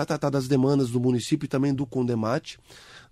tratar 0.06 0.30
das 0.30 0.48
demandas 0.48 0.90
do 0.90 1.00
município 1.00 1.46
e 1.46 1.48
também 1.48 1.74
do 1.74 1.86
Condemate, 1.86 2.58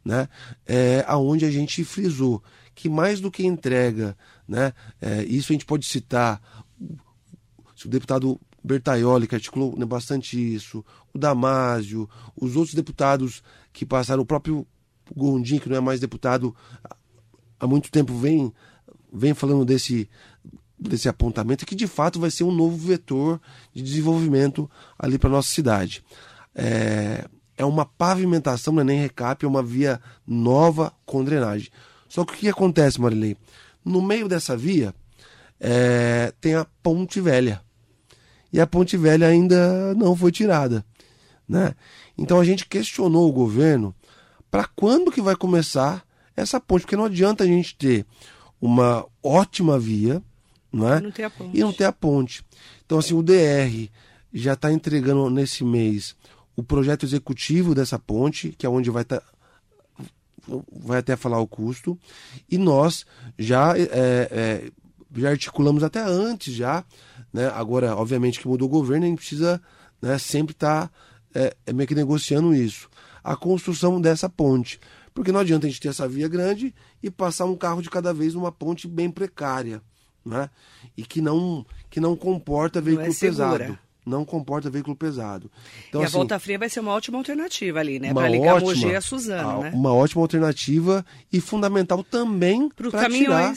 né? 0.05 0.29
É, 0.67 1.05
aonde 1.07 1.45
a 1.45 1.51
gente 1.51 1.85
frisou 1.85 2.43
que 2.75 2.89
mais 2.89 3.21
do 3.21 3.31
que 3.31 3.45
entrega, 3.45 4.17
né? 4.49 4.73
É, 5.01 5.23
isso 5.25 5.53
a 5.53 5.55
gente 5.55 5.67
pode 5.67 5.85
citar 5.85 6.41
o 7.85 7.89
deputado 7.89 8.41
Bertaioli, 8.63 9.27
que 9.27 9.35
articulou 9.35 9.77
né, 9.77 9.87
bastante 9.87 10.37
isso, 10.39 10.85
o 11.15 11.19
Damásio, 11.19 12.09
os 12.37 12.57
outros 12.57 12.75
deputados 12.75 13.43
que 13.73 13.87
passaram, 13.87 14.23
o 14.23 14.27
próprio 14.27 14.67
Gondim, 15.15 15.59
que 15.59 15.69
não 15.69 15.77
é 15.77 15.81
mais 15.81 16.01
deputado 16.01 16.55
há 17.59 17.67
muito 17.67 17.91
tempo, 17.91 18.17
vem, 18.17 18.53
vem 19.13 19.35
falando 19.35 19.65
desse, 19.65 20.09
desse 20.81 21.09
apontamento, 21.09 21.67
que 21.67 21.75
de 21.75 21.87
fato 21.87 22.19
vai 22.19 22.31
ser 22.31 22.45
um 22.45 22.53
novo 22.53 22.77
vetor 22.77 23.41
de 23.75 23.83
desenvolvimento 23.83 24.71
ali 24.99 25.19
para 25.19 25.29
nossa 25.29 25.49
cidade. 25.49 26.03
É, 26.55 27.27
é 27.57 27.65
uma 27.65 27.85
pavimentação, 27.85 28.73
não 28.73 28.81
é 28.81 28.85
nem 28.85 29.01
recap, 29.01 29.45
é 29.45 29.49
uma 29.49 29.63
via 29.63 30.01
nova 30.27 30.93
com 31.05 31.23
drenagem. 31.23 31.69
Só 32.09 32.25
que 32.25 32.33
o 32.33 32.37
que 32.37 32.49
acontece, 32.49 33.01
Marilei? 33.01 33.37
No 33.85 34.01
meio 34.01 34.27
dessa 34.27 34.57
via 34.57 34.95
é, 35.59 36.33
tem 36.41 36.55
a 36.55 36.67
Ponte 36.83 37.21
Velha 37.21 37.61
e 38.53 38.59
a 38.61 38.67
Ponte 38.67 38.97
Velha 38.97 39.27
ainda 39.27 39.95
não 39.95 40.17
foi 40.17 40.33
tirada. 40.33 40.85
Né? 41.49 41.75
Então 42.17 42.41
a 42.41 42.45
gente 42.45 42.67
questionou 42.67 43.29
o 43.29 43.33
governo 43.33 43.95
para 44.51 44.65
quando 44.65 45.13
que 45.13 45.21
vai 45.21 45.37
começar 45.37 46.05
essa 46.37 46.59
ponte, 46.59 46.83
porque 46.83 46.97
não 46.97 47.05
adianta 47.05 47.45
a 47.45 47.47
gente 47.47 47.77
ter 47.77 48.07
uma 48.61 49.07
ótima 49.23 49.79
via 49.79 50.23
não 50.73 50.93
é? 50.93 50.99
E 50.99 51.03
não 51.03 51.11
ter 51.11 51.25
a 51.25 51.31
ponte. 51.31 51.57
E 51.57 51.61
não 51.61 51.73
ter 51.73 51.85
a 51.85 51.93
ponte. 51.93 52.45
Então 52.85 52.99
assim, 52.99 53.15
o 53.15 53.23
DR 53.23 53.89
já 54.33 54.53
está 54.55 54.73
entregando 54.73 55.29
nesse 55.31 55.65
mês 55.65 56.17
o 56.57 56.63
projeto 56.63 57.05
executivo 57.05 57.75
dessa 57.75 57.99
ponte, 57.99 58.55
que 58.57 58.67
é 58.67 58.69
onde 58.69 58.91
vai 58.91 59.03
estar 59.03 59.21
tá, 59.21 59.27
vai 60.73 60.99
até 60.99 61.17
falar 61.17 61.39
o 61.41 61.47
custo, 61.47 61.99
e 62.51 62.59
nós 62.59 63.07
já, 63.39 63.77
é, 63.79 63.89
é, 63.93 64.71
já 65.17 65.31
articulamos 65.31 65.83
até 65.83 66.01
antes 66.01 66.55
já 66.55 66.85
né? 67.33 67.49
Agora, 67.55 67.97
obviamente 67.97 68.41
que 68.41 68.49
mudou 68.49 68.67
o 68.67 68.71
governo, 68.71 69.07
a 69.07 69.09
gente 69.09 69.19
precisa 69.19 69.61
né, 70.01 70.19
sempre 70.19 70.53
estar 70.53 70.89
tá, 70.89 70.93
é, 71.35 71.57
é, 71.67 71.73
meio 71.73 71.87
que 71.87 71.95
negociando 71.95 72.55
isso. 72.55 72.89
A 73.23 73.37
construção 73.37 74.01
dessa 74.01 74.29
ponte. 74.29 74.81
Porque 75.15 75.33
não 75.33 75.41
adianta 75.41 75.67
a 75.67 75.71
gente 75.71 75.81
ter 75.81 75.89
essa 75.89 76.09
via 76.09 76.29
grande 76.29 76.75
e 77.03 77.11
passar 77.11 77.45
um 77.45 77.57
carro 77.57 77.83
de 77.83 77.91
cada 77.91 78.13
vez 78.13 78.35
numa 78.35 78.53
ponte 78.53 78.89
bem 78.89 79.11
precária. 79.11 79.83
Né? 80.31 80.51
E 80.97 81.03
que 81.03 81.21
não, 81.21 81.65
que 81.89 82.01
não 82.01 82.17
comporta 82.17 82.81
veículo 82.81 83.09
não 83.09 83.15
é 83.15 83.19
pesado 83.19 83.79
não 84.05 84.25
comporta 84.25 84.71
veículo 84.71 84.97
pesado. 84.97 85.51
Então, 85.89 86.01
e 86.01 86.05
a 86.05 86.07
assim, 86.07 86.17
volta 86.17 86.39
fria 86.39 86.59
vai 86.59 86.69
ser 86.69 86.81
uma 86.81 86.93
ótima 86.93 87.19
alternativa 87.19 87.79
ali, 87.79 88.01
né? 88.01 88.13
Para 88.13 88.29
ligar 88.29 88.57
ótima, 88.57 88.71
Mogi 88.71 88.95
a 88.95 89.01
Suzano, 89.01 89.63
né? 89.63 89.71
Uma 89.75 89.93
ótima 89.93 90.23
alternativa 90.23 91.05
e 91.33 91.41
fundamental 91.41 92.03
também 92.03 92.69
para 92.69 93.09
tirar 93.09 93.55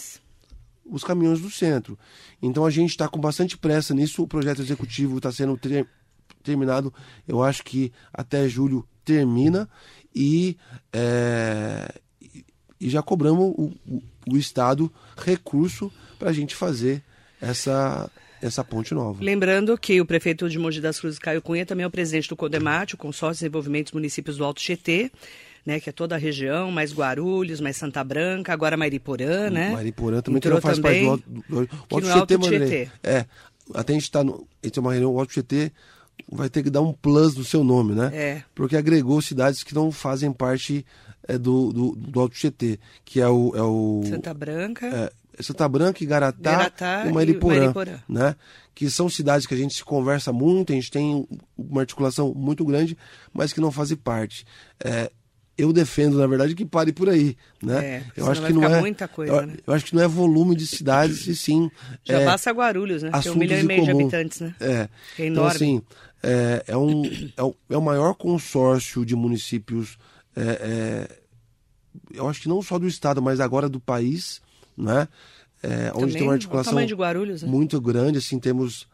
os 0.85 1.03
caminhões 1.03 1.39
do 1.39 1.49
centro. 1.49 1.97
Então 2.41 2.65
a 2.65 2.69
gente 2.69 2.89
está 2.89 3.07
com 3.07 3.19
bastante 3.19 3.57
pressa 3.57 3.93
nisso. 3.93 4.23
O 4.23 4.27
projeto 4.27 4.61
executivo 4.61 5.17
está 5.17 5.31
sendo 5.31 5.57
ter, 5.57 5.87
terminado. 6.43 6.93
Eu 7.27 7.41
acho 7.41 7.63
que 7.63 7.91
até 8.13 8.47
julho 8.47 8.85
termina 9.05 9.69
e, 10.13 10.57
é, 10.91 11.93
e 12.79 12.89
já 12.89 13.01
cobramos 13.01 13.53
o, 13.57 13.71
o, 13.87 14.03
o 14.29 14.37
Estado 14.37 14.91
recurso 15.17 15.91
para 16.23 16.29
a 16.29 16.33
gente 16.33 16.55
fazer 16.55 17.03
essa, 17.41 18.09
essa 18.41 18.63
ponte 18.63 18.93
nova. 18.93 19.21
Lembrando 19.21 19.77
que 19.77 19.99
o 19.99 20.05
prefeito 20.05 20.49
de 20.49 20.57
Mogi 20.57 20.79
das 20.79 20.97
Cruzes, 20.97 21.19
Caio 21.19 21.41
Cunha, 21.41 21.65
também 21.65 21.83
é 21.83 21.87
o 21.87 21.91
presidente 21.91 22.29
do 22.29 22.35
CODEMAT, 22.37 22.95
o 22.95 22.97
Consórcio 22.97 23.39
de 23.39 23.39
Desenvolvimento 23.39 23.87
dos 23.87 23.93
Municípios 23.93 24.37
do 24.37 24.45
Alto 24.45 24.61
Tietê 24.61 25.11
né, 25.65 25.79
que 25.79 25.89
é 25.89 25.93
toda 25.93 26.15
a 26.15 26.17
região, 26.17 26.69
mais 26.69 26.93
Guarulhos, 26.93 27.61
mais 27.61 27.77
Santa 27.77 28.03
Branca, 28.03 28.51
agora 28.51 28.75
Mariporã, 28.75 29.49
né? 29.49 29.71
Mariporã 29.71 30.21
também 30.21 30.37
Entrou 30.37 30.59
que 30.59 30.61
não 30.61 30.61
faz 30.61 30.77
também, 30.77 31.07
parte 31.07 31.23
do, 31.25 31.41
do, 31.41 31.65
do 31.65 32.11
Alto, 32.11 32.33
Alto 32.33 32.49
Tietê, 32.49 32.89
É, 33.01 33.25
até 33.73 33.93
a 33.93 33.95
gente 33.95 34.03
está 34.03 34.25
no, 34.25 34.45
a 34.61 34.67
gente 34.67 34.77
uma 34.77 34.91
reunião, 34.91 35.13
o 35.13 35.19
Alto 35.19 35.31
Tietê 35.31 35.71
vai 36.29 36.49
ter 36.49 36.63
que 36.63 36.69
dar 36.69 36.81
um 36.81 36.91
plus 36.91 37.37
no 37.37 37.45
seu 37.45 37.63
nome, 37.63 37.95
né? 37.95 38.11
É. 38.13 38.43
Porque 38.53 38.75
agregou 38.75 39.21
cidades 39.21 39.63
que 39.63 39.73
não 39.73 39.89
fazem 39.89 40.33
parte 40.33 40.85
é, 41.25 41.37
do, 41.37 41.71
do, 41.71 41.95
do 41.95 42.19
Alto 42.19 42.35
Tietê, 42.35 42.77
que 43.05 43.21
é 43.21 43.27
o... 43.29 43.53
É 43.55 43.61
o 43.61 44.01
Santa 44.05 44.33
Branca... 44.33 44.85
É, 44.85 45.22
Santa 45.39 45.67
Branca, 45.67 46.03
Igaratá, 46.03 46.51
Garatá 46.51 47.05
e 47.07 47.11
Mariporã, 47.11 47.55
e 47.55 47.59
Mariporã, 47.59 47.99
né? 48.07 48.35
Que 48.75 48.89
são 48.89 49.09
cidades 49.09 49.47
que 49.47 49.53
a 49.53 49.57
gente 49.57 49.73
se 49.73 49.83
conversa 49.83 50.31
muito, 50.31 50.71
a 50.71 50.75
gente 50.75 50.91
tem 50.91 51.27
uma 51.57 51.81
articulação 51.81 52.33
muito 52.33 52.63
grande, 52.65 52.97
mas 53.33 53.53
que 53.53 53.61
não 53.61 53.71
fazem 53.71 53.97
parte. 53.97 54.45
É, 54.83 55.11
eu 55.57 55.71
defendo, 55.71 56.17
na 56.17 56.25
verdade, 56.25 56.55
que 56.55 56.65
pare 56.65 56.91
por 56.91 57.09
aí, 57.09 57.37
né? 57.61 57.85
É, 57.85 58.03
eu 58.17 58.29
acho 58.29 58.41
que 58.41 58.53
não 58.53 58.63
é 58.63 58.79
muita 58.79 59.07
coisa, 59.07 59.33
eu, 59.33 59.45
né? 59.45 59.55
eu, 59.65 59.73
acho 59.73 59.85
que 59.85 59.95
não 59.95 60.03
é 60.03 60.07
volume 60.07 60.55
de 60.55 60.65
cidades, 60.65 61.27
e 61.27 61.35
sim. 61.35 61.69
Já 62.03 62.21
é, 62.21 62.25
basta 62.25 62.51
Guarulhos, 62.51 63.03
né? 63.03 63.11
Tem 63.21 63.31
um 63.31 63.35
milhão 63.35 63.59
e 63.59 63.63
meio 63.63 63.83
de 63.83 63.91
habitantes, 63.91 64.39
né? 64.39 64.55
É. 64.59 64.89
é 65.19 65.27
então, 65.27 65.45
assim, 65.45 65.81
é, 66.23 66.63
é, 66.67 66.77
um, 66.77 67.03
é, 67.37 67.43
o, 67.43 67.55
é 67.69 67.77
o 67.77 67.81
maior 67.81 68.15
consórcio 68.15 69.05
de 69.05 69.15
municípios, 69.15 69.97
é, 70.35 70.41
é, 70.41 71.23
eu 72.13 72.27
acho 72.27 72.41
que 72.41 72.49
não 72.49 72.61
só 72.61 72.79
do 72.79 72.87
estado, 72.87 73.21
mas 73.21 73.39
agora 73.39 73.69
do 73.69 73.79
país, 73.79 74.41
né? 74.77 75.07
É, 75.61 75.91
onde 75.95 76.13
tem 76.13 76.23
uma 76.23 76.33
articulação 76.33 76.73
Guarulhos, 76.75 77.41
né? 77.41 77.49
muito 77.49 77.79
grande, 77.79 78.17
assim, 78.17 78.37
temos 78.37 78.85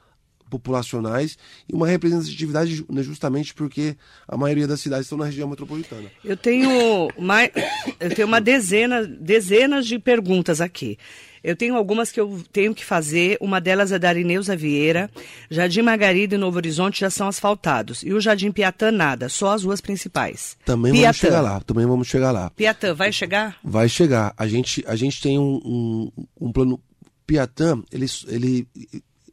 populacionais 0.49 1.37
e 1.67 1.73
uma 1.73 1.87
representatividade 1.87 2.83
né, 2.89 3.03
justamente 3.03 3.53
porque 3.53 3.95
a 4.27 4.35
maioria 4.35 4.67
das 4.67 4.81
cidades 4.81 5.05
estão 5.05 5.17
na 5.17 5.25
região 5.25 5.47
metropolitana. 5.47 6.09
Eu 6.25 6.35
tenho 6.35 7.07
mais, 7.17 7.51
eu 7.99 8.13
tenho 8.13 8.27
uma 8.27 8.41
dezena, 8.41 9.05
dezenas 9.05 9.85
de 9.85 9.99
perguntas 9.99 10.59
aqui. 10.59 10.97
Eu 11.43 11.55
tenho 11.55 11.75
algumas 11.75 12.11
que 12.11 12.19
eu 12.19 12.43
tenho 12.51 12.73
que 12.73 12.83
fazer. 12.85 13.37
Uma 13.39 13.59
delas 13.59 13.91
é 13.91 13.99
da 13.99 14.09
Arineuza 14.09 14.55
Vieira. 14.55 15.09
Jardim 15.49 15.81
Margarida 15.81 16.35
e 16.35 16.37
Novo 16.37 16.57
Horizonte 16.57 17.01
já 17.01 17.09
são 17.09 17.27
asfaltados. 17.27 18.03
E 18.03 18.13
o 18.13 18.19
Jardim 18.19 18.51
Piatã, 18.51 18.91
nada. 18.91 19.29
Só 19.29 19.53
as 19.53 19.63
ruas 19.63 19.81
principais. 19.81 20.57
Também 20.65 20.91
Piatã. 20.91 21.05
vamos 21.05 21.17
chegar 21.17 21.41
lá. 21.41 21.59
Também 21.61 21.85
vamos 21.85 22.07
chegar 22.07 22.31
lá. 22.31 22.49
Piatã, 22.51 22.93
vai 22.93 23.11
chegar? 23.11 23.57
Vai 23.63 23.89
chegar. 23.89 24.33
A 24.37 24.47
gente, 24.47 24.83
a 24.87 24.95
gente 24.95 25.21
tem 25.21 25.37
um, 25.39 25.59
um, 25.65 26.11
um 26.39 26.51
plano... 26.51 26.79
Piatã, 27.27 27.83
ele, 27.91 28.07
ele 28.27 28.67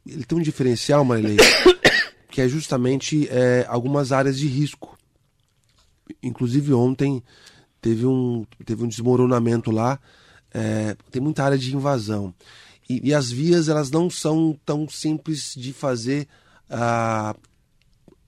ele 0.07 0.23
tem 0.23 0.37
um 0.37 0.41
diferencial, 0.41 1.03
Marilei, 1.03 1.37
que 2.31 2.41
é 2.41 2.47
justamente 2.47 3.27
é, 3.29 3.65
algumas 3.67 4.11
áreas 4.11 4.37
de 4.37 4.47
risco. 4.47 4.97
Inclusive 6.23 6.73
ontem 6.73 7.21
teve 7.81 8.05
um, 8.05 8.45
teve 8.65 8.83
um 8.83 8.87
desmoronamento 8.87 9.69
lá, 9.69 9.99
é, 10.53 10.95
tem 11.11 11.21
muita 11.21 11.43
área 11.43 11.57
de 11.57 11.75
invasão. 11.75 12.33
E, 12.89 13.09
e, 13.09 13.13
as 13.13 13.29
vias 13.29 13.67
elas 13.67 13.91
não 13.91 14.09
são 14.09 14.57
tão 14.65 14.87
simples 14.87 15.53
de 15.55 15.73
fazer 15.73 16.27
a, 16.69 17.35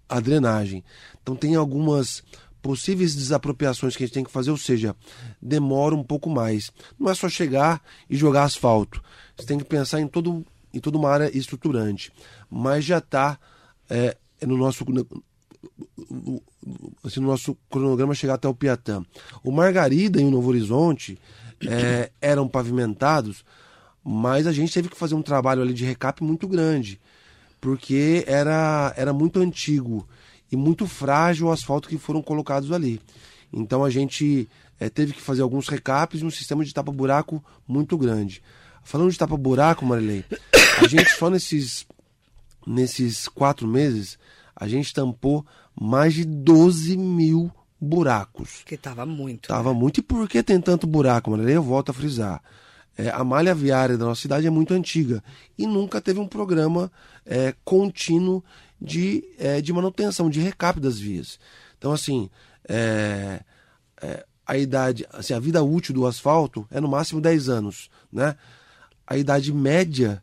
a 0.07 0.19
drenagem. 0.19 0.83
Então 1.21 1.35
tem 1.35 1.55
algumas 1.55 2.23
possíveis 2.61 3.15
desapropriações 3.15 3.95
que 3.95 4.03
a 4.03 4.05
gente 4.05 4.13
tem 4.13 4.23
que 4.23 4.31
fazer, 4.31 4.51
ou 4.51 4.57
seja, 4.57 4.95
demora 5.41 5.95
um 5.95 6.03
pouco 6.03 6.29
mais. 6.29 6.71
Não 6.99 7.09
é 7.09 7.15
só 7.15 7.29
chegar 7.29 7.81
e 8.09 8.17
jogar 8.17 8.43
asfalto. 8.43 9.01
Você 9.37 9.45
tem 9.45 9.57
que 9.57 9.63
pensar 9.63 10.01
em 10.01 10.07
todo 10.07 10.45
em 10.71 10.79
toda 10.79 10.97
uma 10.97 11.09
área 11.09 11.35
estruturante, 11.35 12.11
mas 12.47 12.85
já 12.85 12.99
está 12.99 13.39
é, 13.89 14.15
no 14.45 14.55
nosso 14.55 14.85
assim, 17.03 17.19
no 17.19 17.27
nosso 17.27 17.57
cronograma 17.69 18.13
chegar 18.13 18.35
até 18.35 18.47
o 18.47 18.53
Piatã. 18.53 19.03
O 19.43 19.51
Margarida 19.51 20.21
e 20.21 20.25
o 20.25 20.31
Novo 20.31 20.49
Horizonte 20.49 21.17
é, 21.67 22.11
eram 22.21 22.47
pavimentados, 22.47 23.43
mas 24.03 24.47
a 24.47 24.51
gente 24.51 24.73
teve 24.73 24.89
que 24.89 24.97
fazer 24.97 25.15
um 25.15 25.21
trabalho 25.21 25.61
ali 25.61 25.73
de 25.73 25.85
recap 25.85 26.23
muito 26.23 26.47
grande, 26.47 26.99
porque 27.59 28.23
era, 28.27 28.93
era 28.95 29.13
muito 29.13 29.39
antigo 29.39 30.07
e 30.51 30.55
muito 30.55 30.87
frágil 30.87 31.47
o 31.47 31.51
asfalto 31.51 31.89
que 31.89 31.97
foram 31.97 32.21
colocados 32.21 32.71
ali. 32.71 33.01
Então 33.51 33.83
a 33.83 33.89
gente 33.89 34.49
é, 34.79 34.89
teve 34.89 35.13
que 35.13 35.21
fazer 35.21 35.41
alguns 35.41 35.67
recaps 35.67 36.21
e 36.21 36.25
um 36.25 36.31
sistema 36.31 36.63
de 36.63 36.73
tapa-buraco 36.73 37.43
muito 37.67 37.97
grande. 37.97 38.41
Falando 38.83 39.11
de 39.11 39.17
tapa-buraco, 39.17 39.85
Marilei, 39.85 40.23
a 40.81 40.87
gente 40.87 41.11
só 41.11 41.29
nesses, 41.29 41.85
nesses 42.65 43.27
quatro 43.27 43.67
meses, 43.67 44.17
a 44.55 44.67
gente 44.67 44.93
tampou 44.93 45.45
mais 45.79 46.13
de 46.13 46.25
12 46.25 46.97
mil 46.97 47.51
buracos. 47.79 48.63
Que 48.65 48.77
tava 48.77 49.05
muito. 49.05 49.47
Tava 49.49 49.73
né? 49.73 49.79
muito. 49.79 49.99
E 49.99 50.03
por 50.03 50.27
que 50.27 50.43
tem 50.43 50.59
tanto 50.59 50.87
buraco, 50.87 51.31
Marilei? 51.31 51.55
Eu 51.55 51.63
volto 51.63 51.89
a 51.89 51.93
frisar. 51.93 52.41
É, 52.97 53.09
a 53.09 53.23
malha 53.23 53.55
viária 53.55 53.97
da 53.97 54.05
nossa 54.05 54.21
cidade 54.21 54.45
é 54.45 54.49
muito 54.49 54.73
antiga 54.73 55.23
e 55.57 55.65
nunca 55.65 56.01
teve 56.01 56.19
um 56.19 56.27
programa 56.27 56.91
é, 57.25 57.55
contínuo 57.63 58.43
de, 58.81 59.23
é, 59.37 59.61
de 59.61 59.71
manutenção, 59.71 60.29
de 60.29 60.41
recap 60.41 60.79
das 60.79 60.99
vias. 60.99 61.39
Então, 61.77 61.93
assim, 61.93 62.29
é, 62.67 63.41
é, 64.01 64.25
a 64.45 64.57
idade, 64.57 65.07
assim, 65.13 65.33
a 65.33 65.39
vida 65.39 65.63
útil 65.63 65.93
do 65.93 66.05
asfalto 66.05 66.67
é 66.69 66.81
no 66.81 66.89
máximo 66.89 67.21
10 67.21 67.47
anos, 67.47 67.89
né? 68.11 68.35
A 69.07 69.15
idade 69.15 69.53
média 69.53 70.21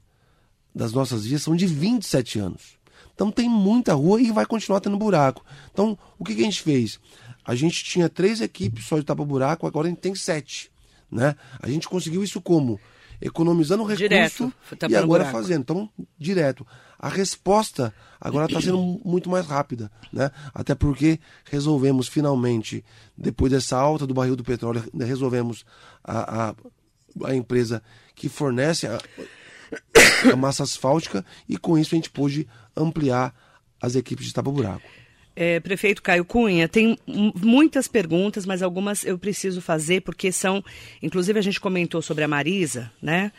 das 0.74 0.92
nossas 0.92 1.24
vias 1.24 1.42
são 1.42 1.56
de 1.56 1.66
27 1.66 2.38
anos. 2.38 2.76
Então 3.14 3.32
tem 3.32 3.48
muita 3.48 3.94
rua 3.94 4.20
e 4.20 4.30
vai 4.30 4.44
continuar 4.44 4.80
tendo 4.80 4.98
buraco. 4.98 5.42
Então, 5.72 5.98
o 6.18 6.24
que, 6.24 6.34
que 6.34 6.42
a 6.42 6.44
gente 6.44 6.60
fez? 6.60 7.00
A 7.46 7.54
gente 7.54 7.84
tinha 7.84 8.08
três 8.08 8.40
equipes 8.40 8.86
só 8.86 8.98
de 8.98 9.04
tapa-buraco, 9.04 9.66
agora 9.66 9.86
a 9.86 9.90
gente 9.90 10.00
tem 10.00 10.14
sete. 10.14 10.70
Né? 11.10 11.36
A 11.60 11.68
gente 11.68 11.88
conseguiu 11.88 12.24
isso 12.24 12.40
como? 12.40 12.80
Economizando 13.20 13.84
recurso 13.84 14.02
direto, 14.02 14.52
e 14.90 14.96
agora 14.96 15.24
buraco. 15.24 15.32
fazendo. 15.32 15.60
Então, 15.60 15.90
direto. 16.18 16.66
A 16.98 17.08
resposta 17.08 17.94
agora 18.20 18.46
está 18.46 18.60
sendo 18.60 19.00
muito 19.04 19.30
mais 19.30 19.46
rápida, 19.46 19.90
né? 20.12 20.30
Até 20.52 20.74
porque 20.74 21.18
resolvemos 21.44 22.08
finalmente, 22.08 22.84
depois 23.16 23.52
dessa 23.52 23.76
alta 23.76 24.06
do 24.06 24.12
barril 24.12 24.36
do 24.36 24.44
petróleo, 24.44 24.84
resolvemos 24.98 25.64
a, 26.02 26.48
a, 26.48 26.54
a 27.24 27.34
empresa 27.34 27.82
que 28.14 28.28
fornece 28.28 28.86
a, 28.86 28.98
a 30.32 30.36
massa 30.36 30.62
asfáltica 30.62 31.24
e 31.48 31.56
com 31.56 31.78
isso 31.78 31.94
a 31.94 31.96
gente 31.96 32.10
pôde 32.10 32.46
ampliar 32.76 33.34
as 33.80 33.94
equipes 33.94 34.26
de 34.26 34.34
tapa-buraco. 34.34 34.88
É, 35.38 35.60
prefeito 35.60 36.02
Caio 36.02 36.24
Cunha, 36.24 36.66
tem 36.66 36.98
muitas 37.06 37.86
perguntas, 37.86 38.46
mas 38.46 38.62
algumas 38.62 39.04
eu 39.04 39.18
preciso 39.18 39.60
fazer 39.60 40.00
porque 40.00 40.32
são, 40.32 40.64
inclusive 41.02 41.38
a 41.38 41.42
gente 41.42 41.60
comentou 41.60 42.00
sobre 42.00 42.24
a 42.24 42.28
Marisa, 42.28 42.90
né? 43.02 43.30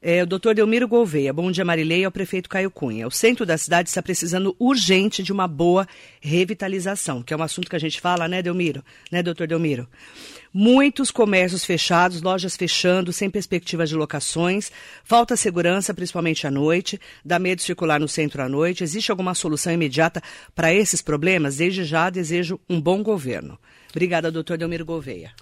É, 0.00 0.22
o 0.22 0.26
doutor 0.26 0.54
Delmiro 0.54 0.86
Gouveia, 0.86 1.32
bom 1.32 1.50
dia 1.50 1.64
Marileia, 1.64 2.06
ao 2.06 2.12
prefeito 2.12 2.48
Caio 2.48 2.70
Cunha. 2.70 3.08
O 3.08 3.10
centro 3.10 3.44
da 3.44 3.58
cidade 3.58 3.88
está 3.88 4.00
precisando 4.00 4.54
urgente 4.56 5.24
de 5.24 5.32
uma 5.32 5.48
boa 5.48 5.88
revitalização, 6.20 7.20
que 7.20 7.34
é 7.34 7.36
um 7.36 7.42
assunto 7.42 7.68
que 7.68 7.74
a 7.74 7.80
gente 7.80 8.00
fala, 8.00 8.28
né, 8.28 8.40
Delmiro? 8.40 8.84
Né, 9.10 9.24
doutor 9.24 9.48
Delmiro? 9.48 9.88
Muitos 10.54 11.10
comércios 11.10 11.64
fechados, 11.64 12.22
lojas 12.22 12.56
fechando, 12.56 13.12
sem 13.12 13.28
perspectivas 13.28 13.88
de 13.88 13.96
locações, 13.96 14.70
falta 15.02 15.36
segurança, 15.36 15.92
principalmente 15.92 16.46
à 16.46 16.50
noite, 16.50 17.00
dá 17.24 17.40
medo 17.40 17.60
circular 17.60 17.98
no 17.98 18.08
centro 18.08 18.40
à 18.40 18.48
noite. 18.48 18.84
Existe 18.84 19.10
alguma 19.10 19.34
solução 19.34 19.72
imediata 19.72 20.22
para 20.54 20.72
esses 20.72 21.02
problemas? 21.02 21.56
Desde 21.56 21.82
já 21.82 22.08
desejo 22.08 22.60
um 22.70 22.80
bom 22.80 23.02
governo. 23.02 23.58
Obrigada, 23.90 24.30
doutor 24.30 24.56
Delmiro 24.56 24.84
Gouveia. 24.84 25.32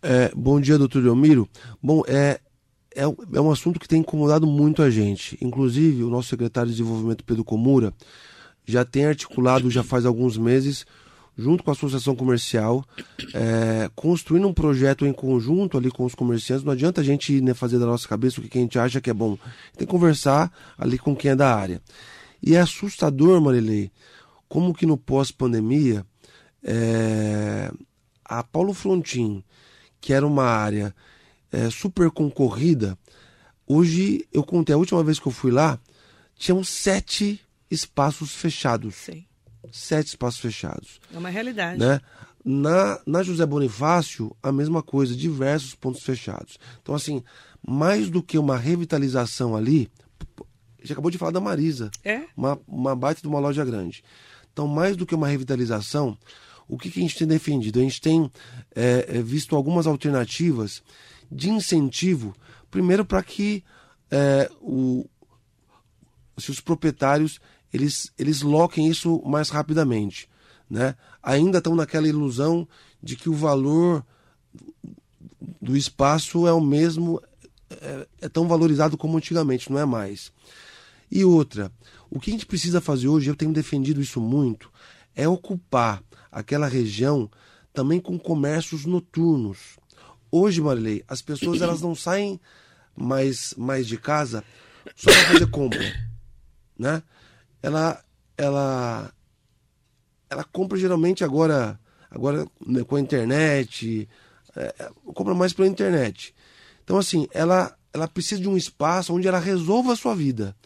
É, 0.00 0.30
bom 0.34 0.60
dia, 0.60 0.78
doutor 0.78 1.02
Delmiro. 1.02 1.48
Bom, 1.82 2.02
é, 2.06 2.40
é, 2.94 3.02
é 3.02 3.40
um 3.40 3.50
assunto 3.50 3.78
que 3.80 3.88
tem 3.88 4.00
incomodado 4.00 4.46
muito 4.46 4.82
a 4.82 4.90
gente. 4.90 5.36
Inclusive, 5.40 6.04
o 6.04 6.10
nosso 6.10 6.28
secretário 6.28 6.70
de 6.70 6.76
Desenvolvimento, 6.76 7.24
Pedro 7.24 7.44
Comura, 7.44 7.92
já 8.64 8.84
tem 8.84 9.06
articulado 9.06 9.70
já 9.70 9.82
faz 9.82 10.06
alguns 10.06 10.36
meses 10.36 10.86
junto 11.36 11.64
com 11.64 11.70
a 11.70 11.72
associação 11.72 12.14
comercial, 12.14 12.84
é, 13.32 13.90
construindo 13.94 14.46
um 14.46 14.52
projeto 14.52 15.06
em 15.06 15.12
conjunto 15.12 15.78
ali 15.78 15.90
com 15.90 16.04
os 16.04 16.14
comerciantes. 16.14 16.64
Não 16.64 16.72
adianta 16.72 17.00
a 17.00 17.04
gente 17.04 17.40
né, 17.40 17.54
fazer 17.54 17.78
da 17.78 17.86
nossa 17.86 18.06
cabeça 18.06 18.40
o 18.40 18.44
que 18.44 18.58
a 18.58 18.60
gente 18.60 18.78
acha 18.78 19.00
que 19.00 19.10
é 19.10 19.14
bom. 19.14 19.38
Tem 19.76 19.86
que 19.86 19.90
conversar 19.92 20.52
ali 20.76 20.98
com 20.98 21.16
quem 21.16 21.30
é 21.30 21.36
da 21.36 21.54
área. 21.54 21.80
E 22.42 22.54
é 22.54 22.60
assustador, 22.60 23.40
Marilei, 23.40 23.90
como 24.48 24.74
que 24.74 24.84
no 24.84 24.98
pós-pandemia, 24.98 26.04
é, 26.62 27.70
a 28.24 28.42
Paulo 28.42 28.74
Frontin, 28.74 29.42
que 30.00 30.12
era 30.12 30.26
uma 30.26 30.44
área 30.44 30.94
é, 31.52 31.70
super 31.70 32.10
concorrida, 32.10 32.98
hoje 33.66 34.26
eu 34.32 34.42
contei, 34.42 34.74
a 34.74 34.78
última 34.78 35.04
vez 35.04 35.20
que 35.20 35.28
eu 35.28 35.32
fui 35.32 35.50
lá, 35.50 35.78
tinham 36.34 36.64
sete 36.64 37.40
espaços 37.70 38.34
fechados. 38.34 38.94
Sim 38.94 39.24
sete 39.70 40.08
espaços 40.08 40.40
fechados. 40.40 41.00
É 41.14 41.18
uma 41.18 41.28
realidade. 41.28 41.78
Né? 41.78 42.00
Na, 42.44 43.00
na 43.06 43.22
José 43.22 43.46
Bonifácio, 43.46 44.34
a 44.42 44.50
mesma 44.50 44.82
coisa, 44.82 45.14
diversos 45.14 45.74
pontos 45.74 46.02
fechados. 46.02 46.58
Então, 46.82 46.94
assim, 46.94 47.22
mais 47.64 48.10
do 48.10 48.22
que 48.22 48.36
uma 48.36 48.58
revitalização 48.58 49.54
ali, 49.54 49.88
gente 50.82 50.92
acabou 50.92 51.10
de 51.10 51.18
falar 51.18 51.30
da 51.30 51.40
Marisa. 51.40 51.90
É? 52.04 52.22
Uma, 52.36 52.58
uma 52.66 52.96
baita 52.96 53.20
de 53.20 53.28
uma 53.28 53.38
loja 53.38 53.64
grande. 53.64 54.02
Então, 54.52 54.66
mais 54.66 54.96
do 54.96 55.06
que 55.06 55.14
uma 55.14 55.28
revitalização, 55.28 56.18
o 56.68 56.76
que, 56.76 56.90
que 56.90 56.98
a 56.98 57.02
gente 57.02 57.16
tem 57.16 57.26
defendido? 57.26 57.78
A 57.78 57.82
gente 57.82 58.00
tem 58.00 58.30
é, 58.74 59.06
é 59.08 59.22
visto 59.22 59.56
algumas 59.56 59.86
alternativas 59.86 60.82
de 61.32 61.50
incentivo, 61.50 62.34
primeiro 62.70 63.04
para 63.04 63.22
que 63.22 63.64
é, 64.10 64.50
o, 64.60 65.08
se 66.36 66.50
os 66.50 66.60
proprietários 66.60 67.40
eles, 67.72 68.12
eles 68.18 68.42
loquem 68.42 68.86
isso 68.88 69.22
mais 69.24 69.48
rapidamente. 69.48 70.28
Né? 70.68 70.94
Ainda 71.22 71.58
estão 71.58 71.74
naquela 71.74 72.06
ilusão 72.06 72.68
de 73.02 73.16
que 73.16 73.30
o 73.30 73.34
valor 73.34 74.04
do 75.60 75.76
espaço 75.76 76.46
é 76.46 76.52
o 76.52 76.60
mesmo, 76.60 77.20
é, 77.70 78.06
é, 78.20 78.28
tão 78.28 78.46
valorizado 78.46 78.96
como 78.96 79.16
antigamente, 79.16 79.70
não 79.70 79.78
é 79.78 79.84
mais. 79.84 80.32
E 81.10 81.24
outra, 81.24 81.72
o 82.10 82.20
que 82.20 82.30
a 82.30 82.32
gente 82.32 82.46
precisa 82.46 82.80
fazer 82.80 83.08
hoje, 83.08 83.30
eu 83.30 83.36
tenho 83.36 83.52
defendido 83.52 84.00
isso 84.00 84.20
muito, 84.20 84.70
é 85.14 85.26
ocupar 85.26 86.02
aquela 86.30 86.66
região 86.66 87.30
também 87.72 88.00
com 88.00 88.18
comércios 88.18 88.84
noturnos. 88.84 89.78
Hoje, 90.34 90.62
Marilei, 90.62 91.04
as 91.06 91.20
pessoas 91.20 91.60
elas 91.60 91.82
não 91.82 91.94
saem 91.94 92.40
mais, 92.96 93.54
mais 93.56 93.86
de 93.86 93.98
casa 93.98 94.42
só 94.96 95.12
para 95.12 95.24
fazer 95.26 95.46
compra, 95.46 95.80
né? 96.76 97.02
ela 97.62 98.02
ela 98.36 99.12
ela 100.28 100.44
compra 100.44 100.76
geralmente 100.76 101.22
agora 101.22 101.78
agora 102.10 102.46
né, 102.66 102.82
com 102.82 102.96
a 102.96 103.00
internet 103.00 104.08
é, 104.56 104.74
é, 104.78 104.90
compra 105.14 105.34
mais 105.34 105.52
pela 105.52 105.68
internet 105.68 106.34
então 106.82 106.98
assim 106.98 107.28
ela 107.32 107.76
ela 107.92 108.08
precisa 108.08 108.40
de 108.40 108.48
um 108.48 108.56
espaço 108.56 109.14
onde 109.14 109.28
ela 109.28 109.38
resolva 109.38 109.92
a 109.92 109.96
sua 109.96 110.14
vida 110.14 110.56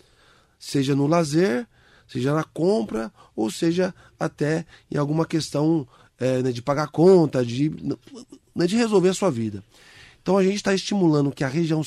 seja 0.59 0.97
no 0.97 1.07
lazer 1.07 1.69
seja 2.09 2.33
na 2.33 2.45
compra 2.45 3.13
ou 3.35 3.51
seja 3.51 3.95
até 4.19 4.65
em 4.91 4.97
alguma 4.97 5.27
questão 5.27 5.87
é, 6.19 6.43
né, 6.43 6.53
de 6.53 6.63
pagar 6.63 6.89
conta 6.89 7.45
de 7.45 7.71
né, 8.57 8.67
de 8.67 8.77
resolver 8.77 9.11
a 9.11 9.15
sua 9.15 9.31
vida 9.31 9.63
então 10.27 10.37
a 10.37 10.43
gente 10.43 10.57
está 10.57 10.75
estimulando 10.75 11.31
que 11.31 11.45
a 11.45 11.49
região 11.49 11.83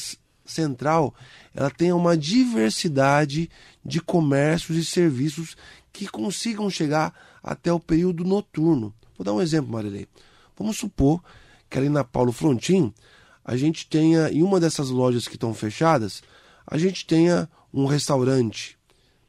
central 0.46 1.14
ela 1.54 1.70
tenha 1.70 1.94
uma 1.94 2.16
diversidade 2.16 3.50
de 3.84 4.00
comércios 4.00 4.78
e 4.78 4.86
serviços 4.86 5.58
que 5.92 6.08
consigam 6.08 6.70
chegar 6.70 7.14
até 7.44 7.74
o 7.74 7.82
período 7.82 8.24
noturno. 8.24 8.94
Vou 9.18 9.26
dar 9.26 9.34
um 9.34 9.42
exemplo, 9.42 9.74
Marilei. 9.74 10.08
Vamos 10.58 10.78
supor 10.78 11.22
que 11.70 11.78
ali 11.78 11.90
na 11.90 12.06
Paulo 12.06 12.32
Frontin, 12.32 12.94
a 13.44 13.58
gente 13.58 13.86
tenha, 13.88 14.30
em 14.30 14.42
uma 14.42 14.58
dessas 14.58 14.90
lojas 14.90 15.28
que 15.28 15.36
estão 15.36 15.54
fechadas, 15.54 16.24
a 16.66 16.78
gente 16.78 17.06
tenha 17.06 17.50
um 17.74 17.86
restaurante, 17.86 18.78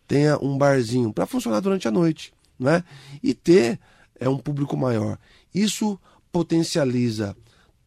tenha 0.06 0.38
um 0.38 0.56
barzinho 0.56 1.12
para 1.12 1.26
funcionar 1.26 1.58
durante 1.58 1.88
a 1.88 1.90
noite, 1.90 2.32
né? 2.56 2.84
E 3.20 3.34
ter 3.34 3.80
é 4.20 4.28
um 4.28 4.38
público 4.38 4.76
maior. 4.76 5.18
Isso 5.52 5.98
potencializa 6.32 7.36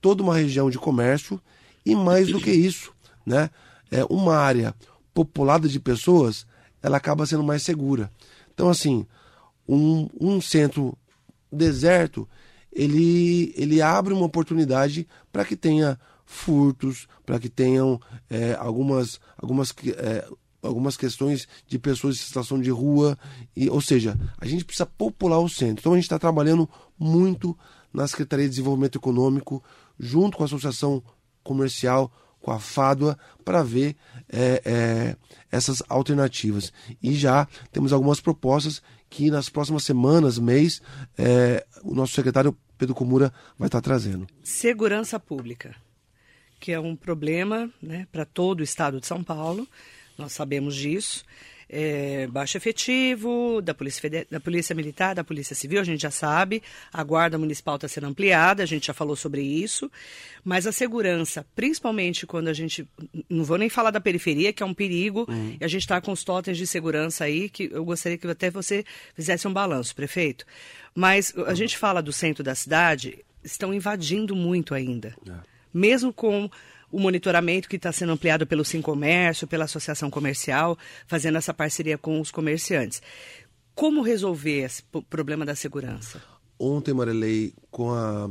toda 0.02 0.24
uma 0.24 0.36
região 0.36 0.70
de 0.70 0.78
comércio 0.78 1.40
e 1.86 1.96
mais 1.96 2.28
do 2.28 2.40
que 2.40 2.52
isso, 2.52 2.94
né? 3.26 3.50
É 3.92 4.04
uma 4.06 4.36
área 4.36 4.76
populada 5.14 5.68
de 5.70 5.80
pessoas, 5.80 6.46
ela 6.82 6.98
acaba 6.98 7.26
sendo 7.26 7.44
mais 7.44 7.64
segura. 7.64 8.12
Então, 8.54 8.70
assim, 8.70 9.06
um, 9.68 10.08
um 10.20 10.42
centro 10.42 10.98
deserto, 11.52 12.28
ele, 12.72 13.54
ele 13.56 13.82
abre 13.82 14.14
uma 14.14 14.26
oportunidade 14.26 15.08
para 15.32 15.46
que 15.46 15.56
tenha 15.56 16.00
furtos, 16.26 17.08
para 17.26 17.40
que 17.40 17.50
tenham 17.50 18.00
é, 18.30 18.56
algumas, 18.60 19.20
algumas, 19.38 19.74
é, 19.96 20.28
algumas 20.62 20.98
questões 20.98 21.48
de 21.68 21.78
pessoas 21.78 22.16
em 22.16 22.20
situação 22.20 22.60
de 22.60 22.72
rua. 22.72 23.18
E, 23.56 23.70
ou 23.70 23.82
seja, 23.82 24.18
a 24.38 24.46
gente 24.48 24.66
precisa 24.66 24.86
popular 24.86 25.40
o 25.40 25.50
centro. 25.50 25.82
Então, 25.82 25.94
a 25.94 25.96
gente 25.96 26.06
está 26.06 26.20
trabalhando 26.20 26.68
muito 26.98 27.58
na 27.94 28.08
Secretaria 28.08 28.46
de 28.46 28.52
Desenvolvimento 28.52 28.98
Econômico, 28.98 29.64
junto 30.00 30.38
com 30.38 30.44
a 30.44 30.46
Associação 30.46 31.04
Comercial 31.44 32.12
com 32.44 32.52
a 32.52 32.60
Fádua 32.60 33.18
para 33.44 33.64
ver 33.64 33.96
é, 34.30 34.62
é, 34.66 35.16
essas 35.50 35.82
alternativas. 35.88 36.74
E 37.02 37.16
já 37.16 37.48
temos 37.72 37.94
algumas 37.94 38.20
propostas 38.20 38.84
que 39.10 39.32
nas 39.32 39.48
próximas 39.48 39.84
semanas, 39.84 40.38
mês, 40.38 40.82
é, 41.18 41.66
o 41.84 41.96
nosso 41.96 42.14
secretário 42.14 42.56
Pedro 42.78 42.94
Comura 42.94 43.32
vai 43.58 43.68
estar 43.68 43.80
trazendo. 43.80 44.28
Segurança 44.44 45.18
pública, 45.20 45.74
que 46.60 46.74
é 46.74 46.80
um 46.80 46.98
problema 46.98 47.72
né, 47.82 48.08
para 48.12 48.26
todo 48.26 48.60
o 48.60 48.64
estado 48.64 49.00
de 49.00 49.08
São 49.08 49.24
Paulo, 49.24 49.66
nós 50.18 50.34
sabemos 50.34 50.76
disso 50.76 51.24
é, 51.76 52.28
baixo 52.28 52.56
efetivo 52.56 53.60
da 53.60 53.74
Polícia, 53.74 54.28
da 54.30 54.40
Polícia 54.40 54.76
Militar, 54.76 55.16
da 55.16 55.24
Polícia 55.24 55.56
Civil, 55.56 55.82
a 55.82 55.84
gente 55.84 56.02
já 56.02 56.12
sabe. 56.12 56.62
A 56.94 57.04
Guarda 57.04 57.36
Municipal 57.36 57.78
está 57.78 57.88
sendo 57.88 58.06
ampliada, 58.06 58.62
a 58.62 58.66
gente 58.66 58.86
já 58.86 58.94
falou 58.94 59.16
sobre 59.16 59.42
isso. 59.42 59.92
Mas 60.44 60.68
a 60.68 60.72
segurança, 60.72 61.44
principalmente 61.56 62.28
quando 62.28 62.48
a 62.48 62.54
gente. 62.54 62.88
Não 63.28 63.44
vou 63.44 63.58
nem 63.58 63.70
falar 63.70 63.90
da 63.90 64.00
periferia, 64.00 64.54
que 64.54 64.62
é 64.62 64.66
um 64.66 64.74
perigo, 64.74 65.26
uhum. 65.28 65.58
e 65.60 65.66
a 65.66 65.68
gente 65.68 65.82
está 65.82 66.00
com 66.00 66.12
os 66.12 66.24
totens 66.24 66.58
de 66.58 66.68
segurança 66.68 67.24
aí, 67.24 67.50
que 67.50 67.70
eu 67.72 67.84
gostaria 67.84 68.20
que 68.20 68.28
até 68.28 68.52
você 68.52 68.86
fizesse 69.16 69.48
um 69.48 69.54
balanço, 69.54 69.96
prefeito. 69.96 70.46
Mas 70.94 71.34
a 71.48 71.56
gente 71.56 71.76
fala 71.76 72.04
do 72.04 72.14
centro 72.14 72.44
da 72.44 72.54
cidade, 72.54 73.26
estão 73.44 73.74
invadindo 73.74 74.36
muito 74.36 74.76
ainda. 74.76 75.16
É. 75.28 75.34
Mesmo 75.74 76.14
com 76.14 76.48
o 76.94 77.00
monitoramento 77.00 77.68
que 77.68 77.76
está 77.76 77.92
sendo 77.92 78.12
ampliado 78.12 78.46
pelo 78.46 78.64
Sim 78.64 78.80
Comércio, 78.80 79.48
pela 79.48 79.66
Associação 79.66 80.12
Comercial, 80.12 80.78
fazendo 81.08 81.40
essa 81.40 81.52
parceria 81.52 81.98
com 81.98 82.22
os 82.22 82.30
comerciantes. 82.30 83.02
Como 83.74 84.04
resolver 84.04 84.64
esse 84.64 84.84
problema 85.10 85.44
da 85.44 85.56
segurança? 85.56 86.22
Ontem, 86.60 86.94
Marilei, 86.94 87.52
com 87.72 87.92
a, 87.92 88.30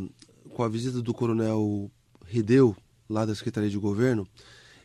com 0.54 0.62
a 0.62 0.68
visita 0.68 1.02
do 1.02 1.12
Coronel 1.12 1.90
Rideu, 2.24 2.76
lá 3.10 3.26
da 3.26 3.34
Secretaria 3.34 3.68
de 3.68 3.76
Governo, 3.76 4.28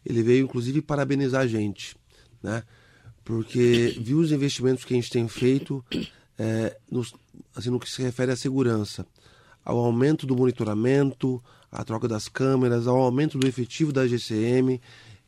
ele 0.03 0.23
veio 0.23 0.43
inclusive 0.43 0.81
parabenizar 0.81 1.43
a 1.43 1.47
gente, 1.47 1.95
né? 2.41 2.63
Porque 3.23 3.95
viu 4.01 4.17
os 4.17 4.31
investimentos 4.31 4.85
que 4.85 4.93
a 4.95 4.97
gente 4.97 5.11
tem 5.11 5.27
feito 5.27 5.85
é, 6.35 6.75
nos, 6.89 7.13
assim, 7.55 7.69
no 7.69 7.79
que 7.79 7.89
se 7.89 8.01
refere 8.01 8.31
à 8.31 8.35
segurança, 8.35 9.05
ao 9.67 9.79
aumento 9.79 10.25
do 10.25 10.33
monitoramento, 10.33 11.43
a 11.69 11.83
troca 11.83 12.07
das 12.07 12.29
câmeras, 12.29 12.87
ao 12.87 12.95
aumento 12.95 13.37
do 13.37 13.45
efetivo 13.45 13.91
da 13.91 14.07
GCM. 14.07 14.79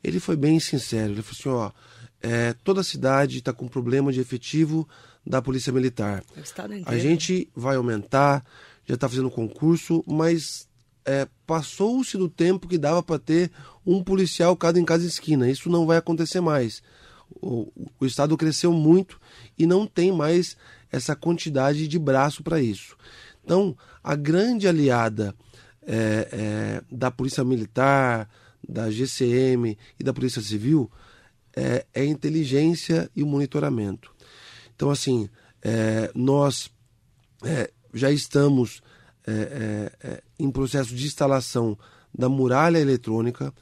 Ele 0.02 0.18
foi 0.18 0.34
bem 0.34 0.58
sincero. 0.58 1.12
Ele 1.12 1.20
falou 1.20 1.66
assim: 1.66 1.76
ó, 1.76 2.26
é, 2.26 2.54
toda 2.64 2.80
a 2.80 2.84
cidade 2.84 3.36
está 3.36 3.52
com 3.52 3.68
problema 3.68 4.10
de 4.10 4.18
efetivo 4.18 4.88
da 5.26 5.42
Polícia 5.42 5.70
Militar. 5.70 6.24
A 6.86 6.96
gente 6.96 7.50
vai 7.54 7.76
aumentar, 7.76 8.42
já 8.86 8.94
está 8.94 9.06
fazendo 9.06 9.30
concurso, 9.30 10.02
mas 10.06 10.66
é, 11.04 11.28
passou-se 11.46 12.16
do 12.16 12.28
tempo 12.28 12.66
que 12.66 12.78
dava 12.78 13.02
para 13.02 13.18
ter 13.18 13.50
um 13.84 14.02
policial 14.02 14.56
cada 14.56 14.80
em 14.80 14.84
cada 14.86 15.04
esquina. 15.04 15.50
Isso 15.50 15.68
não 15.68 15.84
vai 15.84 15.98
acontecer 15.98 16.40
mais. 16.40 16.82
O, 17.42 17.70
o 18.00 18.06
Estado 18.06 18.38
cresceu 18.38 18.72
muito 18.72 19.20
e 19.58 19.66
não 19.66 19.86
tem 19.86 20.10
mais 20.10 20.56
essa 20.90 21.14
quantidade 21.14 21.86
de 21.86 21.98
braço 21.98 22.42
para 22.42 22.58
isso. 22.58 22.96
Então, 23.44 23.76
a 24.02 24.14
grande 24.14 24.68
aliada 24.68 25.34
é, 25.82 26.28
é, 26.32 26.82
da 26.90 27.10
Polícia 27.10 27.42
Militar, 27.42 28.28
da 28.66 28.90
GCM 28.90 29.76
e 29.98 30.04
da 30.04 30.12
Polícia 30.12 30.42
Civil 30.42 30.90
é, 31.56 31.84
é 31.92 32.04
inteligência 32.04 33.10
e 33.14 33.22
o 33.22 33.26
monitoramento. 33.26 34.12
Então, 34.74 34.90
assim, 34.90 35.28
é, 35.62 36.10
nós 36.14 36.70
é, 37.44 37.70
já 37.92 38.10
estamos 38.10 38.82
é, 39.26 40.22
em 40.38 40.50
processo 40.50 40.94
de 40.94 41.04
instalação 41.06 41.78
da 42.16 42.28
muralha 42.28 42.78
eletrônica. 42.78 43.52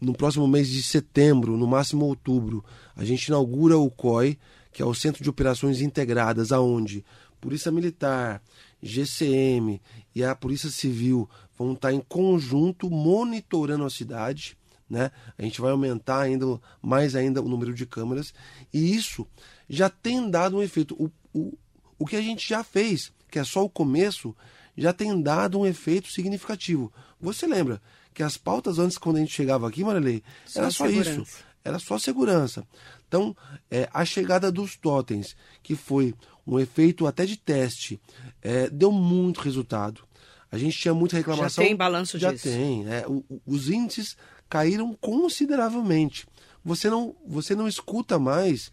no 0.00 0.12
próximo 0.12 0.46
mês 0.46 0.68
de 0.68 0.82
setembro, 0.82 1.56
no 1.56 1.66
máximo 1.66 2.04
outubro, 2.04 2.64
a 2.94 3.04
gente 3.04 3.26
inaugura 3.26 3.76
o 3.78 3.90
COI, 3.90 4.38
que 4.72 4.82
é 4.82 4.84
o 4.84 4.94
Centro 4.94 5.22
de 5.22 5.30
Operações 5.30 5.80
Integradas, 5.80 6.52
aonde 6.52 7.04
Polícia 7.40 7.70
Militar, 7.70 8.42
GCM 8.82 9.80
e 10.14 10.24
a 10.24 10.34
Polícia 10.34 10.70
Civil 10.70 11.28
vão 11.56 11.72
estar 11.72 11.92
em 11.92 12.00
conjunto 12.00 12.90
monitorando 12.90 13.84
a 13.84 13.90
cidade. 13.90 14.56
Né? 14.88 15.10
A 15.36 15.42
gente 15.42 15.60
vai 15.60 15.72
aumentar 15.72 16.20
ainda 16.20 16.60
mais 16.80 17.16
ainda 17.16 17.42
o 17.42 17.48
número 17.48 17.74
de 17.74 17.86
câmeras 17.86 18.32
e 18.72 18.94
isso 18.94 19.26
já 19.68 19.88
tem 19.90 20.30
dado 20.30 20.56
um 20.58 20.62
efeito. 20.62 20.94
O, 20.94 21.10
o, 21.32 21.58
o 21.98 22.06
que 22.06 22.16
a 22.16 22.22
gente 22.22 22.48
já 22.48 22.62
fez, 22.62 23.12
que 23.30 23.38
é 23.38 23.44
só 23.44 23.64
o 23.64 23.70
começo, 23.70 24.34
já 24.76 24.92
tem 24.92 25.20
dado 25.20 25.58
um 25.58 25.66
efeito 25.66 26.10
significativo. 26.10 26.92
Você 27.20 27.46
lembra 27.46 27.80
que 28.12 28.22
as 28.22 28.36
pautas 28.36 28.78
antes, 28.78 28.98
quando 28.98 29.16
a 29.16 29.20
gente 29.20 29.32
chegava 29.32 29.68
aqui, 29.68 29.82
Marilei, 29.82 30.22
era 30.54 30.70
só 30.70 30.86
segurança. 30.86 31.20
isso. 31.20 31.44
Era 31.64 31.78
só 31.78 31.98
segurança. 31.98 32.66
Então, 33.08 33.36
é, 33.70 33.88
a 33.92 34.04
chegada 34.04 34.52
dos 34.52 34.76
totens, 34.76 35.36
que 35.62 35.74
foi 35.74 36.14
um 36.46 36.58
efeito 36.58 37.06
até 37.06 37.26
de 37.26 37.36
teste, 37.36 38.00
é, 38.40 38.70
deu 38.70 38.92
muito 38.92 39.40
resultado. 39.40 40.02
A 40.50 40.56
gente 40.56 40.78
tinha 40.78 40.94
muita 40.94 41.16
reclamação. 41.16 41.62
Já 41.62 41.68
tem 41.68 41.76
balanço 41.76 42.18
já 42.18 42.32
disso? 42.32 42.48
Já 42.48 42.54
tem. 42.54 42.88
É, 42.88 43.04
o, 43.06 43.24
os 43.44 43.68
índices 43.68 44.16
caíram 44.48 44.94
consideravelmente. 44.94 46.26
Você 46.64 46.88
não, 46.88 47.16
você 47.26 47.54
não 47.54 47.66
escuta 47.66 48.18
mais 48.18 48.70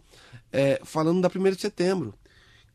é, 0.51 0.79
falando 0.83 1.21
da 1.21 1.29
1 1.33 1.51
de 1.51 1.61
setembro, 1.61 2.13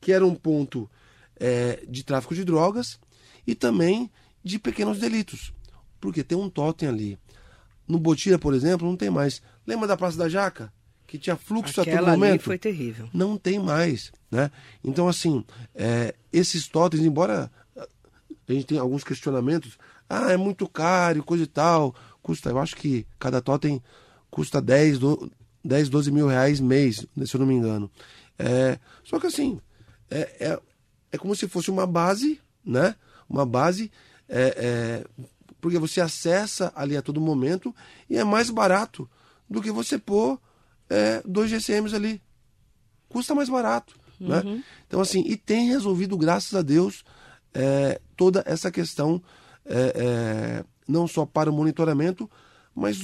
que 0.01 0.12
era 0.12 0.26
um 0.26 0.34
ponto 0.34 0.90
é, 1.36 1.84
de 1.88 2.05
tráfico 2.05 2.34
de 2.34 2.44
drogas 2.44 2.99
e 3.46 3.55
também 3.55 4.11
de 4.42 4.59
pequenos 4.59 4.99
delitos. 4.99 5.53
Porque 6.01 6.24
tem 6.24 6.36
um 6.36 6.51
totem 6.51 6.88
ali. 6.88 7.18
No 7.86 7.99
Botira, 7.99 8.38
por 8.38 8.53
exemplo, 8.53 8.86
não 8.86 8.96
tem 8.96 9.11
mais. 9.11 9.40
Lembra 9.66 9.86
da 9.86 9.96
Praça 9.96 10.18
da 10.18 10.28
Jaca? 10.28 10.72
Que 11.09 11.18
tinha 11.18 11.36
fluxo 11.36 11.80
Aquela 11.80 11.96
a 11.96 12.00
todo 12.00 12.11
momento. 12.11 12.32
Ali 12.32 12.38
foi 12.38 12.59
terrível. 12.59 13.09
Não 13.14 13.38
tem 13.38 13.59
mais, 13.59 14.12
né? 14.30 14.50
Então 14.84 15.09
assim, 15.09 15.42
é, 15.74 16.14
esses 16.30 16.68
totens, 16.68 17.02
embora 17.02 17.50
a 17.76 18.52
gente 18.52 18.66
tenha 18.66 18.82
alguns 18.82 19.02
questionamentos, 19.02 19.78
ah, 20.09 20.30
é 20.30 20.36
muito 20.36 20.68
caro, 20.68 21.24
coisa 21.24 21.44
e 21.44 21.46
tal, 21.46 21.94
custa, 22.22 22.50
eu 22.50 22.59
acho 22.59 22.76
que 22.76 23.06
cada 23.18 23.40
totem 23.40 23.82
custa 24.30 24.61
10, 24.61 24.98
do, 24.98 25.32
10 25.64 25.88
12 25.88 26.12
mil 26.12 26.28
reais 26.28 26.61
mês, 26.61 27.06
se 27.24 27.34
eu 27.34 27.40
não 27.40 27.46
me 27.46 27.54
engano. 27.54 27.90
É, 28.38 28.78
só 29.02 29.18
que 29.18 29.26
assim, 29.26 29.59
é, 30.11 30.20
é, 30.40 30.61
é 31.12 31.18
como 31.18 31.34
se 31.34 31.48
fosse 31.48 31.70
uma 31.70 31.86
base, 31.86 32.38
né? 32.64 32.94
Uma 33.28 33.46
base, 33.46 33.90
é, 34.28 34.54
é, 34.56 35.26
porque 35.59 35.78
você 35.78 36.02
acessa 36.02 36.70
ali 36.76 36.98
a 36.98 37.02
todo 37.02 37.18
momento 37.18 37.74
e 38.11 38.18
é 38.18 38.24
mais 38.24 38.50
barato 38.50 39.09
do 39.48 39.62
que 39.62 39.70
você 39.70 39.98
pôr 39.98 40.38
é, 40.89 41.22
dois 41.24 41.51
GCMs 41.51 41.95
ali. 41.95 42.20
Custa 43.09 43.34
mais 43.34 43.49
barato. 43.49 43.95
Né? 44.20 44.41
Uhum. 44.41 44.55
Né? 44.57 44.64
Então, 44.86 45.01
assim, 45.01 45.22
e 45.26 45.36
tem 45.36 45.68
resolvido, 45.68 46.16
graças 46.16 46.55
a 46.55 46.62
Deus, 46.62 47.05
é, 47.55 48.01
toda 48.16 48.43
essa 48.47 48.70
questão, 48.70 49.22
é, 49.64 49.93
é, 49.97 50.64
não 50.86 51.07
só 51.07 51.24
para 51.24 51.51
o 51.51 51.53
monitoramento, 51.53 52.28
mas, 52.74 52.99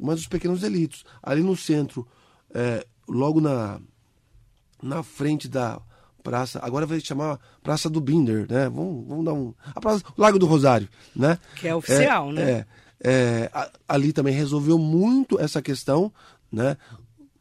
mas 0.00 0.20
os 0.20 0.26
pequenos 0.26 0.60
delitos. 0.60 1.04
Ali 1.22 1.42
no 1.42 1.56
centro, 1.56 2.06
é, 2.54 2.86
logo 3.08 3.40
na, 3.40 3.80
na 4.82 5.02
frente 5.02 5.48
da 5.48 5.80
praça, 6.22 6.58
agora 6.60 6.86
vai 6.86 6.98
chamar 7.00 7.38
Praça 7.62 7.88
do 7.88 8.00
Binder, 8.00 8.46
né? 8.50 8.68
Vamos, 8.68 9.06
vamos 9.06 9.24
dar 9.24 9.32
um. 9.32 9.54
A 9.74 9.80
praça, 9.80 10.02
Lago 10.18 10.40
do 10.40 10.46
Rosário, 10.46 10.88
né? 11.14 11.38
Que 11.54 11.68
é 11.68 11.74
oficial, 11.74 12.32
né? 12.32 12.50
É, 12.50 12.66
é, 13.00 13.50
ali 13.88 14.12
também 14.12 14.34
resolveu 14.34 14.76
muito 14.76 15.38
essa 15.38 15.62
questão, 15.62 16.12
né? 16.50 16.76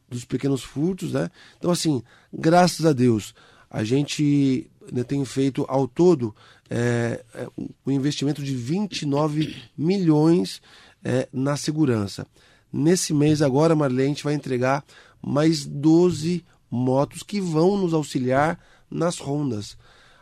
Dos 0.09 0.25
pequenos 0.25 0.63
furtos, 0.63 1.13
né? 1.13 1.29
Então, 1.57 1.71
assim, 1.71 2.01
graças 2.33 2.85
a 2.85 2.93
Deus, 2.93 3.33
a 3.69 3.83
gente 3.83 4.69
né, 4.91 5.03
tem 5.03 5.23
feito 5.25 5.65
ao 5.67 5.87
todo 5.87 6.35
é, 6.69 7.23
é, 7.33 7.47
um 7.85 7.91
investimento 7.91 8.43
de 8.43 8.55
29 8.55 9.55
milhões 9.77 10.61
é, 11.03 11.27
na 11.31 11.57
segurança. 11.57 12.25
Nesse 12.71 13.13
mês 13.13 13.41
agora, 13.41 13.75
Marlene, 13.75 14.03
a 14.03 14.07
gente 14.07 14.23
vai 14.23 14.33
entregar 14.33 14.83
mais 15.21 15.65
12 15.65 16.43
motos 16.69 17.23
que 17.23 17.39
vão 17.39 17.77
nos 17.77 17.93
auxiliar 17.93 18.59
nas 18.89 19.17
rondas. 19.17 19.77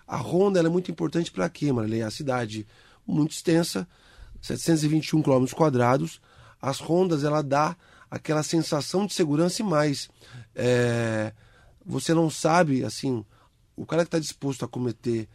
A 0.07 0.17
ronda 0.17 0.59
é 0.59 0.69
muito 0.69 0.91
importante 0.91 1.31
para 1.31 1.49
quê, 1.49 1.71
Marlene? 1.71 2.03
A 2.03 2.11
cidade 2.11 2.67
muito 3.07 3.31
extensa, 3.31 3.87
721 4.41 5.21
km 5.21 5.45
quadrados. 5.55 6.21
As 6.61 6.79
rondas, 6.79 7.23
ela 7.23 7.41
dá 7.41 7.75
aquela 8.13 8.43
sensação 8.43 9.07
de 9.07 9.13
segurança 9.13 9.63
e 9.63 9.65
mais. 9.65 10.07
É, 10.53 11.33
você 11.83 12.13
não 12.13 12.29
sabe, 12.29 12.85
assim, 12.85 13.25
o 13.75 13.87
cara 13.87 14.03
que 14.03 14.09
está 14.09 14.19
disposto 14.19 14.63
a 14.63 14.67
cometer 14.67 15.27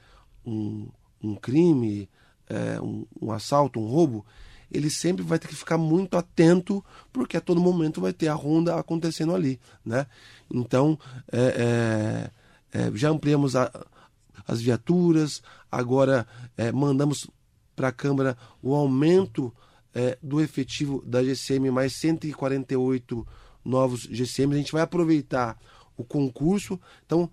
um, 0.46 0.86
um 1.20 1.34
crime, 1.34 2.08
é, 2.48 2.80
um, 2.80 3.04
um, 3.20 3.32
assalto, 3.32 3.80
um 3.80 3.88
roubo, 3.88 4.24
ele 4.70 4.90
sempre 4.90 5.24
vai 5.24 5.40
ter 5.40 5.48
que 5.48 5.56
ficar 5.56 5.76
muito 5.76 6.16
atento, 6.16 6.84
porque 7.12 7.36
a 7.36 7.40
todo 7.40 7.60
momento 7.60 8.00
vai 8.00 8.12
ter 8.12 8.28
a 8.28 8.34
ronda 8.34 8.76
acontecendo 8.76 9.34
ali, 9.34 9.58
né? 9.84 10.06
Então, 10.48 10.96
é, 11.32 12.30
é, 12.72 12.78
é 12.78 12.92
já 12.94 13.10
ampliamos 13.10 13.56
a, 13.56 13.72
as 14.46 14.60
viaturas, 14.60 15.42
agora 15.68 16.28
é, 16.56 16.70
mandamos 16.70 17.28
para 17.74 17.88
a 17.88 17.92
Câmara 17.92 18.38
o 18.62 18.72
aumento 18.72 19.52
é, 19.98 20.16
do 20.22 20.40
efetivo 20.40 21.02
da 21.04 21.24
GCM, 21.24 21.72
mais 21.72 21.92
148 21.94 23.26
novos 23.64 24.02
GCMs. 24.02 24.54
A 24.54 24.58
gente 24.58 24.72
vai 24.72 24.82
aproveitar 24.82 25.58
o 25.96 26.04
concurso. 26.04 26.78
Então, 27.04 27.28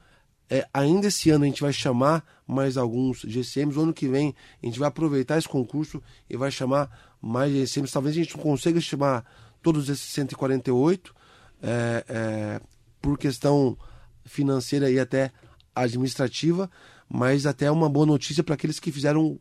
é, 0.50 0.68
ainda 0.74 1.10
esse 1.10 1.30
ano 1.30 1.44
a 1.44 1.48
gente 1.48 1.62
vai 1.62 1.72
chamar 1.72 2.26
mais 2.48 2.76
alguns 2.76 3.20
GCMs. 3.20 3.78
O 3.78 3.84
ano 3.84 3.94
que 3.94 4.08
vem 4.08 4.34
a 4.64 4.66
gente 4.66 4.80
vai 4.80 4.88
aproveitar 4.88 5.38
esse 5.38 5.48
concurso 5.48 6.02
e 6.28 6.36
vai 6.36 6.50
chamar 6.50 7.16
mais 7.22 7.54
GCMs. 7.54 7.94
Talvez 7.94 8.16
a 8.16 8.20
gente 8.20 8.36
não 8.36 8.42
consiga 8.42 8.82
chamar 8.82 9.24
todos 9.62 9.88
esses 9.88 10.12
148 10.14 11.14
é, 11.62 12.06
é, 12.10 12.62
por 13.00 13.16
questão 13.16 13.78
financeira 14.26 14.90
e 14.90 15.00
até 15.00 15.32
administrativa, 15.76 16.68
mas 17.08 17.46
até 17.46 17.70
uma 17.70 17.88
boa 17.88 18.08
notícia 18.08 18.44
para 18.44 18.56
aqueles 18.56 18.80
que 18.80 18.92
fizeram 18.92 19.40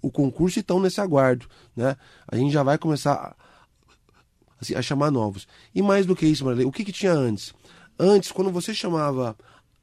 o 0.00 0.10
concurso 0.10 0.58
e 0.58 0.60
estão 0.60 0.80
nesse 0.80 1.00
aguardo. 1.00 1.46
Né? 1.74 1.96
A 2.26 2.36
gente 2.36 2.52
já 2.52 2.62
vai 2.62 2.78
começar 2.78 3.12
a, 3.14 3.36
assim, 4.60 4.74
a 4.74 4.82
chamar 4.82 5.10
novos. 5.10 5.46
E 5.74 5.82
mais 5.82 6.06
do 6.06 6.16
que 6.16 6.26
isso, 6.26 6.48
o 6.48 6.72
que, 6.72 6.84
que 6.84 6.92
tinha 6.92 7.12
antes? 7.12 7.54
Antes, 7.98 8.30
quando 8.30 8.50
você 8.50 8.74
chamava 8.74 9.36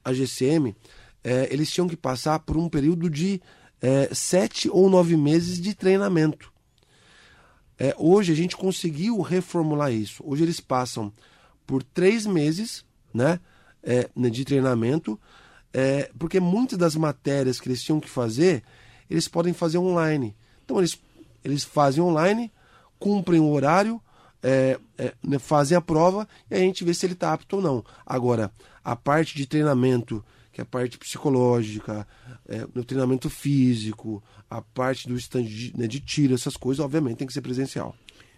a 0.03 0.13
GCM, 0.13 0.75
é, 1.23 1.47
eles 1.51 1.71
tinham 1.71 1.87
que 1.87 1.95
passar 1.95 2.39
por 2.39 2.57
um 2.57 2.69
período 2.69 3.09
de 3.09 3.41
é, 3.81 4.13
sete 4.13 4.69
ou 4.69 4.89
nove 4.89 5.17
meses 5.17 5.59
de 5.59 5.73
treinamento. 5.73 6.51
É, 7.77 7.95
hoje 7.97 8.31
a 8.31 8.35
gente 8.35 8.55
conseguiu 8.55 9.19
reformular 9.21 9.91
isso. 9.91 10.23
Hoje 10.25 10.43
eles 10.43 10.59
passam 10.59 11.11
por 11.65 11.83
três 11.83 12.25
meses 12.25 12.85
né, 13.13 13.39
é, 13.81 14.09
de 14.29 14.45
treinamento, 14.45 15.19
é, 15.73 16.09
porque 16.19 16.39
muitas 16.39 16.77
das 16.77 16.95
matérias 16.95 17.59
que 17.59 17.67
eles 17.67 17.81
tinham 17.81 17.99
que 17.99 18.09
fazer, 18.09 18.63
eles 19.09 19.27
podem 19.27 19.53
fazer 19.53 19.77
online. 19.77 20.35
Então 20.63 20.77
eles, 20.77 20.99
eles 21.43 21.63
fazem 21.63 22.03
online, 22.03 22.51
cumprem 22.99 23.39
o 23.39 23.51
horário, 23.51 24.01
é, 24.41 24.77
é, 24.97 25.13
né, 25.23 25.39
fazem 25.39 25.77
a 25.77 25.81
prova 25.81 26.27
e 26.51 26.55
a 26.55 26.59
gente 26.59 26.83
vê 26.83 26.93
se 26.93 27.05
ele 27.05 27.13
está 27.13 27.33
apto 27.33 27.55
ou 27.55 27.61
não. 27.61 27.85
Agora, 28.05 28.51
a 28.83 28.95
parte 28.95 29.35
de 29.35 29.45
treinamento, 29.45 30.23
que 30.51 30.61
é 30.61 30.63
a 30.63 30.65
parte 30.65 30.97
psicológica, 30.97 32.05
é, 32.47 32.67
no 32.75 32.83
treinamento 32.83 33.29
físico, 33.29 34.21
a 34.49 34.61
parte 34.61 35.07
do 35.07 35.15
stand 35.15 35.43
de, 35.43 35.73
né, 35.77 35.87
de 35.87 35.99
tiro, 35.99 36.33
essas 36.33 36.57
coisas, 36.57 36.83
obviamente 36.83 37.17
tem 37.17 37.27
que 37.27 37.33
ser 37.33 37.41
presencial. 37.41 37.95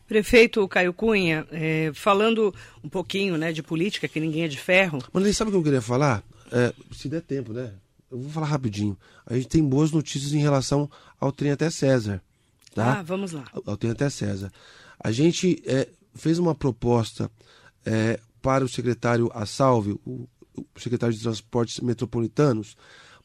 Prefeito 0.07 0.67
Caio 0.67 0.93
Cunha, 0.93 1.47
é, 1.51 1.91
falando 1.95 2.53
um 2.83 2.89
pouquinho 2.89 3.37
né, 3.37 3.51
de 3.51 3.63
política, 3.63 4.07
que 4.07 4.19
ninguém 4.19 4.43
é 4.43 4.47
de 4.47 4.59
ferro. 4.59 4.99
Mas 5.11 5.35
sabe 5.35 5.49
o 5.49 5.51
que 5.53 5.57
eu 5.57 5.63
queria 5.63 5.81
falar? 5.81 6.23
É, 6.51 6.71
se 6.91 7.09
der 7.09 7.21
tempo, 7.21 7.51
né? 7.51 7.73
Eu 8.11 8.19
vou 8.19 8.29
falar 8.29 8.47
rapidinho. 8.47 8.97
A 9.25 9.35
gente 9.35 9.47
tem 9.47 9.63
boas 9.63 9.91
notícias 9.91 10.33
em 10.33 10.39
relação 10.39 10.89
ao 11.19 11.31
trem 11.31 11.51
até 11.51 11.69
César. 11.69 12.21
Tá? 12.73 12.99
Ah, 12.99 13.03
vamos 13.03 13.31
lá. 13.31 13.45
Ao, 13.65 13.77
trem 13.77 13.91
até 13.91 14.09
César. 14.09 14.51
A 14.99 15.11
gente 15.11 15.61
é, 15.65 15.87
fez 16.13 16.39
uma 16.39 16.53
proposta 16.53 17.31
é, 17.85 18.19
para 18.41 18.63
o 18.63 18.69
secretário 18.69 19.31
Assalve, 19.33 19.99
o, 20.05 20.27
o 20.55 20.65
secretário 20.79 21.15
de 21.15 21.21
Transportes 21.21 21.79
Metropolitanos, 21.79 22.75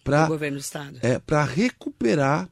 para 0.02 0.26
governo 0.26 0.58
do 0.58 0.60
estado. 0.60 0.98
É, 1.02 1.18
para 1.18 1.44
recuperar 1.44 2.48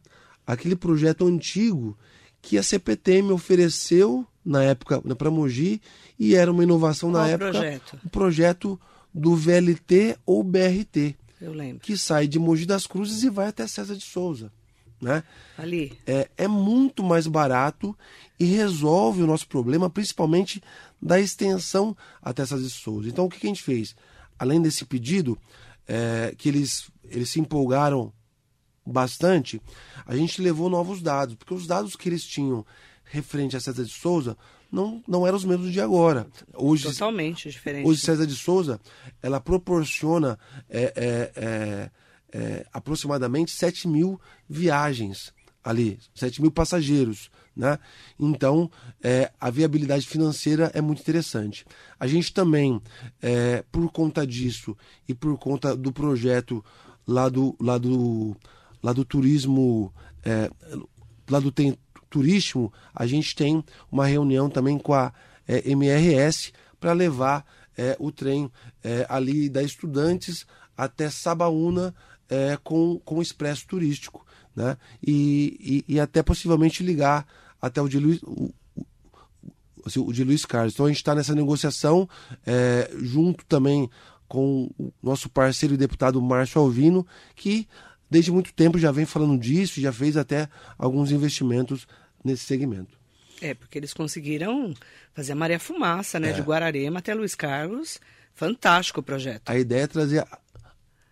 aquele 0.46 0.76
projeto 0.76 1.26
antigo 1.26 1.96
que 2.40 2.58
a 2.58 2.62
CPTM 2.62 3.32
ofereceu 3.32 4.26
na 4.44 4.62
época 4.62 5.00
né, 5.04 5.14
para 5.14 5.30
Mogi 5.30 5.80
e 6.18 6.34
era 6.34 6.50
uma 6.50 6.62
inovação 6.62 7.10
Qual 7.10 7.22
na 7.22 7.28
época. 7.28 7.50
projeto? 7.50 7.98
O 8.04 8.08
projeto 8.08 8.80
do 9.12 9.34
VLT 9.34 10.16
ou 10.24 10.42
BRT. 10.42 11.16
Eu 11.40 11.52
lembro. 11.52 11.80
Que 11.80 11.96
sai 11.96 12.26
de 12.26 12.38
Mogi 12.38 12.66
das 12.66 12.86
Cruzes 12.86 13.22
e 13.22 13.30
vai 13.30 13.48
até 13.48 13.66
César 13.66 13.94
de 13.94 14.04
Souza. 14.04 14.52
Né? 15.00 15.22
Ali. 15.56 15.96
É, 16.06 16.28
é 16.36 16.48
muito 16.48 17.04
mais 17.04 17.26
barato 17.26 17.96
e 18.38 18.44
resolve 18.44 19.22
o 19.22 19.26
nosso 19.26 19.46
problema, 19.46 19.88
principalmente 19.88 20.60
da 21.00 21.20
extensão 21.20 21.96
até 22.20 22.44
César 22.44 22.62
de 22.62 22.70
Souza. 22.70 23.08
Então, 23.08 23.26
o 23.26 23.28
que, 23.28 23.38
que 23.38 23.46
a 23.46 23.50
gente 23.50 23.62
fez? 23.62 23.94
Além 24.38 24.60
desse 24.60 24.84
pedido, 24.84 25.38
é, 25.86 26.34
que 26.36 26.48
eles, 26.48 26.90
eles 27.04 27.30
se 27.30 27.40
empolgaram 27.40 28.12
bastante, 28.84 29.60
a 30.04 30.16
gente 30.16 30.42
levou 30.42 30.68
novos 30.68 31.00
dados, 31.00 31.34
porque 31.36 31.54
os 31.54 31.66
dados 31.66 31.94
que 31.94 32.08
eles 32.08 32.24
tinham 32.24 32.64
referente 33.04 33.56
a 33.56 33.60
César 33.60 33.84
de 33.84 33.92
Souza 33.92 34.36
não, 34.70 35.02
não 35.06 35.26
eram 35.26 35.36
os 35.36 35.44
mesmos 35.44 35.72
de 35.72 35.80
agora. 35.80 36.26
Hoje, 36.54 36.84
Totalmente 36.84 37.50
diferente. 37.50 37.86
Hoje, 37.86 38.00
César 38.00 38.26
de 38.26 38.34
Souza, 38.34 38.80
ela 39.22 39.40
proporciona 39.40 40.38
é, 40.68 40.92
é, 40.96 41.32
é, 41.36 41.90
é 42.32 42.66
aproximadamente 42.72 43.50
7 43.50 43.88
mil 43.88 44.20
viagens 44.48 45.32
ali, 45.64 45.98
7 46.14 46.40
mil 46.42 46.50
passageiros. 46.50 47.30
Né? 47.56 47.78
Então, 48.18 48.70
é, 49.02 49.32
a 49.40 49.50
viabilidade 49.50 50.06
financeira 50.06 50.70
é 50.74 50.80
muito 50.80 51.00
interessante. 51.00 51.64
A 51.98 52.06
gente 52.06 52.32
também, 52.32 52.80
é, 53.20 53.64
por 53.72 53.90
conta 53.90 54.26
disso 54.26 54.76
e 55.08 55.14
por 55.14 55.36
conta 55.38 55.76
do 55.76 55.92
projeto 55.92 56.64
lá 57.06 57.28
do, 57.28 57.56
lá 57.60 57.76
do, 57.76 58.36
lá 58.82 58.92
do 58.92 59.04
turismo, 59.04 59.92
é, 60.24 60.50
lá 61.28 61.40
do 61.40 61.50
turístico, 62.08 62.72
a 62.94 63.06
gente 63.06 63.34
tem 63.34 63.64
uma 63.90 64.06
reunião 64.06 64.48
também 64.48 64.78
com 64.78 64.94
a 64.94 65.12
é, 65.46 65.70
MRS 65.70 66.52
para 66.78 66.92
levar 66.92 67.44
é, 67.76 67.96
o 67.98 68.10
trem 68.10 68.50
é, 68.82 69.06
ali 69.08 69.48
da 69.48 69.62
Estudantes 69.62 70.46
até 70.76 71.10
Sabaúna 71.10 71.94
é, 72.28 72.58
com, 72.62 73.00
com 73.04 73.16
o 73.16 73.22
expresso 73.22 73.66
turístico. 73.66 74.26
Né? 74.54 74.76
E, 75.02 75.84
e, 75.88 75.94
e, 75.94 76.00
até 76.00 76.22
possivelmente 76.22 76.82
ligar 76.82 77.26
até 77.60 77.80
o 77.80 77.88
de 77.88 77.98
Luiz, 77.98 78.20
o, 78.22 78.52
o, 78.76 78.84
assim, 79.86 80.00
o 80.00 80.12
de 80.12 80.24
Luiz 80.24 80.44
Carlos. 80.44 80.74
Então 80.74 80.86
a 80.86 80.88
gente 80.88 80.98
está 80.98 81.14
nessa 81.14 81.34
negociação 81.34 82.08
é, 82.44 82.90
junto 82.98 83.44
também 83.46 83.88
com 84.26 84.70
o 84.78 84.92
nosso 85.02 85.28
parceiro 85.30 85.74
e 85.74 85.78
deputado 85.78 86.20
Márcio 86.20 86.60
Alvino, 86.60 87.06
que 87.34 87.66
desde 88.10 88.30
muito 88.30 88.52
tempo 88.52 88.78
já 88.78 88.90
vem 88.90 89.06
falando 89.06 89.38
disso, 89.38 89.80
já 89.80 89.92
fez 89.92 90.16
até 90.16 90.48
alguns 90.76 91.10
investimentos 91.10 91.86
nesse 92.24 92.44
segmento. 92.44 92.98
É, 93.40 93.54
porque 93.54 93.78
eles 93.78 93.94
conseguiram 93.94 94.74
fazer 95.14 95.32
a 95.32 95.36
Maria 95.36 95.60
Fumaça, 95.60 96.18
né? 96.18 96.30
É. 96.30 96.32
De 96.32 96.42
Guararema 96.42 96.98
até 96.98 97.14
Luiz 97.14 97.34
Carlos. 97.34 98.00
Fantástico 98.34 99.00
o 99.00 99.02
projeto. 99.02 99.48
A 99.48 99.58
ideia 99.58 99.82
é 99.82 99.86
trazer 99.86 100.26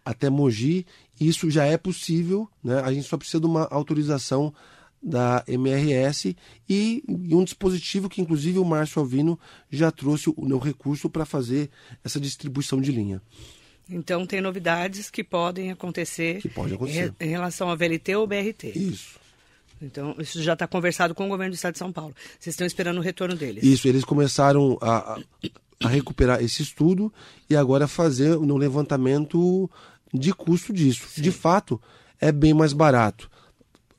até 0.04 0.30
Mogi, 0.30 0.86
e 1.20 1.28
isso 1.28 1.50
já 1.50 1.64
é 1.64 1.76
possível, 1.76 2.48
né? 2.62 2.80
A 2.80 2.92
gente 2.92 3.08
só 3.08 3.16
precisa 3.16 3.40
de 3.40 3.46
uma 3.46 3.66
autorização 3.70 4.54
da 5.02 5.44
MRS 5.46 6.36
e, 6.68 7.02
e 7.08 7.34
um 7.34 7.44
dispositivo 7.44 8.08
que 8.08 8.20
inclusive 8.20 8.58
o 8.58 8.64
Márcio 8.64 9.00
Alvino 9.00 9.38
já 9.70 9.90
trouxe 9.90 10.30
o, 10.30 10.34
o 10.36 10.58
recurso 10.58 11.08
para 11.08 11.24
fazer 11.24 11.70
essa 12.02 12.18
distribuição 12.18 12.80
de 12.80 12.90
linha. 12.90 13.20
Então 13.88 14.26
tem 14.26 14.40
novidades 14.40 15.10
que 15.10 15.22
podem 15.22 15.70
acontecer, 15.70 16.40
que 16.40 16.48
pode 16.48 16.74
acontecer. 16.74 17.14
Em, 17.20 17.26
em 17.26 17.28
relação 17.28 17.68
ao 17.68 17.76
VLT 17.76 18.16
ou 18.16 18.26
BRT. 18.26 18.72
Isso. 18.74 19.26
Então, 19.80 20.14
isso 20.18 20.42
já 20.42 20.54
está 20.54 20.66
conversado 20.66 21.14
com 21.14 21.26
o 21.26 21.28
governo 21.28 21.52
do 21.52 21.54
estado 21.54 21.74
de 21.74 21.78
São 21.78 21.92
Paulo. 21.92 22.14
Vocês 22.38 22.54
estão 22.54 22.66
esperando 22.66 22.98
o 22.98 23.02
retorno 23.02 23.36
deles. 23.36 23.62
Isso, 23.62 23.86
eles 23.86 24.04
começaram 24.04 24.78
a, 24.80 25.18
a 25.82 25.88
recuperar 25.88 26.42
esse 26.42 26.62
estudo 26.62 27.12
e 27.48 27.54
agora 27.54 27.86
fazer 27.86 28.36
um 28.36 28.56
levantamento 28.56 29.70
de 30.12 30.32
custo 30.32 30.72
disso. 30.72 31.06
Sim. 31.08 31.22
De 31.22 31.30
fato, 31.30 31.80
é 32.20 32.32
bem 32.32 32.54
mais 32.54 32.72
barato. 32.72 33.30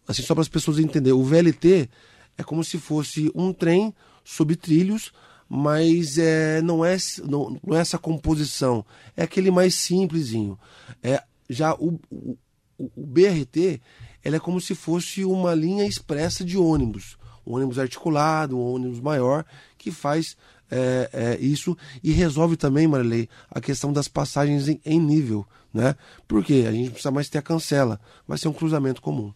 Assim, 0.07 0.23
só 0.23 0.33
para 0.33 0.41
as 0.41 0.47
pessoas 0.47 0.79
entenderem, 0.79 1.17
o 1.17 1.23
VLT 1.23 1.89
é 2.37 2.43
como 2.43 2.63
se 2.63 2.77
fosse 2.77 3.31
um 3.35 3.53
trem 3.53 3.93
sob 4.23 4.55
trilhos, 4.55 5.11
mas 5.49 6.17
é, 6.17 6.61
não, 6.61 6.83
é, 6.83 6.97
não, 7.23 7.57
não 7.65 7.77
é 7.77 7.79
essa 7.81 7.97
composição. 7.97 8.85
É 9.15 9.23
aquele 9.23 9.51
mais 9.51 9.75
simplesinho. 9.75 10.57
É, 11.01 11.21
já 11.49 11.73
o, 11.75 11.99
o, 12.11 12.37
o 12.77 13.05
BRT 13.05 13.81
ela 14.23 14.35
é 14.35 14.39
como 14.39 14.59
se 14.59 14.75
fosse 14.75 15.23
uma 15.23 15.55
linha 15.55 15.85
expressa 15.85 16.43
de 16.43 16.57
ônibus. 16.57 17.17
Um 17.45 17.55
ônibus 17.55 17.79
articulado, 17.79 18.57
um 18.57 18.73
ônibus 18.73 18.99
maior, 18.99 19.45
que 19.77 19.89
faz 19.89 20.35
é, 20.69 21.09
é, 21.13 21.37
isso 21.39 21.77
e 22.03 22.11
resolve 22.11 22.57
também, 22.57 22.87
Marilei, 22.87 23.29
a 23.49 23.61
questão 23.61 23.93
das 23.93 24.09
passagens 24.09 24.67
em, 24.67 24.81
em 24.85 24.99
nível. 24.99 25.47
Né? 25.73 25.95
Porque 26.27 26.65
a 26.67 26.71
gente 26.73 26.89
precisa 26.89 27.11
mais 27.11 27.29
ter 27.29 27.37
a 27.37 27.41
cancela. 27.41 28.01
Vai 28.27 28.37
ser 28.37 28.49
um 28.49 28.53
cruzamento 28.53 29.01
comum. 29.01 29.33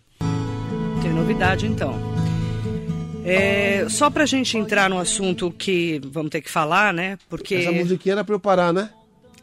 Tem 1.01 1.13
novidade 1.13 1.65
então. 1.65 2.10
É, 3.23 3.87
só 3.89 4.09
pra 4.09 4.25
gente 4.25 4.57
entrar 4.57 4.89
no 4.89 4.97
assunto 4.97 5.51
que 5.51 6.01
vamos 6.05 6.31
ter 6.31 6.41
que 6.41 6.49
falar, 6.49 6.93
né? 6.93 7.17
Porque. 7.29 7.55
Essa 7.55 7.71
musiquinha 7.71 8.13
era 8.13 8.23
pra 8.23 8.35
eu 8.35 8.39
parar, 8.39 8.73
né? 8.73 8.89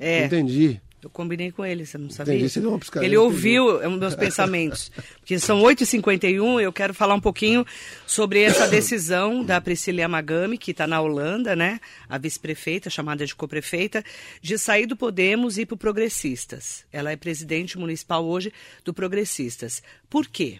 É. 0.00 0.24
Entendi. 0.24 0.80
Eu 1.00 1.08
combinei 1.08 1.52
com 1.52 1.64
ele, 1.64 1.86
você 1.86 1.96
não 1.96 2.10
sabia? 2.10 2.34
Entendi, 2.34 2.50
você 2.50 2.60
deu 2.60 2.70
uma 2.70 2.78
piscada, 2.78 3.06
ele 3.06 3.16
ouviu 3.16 3.78
um 3.86 3.96
meus 3.96 4.16
pensamentos. 4.16 4.90
Porque 5.20 5.38
são 5.38 5.62
8h51, 5.62 6.60
eu 6.60 6.72
quero 6.72 6.92
falar 6.92 7.14
um 7.14 7.20
pouquinho 7.20 7.64
sobre 8.04 8.42
essa 8.42 8.66
decisão 8.68 9.44
da 9.44 9.60
Priscila 9.60 10.00
Yamagami, 10.00 10.58
que 10.58 10.72
está 10.72 10.88
na 10.88 11.00
Holanda, 11.00 11.54
né? 11.54 11.78
A 12.08 12.18
vice-prefeita, 12.18 12.90
chamada 12.90 13.24
de 13.24 13.32
co-prefeita, 13.32 14.04
de 14.42 14.58
sair 14.58 14.86
do 14.86 14.96
Podemos 14.96 15.56
e 15.56 15.60
ir 15.60 15.66
para 15.66 15.76
o 15.76 15.78
Progressistas. 15.78 16.84
Ela 16.92 17.12
é 17.12 17.16
presidente 17.16 17.78
municipal 17.78 18.26
hoje 18.26 18.52
do 18.84 18.92
Progressistas. 18.92 19.80
Por 20.10 20.26
quê? 20.26 20.58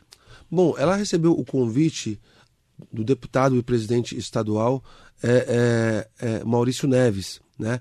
Bom, 0.48 0.76
ela 0.78 0.94
recebeu 0.94 1.32
o 1.32 1.44
convite 1.44 2.16
do 2.92 3.04
deputado 3.04 3.56
e 3.56 3.62
presidente 3.62 4.16
estadual 4.16 4.82
é, 5.22 6.08
é, 6.20 6.26
é, 6.26 6.44
Maurício 6.44 6.88
Neves, 6.88 7.40
né? 7.58 7.80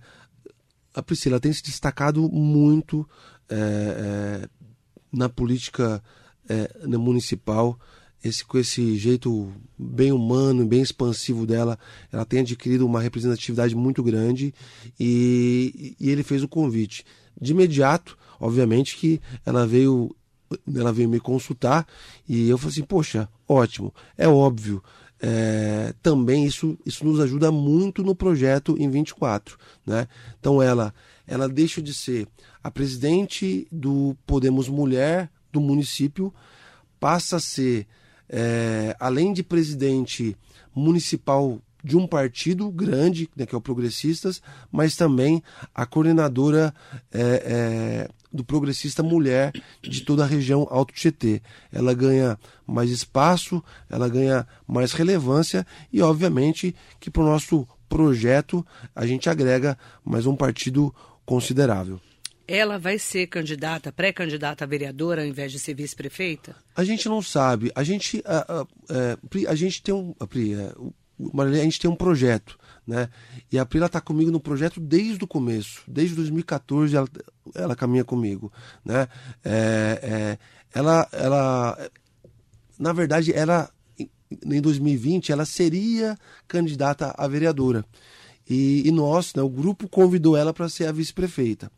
A 0.93 1.03
Priscila 1.03 1.39
tem 1.39 1.53
se 1.53 1.61
destacado 1.61 2.27
muito 2.27 3.07
é, 3.49 3.55
é, 3.55 4.49
na 5.11 5.29
política 5.29 6.01
é, 6.49 6.69
municipal, 6.97 7.79
esse, 8.23 8.43
com 8.43 8.57
esse 8.57 8.97
jeito 8.97 9.53
bem 9.77 10.11
humano, 10.11 10.65
bem 10.65 10.81
expansivo 10.81 11.45
dela, 11.45 11.77
ela 12.11 12.25
tem 12.25 12.39
adquirido 12.39 12.85
uma 12.85 12.99
representatividade 12.99 13.75
muito 13.75 14.01
grande 14.01 14.53
e, 14.99 15.95
e 15.99 16.09
ele 16.09 16.23
fez 16.23 16.41
o 16.41 16.47
convite. 16.47 17.05
De 17.39 17.51
imediato, 17.51 18.17
obviamente 18.39 18.97
que 18.97 19.21
ela 19.45 19.67
veio 19.67 20.15
ela 20.75 20.93
veio 20.93 21.09
me 21.09 21.19
consultar 21.19 21.87
e 22.27 22.49
eu 22.49 22.57
falei 22.57 22.71
assim, 22.71 22.83
poxa, 22.83 23.29
ótimo, 23.47 23.93
é 24.17 24.27
óbvio. 24.27 24.83
É, 25.19 25.95
também 26.03 26.45
isso, 26.45 26.77
isso 26.85 27.03
nos 27.03 27.19
ajuda 27.19 27.51
muito 27.51 28.03
no 28.03 28.15
projeto 28.15 28.75
em 28.77 28.89
24. 28.89 29.57
Né? 29.85 30.07
Então 30.39 30.61
ela, 30.61 30.93
ela 31.25 31.49
deixa 31.49 31.81
de 31.81 31.93
ser 31.93 32.27
a 32.63 32.69
presidente 32.69 33.67
do 33.71 34.15
Podemos 34.25 34.69
Mulher 34.69 35.31
do 35.51 35.59
município, 35.59 36.33
passa 36.99 37.37
a 37.37 37.39
ser, 37.39 37.87
é, 38.29 38.95
além 38.99 39.33
de 39.33 39.41
presidente 39.41 40.37
municipal 40.75 41.59
de 41.83 41.95
um 41.95 42.05
partido 42.05 42.69
grande, 42.69 43.29
né, 43.35 43.45
que 43.45 43.55
é 43.55 43.57
o 43.57 43.61
Progressistas, 43.61 44.41
mas 44.71 44.95
também 44.95 45.41
a 45.73 45.85
coordenadora 45.85 46.73
é, 47.11 47.21
é, 47.21 48.09
do 48.37 48.45
Progressista 48.45 49.03
Mulher 49.03 49.51
de 49.81 50.01
toda 50.01 50.23
a 50.23 50.27
região 50.27 50.65
Alto 50.69 50.93
Tietê. 50.93 51.41
Ela 51.71 51.93
ganha 51.93 52.39
mais 52.65 52.89
espaço, 52.89 53.61
ela 53.89 54.07
ganha 54.07 54.47
mais 54.65 54.93
relevância 54.93 55.65
e, 55.91 56.01
obviamente, 56.01 56.73
que 56.99 57.11
para 57.11 57.23
o 57.23 57.25
nosso 57.25 57.67
projeto 57.89 58.65
a 58.95 59.05
gente 59.05 59.29
agrega 59.29 59.77
mais 60.05 60.25
um 60.25 60.35
partido 60.35 60.93
considerável. 61.25 61.99
Ela 62.47 62.79
vai 62.79 62.97
ser 62.97 63.27
candidata, 63.27 63.91
pré-candidata 63.91 64.63
a 64.63 64.67
vereadora 64.67 65.21
ao 65.21 65.27
invés 65.27 65.51
de 65.51 65.59
ser 65.59 65.73
vice-prefeita? 65.73 66.55
A 66.73 66.83
gente 66.83 67.09
não 67.09 67.21
sabe. 67.21 67.71
A 67.75 67.83
gente, 67.83 68.23
a, 68.25 68.37
a, 68.37 68.61
a, 68.61 69.51
a 69.51 69.55
gente 69.55 69.83
tem 69.83 69.93
um. 69.93 70.15
A, 70.19 71.43
a 71.43 71.63
gente 71.63 71.79
tem 71.79 71.89
um 71.89 71.95
projeto, 71.95 72.57
né? 72.87 73.09
E 73.51 73.59
a 73.59 73.65
Pri 73.65 73.83
está 73.83 73.99
comigo 73.99 74.31
no 74.31 74.39
projeto 74.39 74.79
desde 74.79 75.23
o 75.23 75.27
começo, 75.27 75.81
desde 75.87 76.15
2014 76.15 76.95
ela, 76.95 77.07
ela 77.53 77.75
caminha 77.75 78.05
comigo, 78.05 78.51
né? 78.83 79.07
É, 79.43 79.99
é, 80.01 80.37
ela, 80.73 81.07
ela, 81.11 81.89
na 82.79 82.93
verdade, 82.93 83.33
ela 83.33 83.69
em 84.29 84.61
2020 84.61 85.31
ela 85.31 85.45
seria 85.45 86.17
candidata 86.47 87.13
a 87.17 87.27
vereadora. 87.27 87.85
E, 88.49 88.87
e 88.87 88.91
nós, 88.91 89.33
né, 89.35 89.41
o 89.41 89.49
grupo 89.49 89.89
convidou 89.89 90.37
ela 90.37 90.53
para 90.53 90.69
ser 90.69 90.85
a 90.85 90.91
vice-prefeita. 90.91 91.69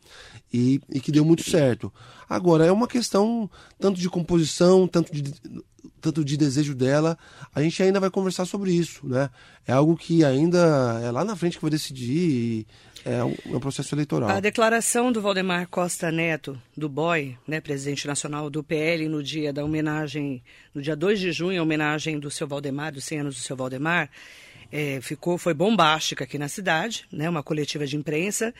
E, 0.52 0.80
e, 0.88 1.00
que 1.00 1.10
deu 1.10 1.24
muito 1.24 1.48
certo. 1.48 1.92
Agora, 2.28 2.64
é 2.64 2.70
uma 2.70 2.86
questão 2.86 3.50
tanto 3.78 3.98
de 3.98 4.08
composição, 4.08 4.86
tanto 4.86 5.12
de, 5.12 5.32
tanto 6.00 6.24
de 6.24 6.36
desejo 6.36 6.74
dela. 6.74 7.16
A 7.54 7.62
gente 7.62 7.82
ainda 7.82 8.00
vai 8.00 8.10
conversar 8.10 8.44
sobre 8.44 8.72
isso, 8.72 9.06
né? 9.06 9.30
É 9.66 9.72
algo 9.72 9.96
que 9.96 10.24
ainda 10.24 11.00
é 11.02 11.10
lá 11.10 11.24
na 11.24 11.36
frente 11.36 11.56
que 11.56 11.62
vai 11.62 11.70
decidir. 11.70 12.66
é 13.04 13.22
um, 13.22 13.34
é 13.46 13.56
um 13.56 13.60
processo 13.60 13.94
eleitoral. 13.94 14.28
A 14.28 14.40
declaração 14.40 15.12
do 15.12 15.20
Valdemar 15.20 15.68
Costa 15.68 16.10
Neto, 16.10 16.60
do 16.76 16.88
BOI, 16.88 17.36
né, 17.46 17.60
presidente 17.60 18.06
nacional 18.06 18.50
do 18.50 18.62
PL, 18.62 19.08
no 19.08 19.22
dia 19.22 19.52
da 19.52 19.64
homenagem, 19.64 20.42
no 20.74 20.82
dia 20.82 20.96
2 20.96 21.20
de 21.20 21.32
junho, 21.32 21.60
a 21.60 21.62
homenagem 21.62 22.18
do 22.18 22.30
seu 22.30 22.46
Valdemar, 22.46 22.92
dos 22.92 23.04
100 23.04 23.20
anos 23.20 23.36
do 23.36 23.40
seu 23.40 23.56
Valdemar, 23.56 24.10
é, 24.72 25.00
ficou, 25.00 25.36
foi 25.36 25.52
bombástica 25.52 26.24
aqui 26.24 26.38
na 26.38 26.48
cidade, 26.48 27.04
né, 27.12 27.28
uma 27.28 27.42
coletiva 27.42 27.86
de 27.86 27.96
imprensa, 27.96 28.54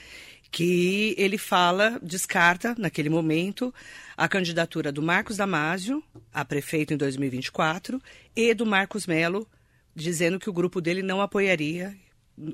que 0.51 1.14
ele 1.16 1.38
fala, 1.38 1.98
descarta, 2.03 2.74
naquele 2.76 3.09
momento, 3.09 3.72
a 4.16 4.28
candidatura 4.28 4.90
do 4.90 5.01
Marcos 5.01 5.36
Damasio 5.36 6.03
a 6.32 6.44
prefeito 6.44 6.92
em 6.92 6.96
2024 6.96 8.01
e 8.34 8.53
do 8.53 8.66
Marcos 8.66 9.07
Melo, 9.07 9.46
dizendo 9.94 10.38
que 10.38 10.51
o 10.51 10.53
grupo 10.53 10.80
dele 10.80 11.03
não 11.03 11.20
apoiaria 11.20 11.96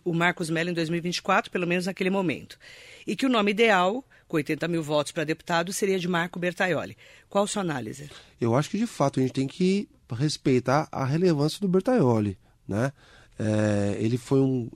o 0.04 0.12
Marcos 0.12 0.50
Melo 0.50 0.70
em 0.70 0.74
2024, 0.74 1.50
pelo 1.50 1.66
menos 1.66 1.86
naquele 1.86 2.10
momento. 2.10 2.58
E 3.06 3.14
que 3.14 3.24
o 3.24 3.28
nome 3.28 3.52
ideal, 3.52 4.04
com 4.26 4.36
80 4.36 4.66
mil 4.68 4.82
votos 4.82 5.12
para 5.12 5.24
deputado, 5.24 5.72
seria 5.72 5.98
de 5.98 6.08
Marco 6.08 6.38
Bertaioli. 6.38 6.96
Qual 7.28 7.44
a 7.44 7.46
sua 7.46 7.62
análise? 7.62 8.10
Eu 8.40 8.54
acho 8.54 8.68
que, 8.68 8.78
de 8.78 8.86
fato, 8.86 9.20
a 9.20 9.22
gente 9.22 9.32
tem 9.32 9.46
que 9.46 9.88
respeitar 10.12 10.88
a 10.90 11.04
relevância 11.04 11.60
do 11.60 11.68
Bertaioli. 11.68 12.36
Né? 12.66 12.92
É, 13.38 13.96
ele, 14.00 14.18
foi 14.18 14.40
um, 14.40 14.68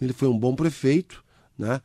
ele 0.00 0.12
foi 0.12 0.28
um 0.28 0.38
bom 0.38 0.54
prefeito, 0.54 1.24
né? 1.58 1.80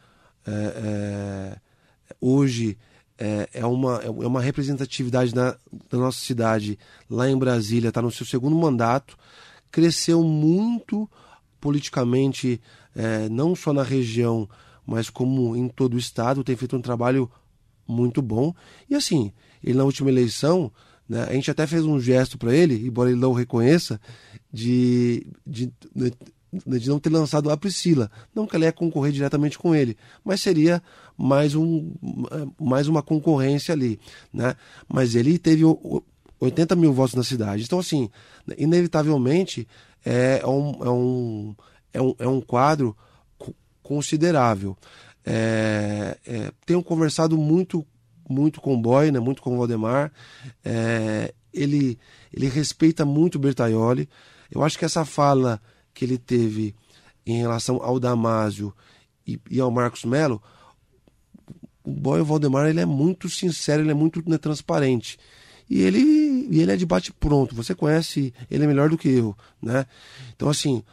É, 0.49 0.73
é, 0.83 2.15
hoje 2.19 2.77
é, 3.17 3.49
é, 3.53 3.65
uma, 3.65 3.97
é 3.97 4.09
uma 4.09 4.41
representatividade 4.41 5.33
da, 5.33 5.57
da 5.89 5.97
nossa 5.97 6.19
cidade 6.19 6.79
lá 7.09 7.29
em 7.29 7.37
Brasília, 7.37 7.89
está 7.89 8.01
no 8.01 8.11
seu 8.11 8.25
segundo 8.25 8.55
mandato, 8.55 9.17
cresceu 9.71 10.23
muito 10.23 11.09
politicamente, 11.59 12.61
não 13.29 13.53
só 13.53 13.73
na 13.73 13.83
região, 13.83 14.49
mas 14.85 15.09
como 15.09 15.55
em 15.55 15.67
todo 15.67 15.95
o 15.95 15.99
estado, 15.99 16.43
tem 16.43 16.55
feito 16.55 16.77
um 16.77 16.81
trabalho 16.81 17.29
muito 17.85 18.21
bom. 18.21 18.53
E 18.89 18.95
assim, 18.95 19.33
ele 19.61 19.77
na 19.77 19.83
última 19.83 20.09
eleição, 20.09 20.71
né, 21.07 21.25
a 21.29 21.33
gente 21.33 21.51
até 21.51 21.67
fez 21.67 21.83
um 21.83 21.99
gesto 21.99 22.37
para 22.37 22.55
ele, 22.55 22.87
embora 22.87 23.09
ele 23.09 23.19
não 23.19 23.31
o 23.31 23.33
reconheça, 23.33 23.99
de, 24.51 25.27
de, 25.45 25.71
de 25.93 26.13
não 26.65 26.99
ter 26.99 27.09
lançado 27.09 27.49
a 27.49 27.57
Priscila. 27.57 28.09
Não 28.33 28.47
que 28.47 28.55
ela 28.55 28.65
ia 28.65 28.71
concorrer 28.71 29.11
diretamente 29.11 29.57
com 29.57 29.75
ele, 29.75 29.97
mas 30.23 30.41
seria 30.41 30.81
mais, 31.17 31.55
um, 31.55 31.91
mais 32.59 32.87
uma 32.87 33.01
concorrência 33.01 33.73
ali. 33.73 33.99
Né? 34.33 34.55
Mas 34.87 35.15
ele 35.15 35.37
teve 35.37 35.63
80 36.39 36.75
mil 36.75 36.93
votos 36.93 37.15
na 37.15 37.23
cidade. 37.23 37.63
Então, 37.63 37.79
assim, 37.79 38.09
inevitavelmente 38.57 39.67
é 40.05 40.41
um, 40.45 40.83
é 40.83 40.89
um, 40.89 41.55
é 41.93 42.01
um, 42.01 42.15
é 42.19 42.27
um 42.27 42.41
quadro 42.41 42.95
considerável. 43.83 44.77
É, 45.25 46.17
é, 46.25 46.51
tenho 46.65 46.81
conversado 46.81 47.37
muito 47.37 47.85
muito 48.29 48.61
com 48.61 48.75
o 48.75 48.77
Boy, 48.77 49.11
né, 49.11 49.19
muito 49.19 49.41
com 49.41 49.55
o 49.55 49.57
Valdemar. 49.57 50.11
É, 50.63 51.33
ele, 51.51 51.97
ele 52.31 52.47
respeita 52.47 53.03
muito 53.03 53.35
o 53.35 53.39
Bertaioli. 53.39 54.07
Eu 54.51 54.63
acho 54.63 54.77
que 54.77 54.85
essa 54.85 55.03
fala 55.03 55.59
que 55.93 56.05
ele 56.05 56.17
teve 56.17 56.75
em 57.25 57.37
relação 57.37 57.81
ao 57.83 57.99
Damásio 57.99 58.73
e, 59.25 59.39
e 59.49 59.59
ao 59.59 59.69
Marcos 59.69 60.03
Melo, 60.05 60.41
o 61.83 61.91
Boy 61.91 62.21
Valdemar 62.21 62.67
ele 62.67 62.79
é 62.79 62.85
muito 62.85 63.29
sincero, 63.29 63.81
ele 63.81 63.91
é 63.91 63.95
muito 63.95 64.23
né, 64.27 64.37
transparente. 64.37 65.17
E 65.69 65.81
ele, 65.81 65.99
e 66.49 66.59
ele 66.61 66.71
é 66.71 66.75
de 66.75 66.85
bate 66.85 67.13
pronto. 67.13 67.55
Você 67.55 67.75
conhece 67.75 68.33
ele 68.49 68.63
é 68.63 68.67
melhor 68.67 68.89
do 68.89 68.97
que 68.97 69.09
eu, 69.09 69.35
né? 69.61 69.85
Então 70.35 70.49
assim, 70.49 70.83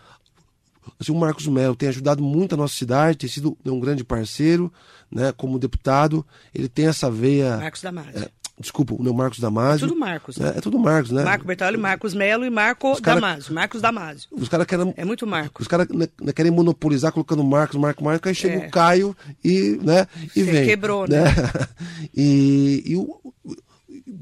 assim, 1.01 1.13
o 1.13 1.17
Marcos 1.17 1.47
Melo 1.47 1.75
tem 1.75 1.89
ajudado 1.89 2.23
muito 2.23 2.55
a 2.55 2.59
nossa 2.59 2.75
cidade, 2.75 3.19
tem 3.19 3.29
sido 3.29 3.57
um 3.65 3.81
grande 3.81 4.05
parceiro, 4.05 4.73
né? 5.11 5.33
Como 5.33 5.59
deputado, 5.59 6.27
ele 6.55 6.69
tem 6.69 6.87
essa 6.87 7.11
veia. 7.11 7.57
Marcos 7.57 7.83
Damásio. 7.83 8.19
É, 8.19 8.31
Desculpa, 8.59 8.95
o 8.95 9.15
Marcos 9.15 9.39
Damasio. 9.39 9.85
É 9.85 9.89
tudo 9.89 10.01
Marcos. 10.01 10.39
Né? 10.39 10.55
É, 10.57 10.61
tudo 10.63 10.79
Marcos, 10.79 11.11
né? 11.11 11.23
Marco 11.23 11.45
Bertoli, 11.45 11.77
Marcos 11.77 12.15
Melo 12.15 12.43
e 12.43 12.49
Marco 12.49 13.01
cara, 13.03 13.21
Damasio. 13.21 13.55
Marcos 13.55 13.83
Damasio. 13.83 14.29
Os 14.33 14.49
caras 14.49 14.67
querem. 14.67 14.95
É 14.97 15.05
muito 15.05 15.27
Marcos. 15.27 15.63
Os 15.63 15.69
caras 15.69 15.87
né, 15.89 16.09
querem 16.35 16.51
monopolizar 16.51 17.13
colocando 17.13 17.45
Marcos, 17.45 17.79
Marco, 17.79 18.03
Marco, 18.03 18.27
aí 18.27 18.35
chega 18.35 18.55
é. 18.55 18.67
o 18.67 18.71
Caio 18.71 19.15
e, 19.45 19.79
né, 19.83 20.07
e 20.35 20.43
Você 20.43 20.51
vem. 20.51 20.65
quebrou, 20.65 21.07
né? 21.07 21.25
né? 21.25 21.33
e, 22.17 22.83
e, 22.87 22.97
o, 22.97 23.35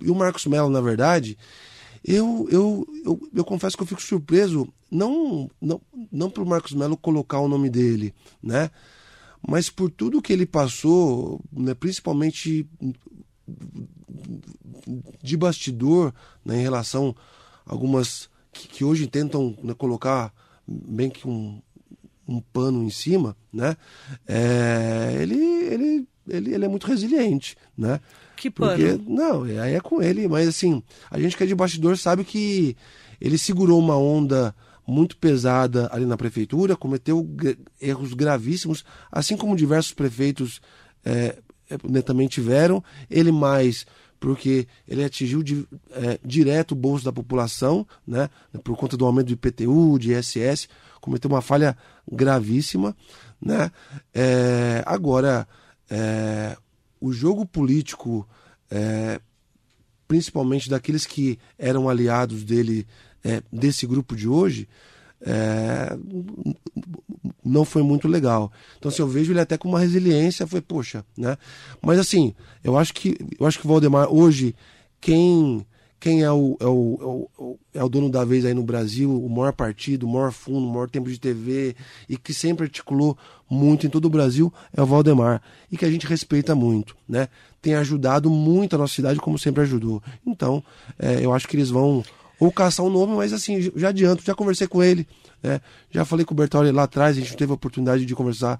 e 0.03 0.11
o 0.11 0.15
Marcos 0.17 0.47
Melo, 0.47 0.69
na 0.69 0.81
verdade, 0.81 1.39
eu, 2.05 2.49
eu, 2.51 2.87
eu, 3.05 3.21
eu, 3.33 3.45
confesso 3.45 3.77
que 3.77 3.85
eu 3.85 3.87
fico 3.87 4.03
surpreso, 4.03 4.69
não, 4.91 5.49
não, 5.63 5.81
não 6.11 6.29
pelo 6.29 6.45
Marcos 6.45 6.73
Melo 6.73 6.97
colocar 6.97 7.39
o 7.39 7.49
nome 7.49 7.71
dele, 7.71 8.13
né? 8.43 8.69
Mas 9.47 9.71
por 9.71 9.91
tudo 9.91 10.23
que 10.23 10.33
ele 10.33 10.47
passou, 10.47 11.41
né, 11.53 11.73
principalmente 11.75 12.67
de 15.23 15.37
bastidor 15.37 16.13
né, 16.45 16.59
em 16.59 16.63
relação 16.63 17.15
a 17.67 17.73
algumas 17.73 18.29
que, 18.53 18.69
que 18.69 18.85
hoje 18.85 19.07
tentam 19.07 19.57
né, 19.63 19.75
colocar 19.75 20.33
bem 20.67 21.11
que 21.11 21.27
um, 21.27 21.61
um 22.27 22.41
pano 22.41 22.83
em 22.83 22.91
cima, 22.91 23.37
né? 23.53 23.77
É, 24.27 25.19
ele, 25.21 25.37
ele, 25.37 26.09
ele, 26.29 26.55
ele 26.55 26.65
é 26.65 26.69
muito 26.69 26.87
resiliente, 26.87 27.57
né? 27.77 28.01
Que 28.37 28.51
pano? 28.51 28.73
Porque, 28.73 29.11
não, 29.11 29.43
aí 29.43 29.75
é 29.75 29.81
com 29.81 30.03
ele, 30.03 30.27
mas 30.29 30.49
assim, 30.49 30.83
a 31.11 31.19
gente 31.19 31.37
que 31.37 31.43
é 31.43 31.47
de 31.47 31.55
bastidor 31.55 31.97
sabe 31.99 32.25
que 32.25 32.77
ele 33.21 33.39
segurou 33.39 33.79
uma 33.79 33.97
onda 33.97 34.55
muito 34.87 35.17
pesada 35.17 35.89
ali 35.93 36.05
na 36.05 36.17
prefeitura, 36.17 36.77
cometeu 36.77 37.27
erros 37.81 38.13
gravíssimos, 38.13 38.85
assim 39.11 39.37
como 39.37 39.57
diversos 39.57 39.93
prefeitos 39.93 40.61
é, 41.05 41.39
também 42.05 42.29
tiveram. 42.29 42.83
Ele 43.11 43.33
mais 43.33 43.87
porque 44.25 44.67
ele 44.89 45.05
atingiu 45.05 45.43
de, 45.43 45.69
é, 45.91 46.19
direto 46.25 46.73
o 46.73 46.75
bolso 46.75 47.05
da 47.05 47.13
população, 47.13 47.87
né, 48.07 48.31
por 48.63 48.75
conta 48.75 48.97
do 48.97 49.05
aumento 49.05 49.27
do 49.27 49.33
IPTU, 49.35 49.99
de 49.99 50.15
ISS, 50.15 50.67
cometeu 50.99 51.31
uma 51.31 51.43
falha 51.43 51.77
gravíssima. 52.11 52.97
Né? 53.39 53.71
É, 54.15 54.83
agora, 54.87 55.47
é, 55.91 56.57
o 56.99 57.13
jogo 57.13 57.45
político, 57.45 58.27
é, 58.71 59.21
principalmente 60.09 60.71
daqueles 60.71 61.05
que 61.05 61.39
eram 61.59 61.87
aliados 61.87 62.45
dele, 62.45 62.87
é, 63.23 63.43
desse 63.53 63.87
grupo 63.87 64.17
de 64.17 64.27
hoje, 64.27 64.67
é, 65.21 65.99
não 67.45 67.65
foi 67.65 67.83
muito 67.83 68.09
legal. 68.09 68.51
Então, 68.79 68.89
assim, 68.89 69.03
eu 69.03 69.09
vejo 69.09 69.33
ele 69.33 69.41
até 69.41 69.59
com 69.59 69.69
uma 69.69 69.81
resiliência, 69.81 70.47
foi, 70.47 70.61
poxa, 70.61 71.05
né? 71.17 71.37
Mas 71.83 71.99
assim, 71.99 72.35
eu 72.63 72.79
acho 72.79 72.95
que 72.95 73.17
eu 73.39 73.47
acho 73.47 73.59
que 73.59 73.67
o 73.67 73.69
Valdemar 73.69 74.13
hoje, 74.13 74.55
quem 75.01 75.67
quem 76.05 76.23
é 76.23 76.31
o, 76.31 76.55
é 76.61 76.67
o, 76.67 76.99
é 77.01 77.43
o, 77.43 77.59
é 77.73 77.83
o 77.83 77.89
dono 77.89 78.11
da 78.11 78.27
vez 78.27 78.45
aí 78.45 78.53
no 78.53 78.63
Brasil, 78.63 79.11
o 79.11 79.27
maior 79.31 79.55
partido, 79.55 80.05
o 80.05 80.13
maior 80.13 80.33
fundo, 80.33 80.67
o 80.67 80.71
maior 80.71 80.87
tempo 80.87 81.09
de 81.09 81.19
TV 81.19 81.75
e 82.07 82.19
que 82.19 82.35
sempre 82.35 82.65
articulou 82.65 83.17
muito 83.49 83.87
em 83.87 83.89
todo 83.89 84.05
o 84.05 84.11
Brasil 84.11 84.53
é 84.77 84.83
o 84.83 84.87
Valdemar 84.87 85.41
e 85.73 85.79
que 85.79 85.85
a 85.87 85.91
gente 85.91 86.07
respeita 86.07 86.55
muito, 86.55 86.95
né? 87.09 87.29
Tem 87.63 87.75
ajudado 87.75 88.29
muito 88.29 88.77
a 88.77 88.79
nossa 88.79 88.95
cidade 88.95 89.19
como 89.19 89.39
sempre 89.39 89.63
ajudou. 89.63 90.03
Então, 90.27 90.63
é, 90.99 91.25
eu 91.25 91.33
acho 91.33 91.49
que 91.49 91.57
eles 91.57 91.71
vão 91.71 92.05
ou 92.39 92.53
caçar 92.53 92.85
um 92.85 92.91
nome, 92.91 93.17
mas 93.17 93.33
assim, 93.33 93.73
já 93.75 93.89
adianto, 93.89 94.23
já 94.23 94.35
conversei 94.35 94.67
com 94.67 94.83
ele, 94.83 95.07
né? 95.45 95.61
Já 95.91 96.07
falei 96.07 96.25
com 96.25 96.33
o 96.33 96.37
Bertoli 96.37 96.73
lá 96.73 96.85
atrás, 96.85 97.19
a 97.19 97.21
gente 97.21 97.37
teve 97.37 97.53
a 97.53 97.55
oportunidade 97.55 98.07
de 98.07 98.15
conversar 98.15 98.59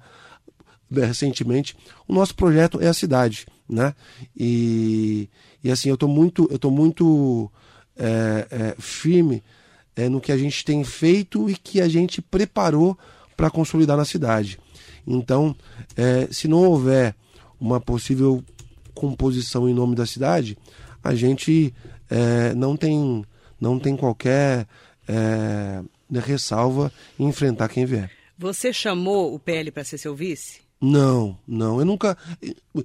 né, 0.89 1.03
recentemente. 1.03 1.75
O 2.07 2.13
nosso 2.13 2.35
projeto 2.35 2.79
é 2.79 2.87
a 2.87 2.93
cidade, 2.93 3.47
né? 3.67 3.95
E, 4.37 5.27
e 5.63 5.71
assim, 5.71 5.89
eu 5.89 5.95
estou 5.95 6.07
muito, 6.07 6.47
eu 6.51 6.59
tô 6.59 6.69
muito 6.69 7.51
é, 7.97 8.47
é, 8.51 8.75
firme 8.77 9.43
é, 9.95 10.07
no 10.07 10.21
que 10.21 10.31
a 10.31 10.37
gente 10.37 10.63
tem 10.63 10.83
feito 10.83 11.49
e 11.49 11.55
que 11.55 11.81
a 11.81 11.87
gente 11.87 12.21
preparou 12.21 12.95
para 13.35 13.49
consolidar 13.49 13.97
na 13.97 14.05
cidade. 14.05 14.59
Então, 15.07 15.55
é, 15.97 16.27
se 16.31 16.47
não 16.47 16.63
houver 16.65 17.15
uma 17.59 17.81
possível 17.81 18.43
composição 18.93 19.67
em 19.67 19.73
nome 19.73 19.95
da 19.95 20.05
cidade, 20.05 20.55
a 21.03 21.15
gente 21.15 21.73
é, 22.09 22.53
não 22.53 22.77
tem 22.77 23.25
não 23.59 23.79
tem 23.79 23.95
qualquer 23.95 24.67
é, 25.07 25.81
ressalva 26.19 26.91
em 27.19 27.27
enfrentar 27.27 27.69
quem 27.69 27.85
vier. 27.85 28.11
Você 28.37 28.73
chamou 28.73 29.33
o 29.33 29.39
PL 29.39 29.71
para 29.71 29.83
ser 29.83 29.97
seu 29.97 30.15
vice? 30.15 30.61
Não, 30.81 31.37
não. 31.47 31.79
Eu 31.79 31.85
nunca. 31.85 32.17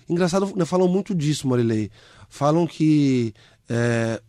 Engraçado, 0.09 0.55
né, 0.57 0.64
falam 0.64 0.89
muito 0.89 1.14
disso, 1.14 1.49
Marilei. 1.49 1.91
Falam 2.28 2.66
que 2.66 3.35
é, 3.68 4.20